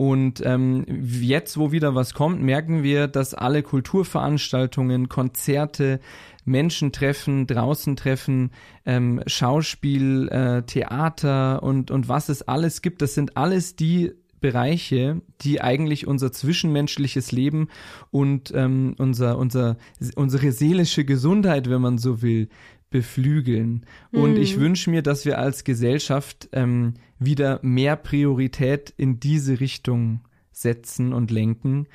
Und 0.00 0.42
ähm, 0.46 0.86
jetzt, 1.02 1.58
wo 1.58 1.72
wieder 1.72 1.94
was 1.94 2.14
kommt, 2.14 2.40
merken 2.42 2.82
wir, 2.82 3.06
dass 3.06 3.34
alle 3.34 3.62
Kulturveranstaltungen, 3.62 5.10
Konzerte, 5.10 6.00
Menschen 6.44 6.92
treffen, 6.92 7.46
draußen 7.46 7.96
treffen, 7.96 8.50
ähm, 8.86 9.22
Schauspiel, 9.26 10.28
äh, 10.28 10.62
Theater 10.62 11.62
und, 11.62 11.90
und 11.90 12.08
was 12.08 12.28
es 12.28 12.42
alles 12.42 12.82
gibt, 12.82 13.02
das 13.02 13.14
sind 13.14 13.36
alles 13.36 13.76
die 13.76 14.12
Bereiche, 14.40 15.20
die 15.42 15.60
eigentlich 15.60 16.06
unser 16.06 16.32
zwischenmenschliches 16.32 17.30
Leben 17.30 17.68
und 18.10 18.52
ähm, 18.54 18.94
unser, 18.98 19.38
unser, 19.38 19.76
unsere 20.16 20.52
seelische 20.52 21.04
Gesundheit, 21.04 21.68
wenn 21.68 21.82
man 21.82 21.98
so 21.98 22.22
will, 22.22 22.48
beflügeln. 22.90 23.86
Mhm. 24.10 24.20
Und 24.20 24.36
ich 24.36 24.56
mhm. 24.56 24.60
wünsche 24.62 24.90
mir, 24.90 25.02
dass 25.02 25.24
wir 25.24 25.38
als 25.38 25.64
Gesellschaft 25.64 26.48
ähm, 26.52 26.94
wieder 27.18 27.60
mehr 27.62 27.96
Priorität 27.96 28.92
in 28.96 29.20
diese 29.20 29.60
Richtung 29.60 30.20
setzen 30.52 31.12
und 31.12 31.30
lenken, 31.30 31.86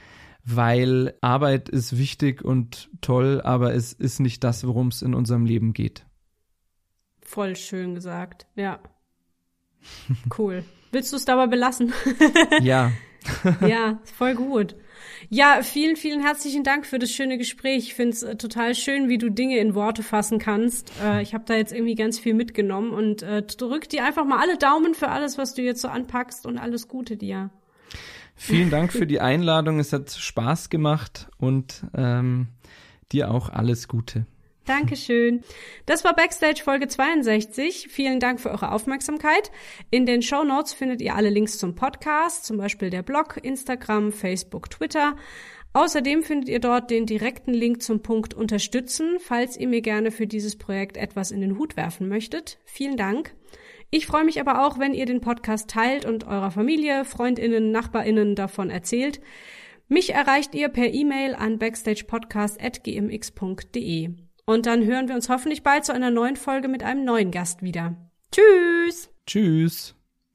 weil 0.46 1.16
Arbeit 1.22 1.70
ist 1.70 1.98
wichtig 1.98 2.44
und 2.44 2.90
toll, 3.02 3.42
aber 3.44 3.74
es 3.74 3.94
ist 3.94 4.20
nicht 4.20 4.44
das, 4.44 4.66
worum 4.66 4.88
es 4.90 5.02
in 5.02 5.14
unserem 5.14 5.46
Leben 5.46 5.74
geht. 5.74 6.06
Voll 7.22 7.56
schön 7.56 7.96
gesagt, 7.96 8.48
ja. 8.56 8.80
Cool. 10.38 10.64
Willst 10.92 11.12
du 11.12 11.18
es 11.18 11.26
dabei 11.26 11.48
belassen? 11.48 11.94
ja. 12.62 12.92
ja, 13.68 14.00
voll 14.04 14.36
gut. 14.36 14.76
Ja, 15.30 15.62
vielen, 15.64 15.96
vielen 15.96 16.22
herzlichen 16.22 16.64
Dank 16.64 16.86
für 16.86 17.00
das 17.00 17.12
schöne 17.12 17.38
Gespräch. 17.38 17.88
Ich 17.88 17.94
finde 17.96 18.12
es 18.12 18.24
äh, 18.24 18.36
total 18.36 18.76
schön, 18.76 19.10
wie 19.10 19.18
du 19.18 19.30
Dinge 19.30 19.58
in 19.58 19.74
Worte 19.74 20.04
fassen 20.04 20.38
kannst. 20.38 20.92
Äh, 21.04 21.22
ich 21.22 21.34
habe 21.34 21.44
da 21.48 21.56
jetzt 21.56 21.74
irgendwie 21.74 21.96
ganz 21.96 22.20
viel 22.20 22.34
mitgenommen 22.36 22.92
und 22.92 23.24
äh, 23.24 23.42
drück 23.42 23.90
dir 23.90 24.06
einfach 24.06 24.26
mal 24.26 24.40
alle 24.40 24.58
Daumen 24.58 24.94
für 24.94 25.10
alles, 25.10 25.38
was 25.38 25.56
du 25.56 25.64
jetzt 25.64 25.82
so 25.82 25.88
anpackst 25.88 26.46
und 26.46 26.58
alles 26.58 26.88
Gute 26.88 27.18
dir. 27.18 27.50
Vielen 28.36 28.70
Dank 28.70 28.92
für 28.92 29.08
die 29.08 29.22
Einladung. 29.22 29.80
Es 29.80 29.94
hat 29.94 30.12
Spaß 30.12 30.70
gemacht 30.70 31.30
und 31.38 31.86
ähm, 31.96 32.50
dir 33.12 33.32
auch 33.32 33.50
alles 33.50 33.88
Gute. 33.88 34.26
Dankeschön. 34.66 35.42
Das 35.86 36.04
war 36.04 36.16
Backstage 36.16 36.62
Folge 36.64 36.88
62. 36.88 37.88
Vielen 37.90 38.20
Dank 38.20 38.42
für 38.42 38.50
eure 38.50 38.72
Aufmerksamkeit. 38.72 39.52
In 39.92 40.06
den 40.06 40.22
Show 40.22 40.44
Notes 40.44 40.74
findet 40.74 41.02
ihr 41.02 41.16
alle 41.16 41.30
Links 41.30 41.60
zum 41.60 41.76
Podcast, 41.76 42.46
zum 42.46 42.58
Beispiel 42.58 42.90
der 42.90 43.04
Blog, 43.04 43.40
Instagram, 43.42 44.12
Facebook, 44.12 44.72
Twitter. 44.72 45.16
Außerdem 45.74 46.24
findet 46.24 46.50
ihr 46.50 46.60
dort 46.60 46.90
den 46.90 47.06
direkten 47.06 47.54
Link 47.54 47.84
zum 47.84 48.02
Punkt 48.02 48.34
Unterstützen, 48.34 49.18
falls 49.20 49.58
ihr 49.58 49.68
mir 49.68 49.82
gerne 49.82 50.10
für 50.10 50.26
dieses 50.26 50.58
Projekt 50.58 50.98
etwas 50.98 51.32
in 51.32 51.42
den 51.42 51.58
Hut 51.60 51.78
werfen 51.78 52.08
möchtet. 52.08 52.58
Vielen 52.66 52.98
Dank. 52.98 53.36
Ich 53.92 54.08
freue 54.08 54.26
mich 54.26 54.40
aber 54.40 54.66
auch, 54.66 54.80
wenn 54.80 54.94
ihr 54.94 55.06
den 55.06 55.22
Podcast 55.22 55.70
teilt 55.70 56.06
und 56.06 56.26
eurer 56.26 56.52
Familie, 56.52 57.06
Freundinnen, 57.06 57.72
Nachbarinnen 57.72 58.36
davon 58.36 58.70
erzählt. 58.70 59.22
Mich 59.88 60.14
erreicht 60.14 60.54
ihr 60.56 60.68
per 60.70 60.94
E-Mail 60.94 61.36
an 61.36 61.60
backstagepodcast.gmx.de. 61.60 64.10
Und 64.46 64.66
dann 64.66 64.84
hören 64.86 65.08
wir 65.08 65.16
uns 65.16 65.30
hoffentlich 65.30 65.64
bald 65.64 65.86
zu 65.86 65.94
einer 65.94 66.12
neuen 66.12 66.36
Folge 66.36 66.68
mit 66.68 66.84
einem 66.84 67.06
neuen 67.06 67.32
Gast 67.32 67.62
wieder. 67.62 67.96
Tschüss! 68.32 69.10
Tschüss! 69.26 69.96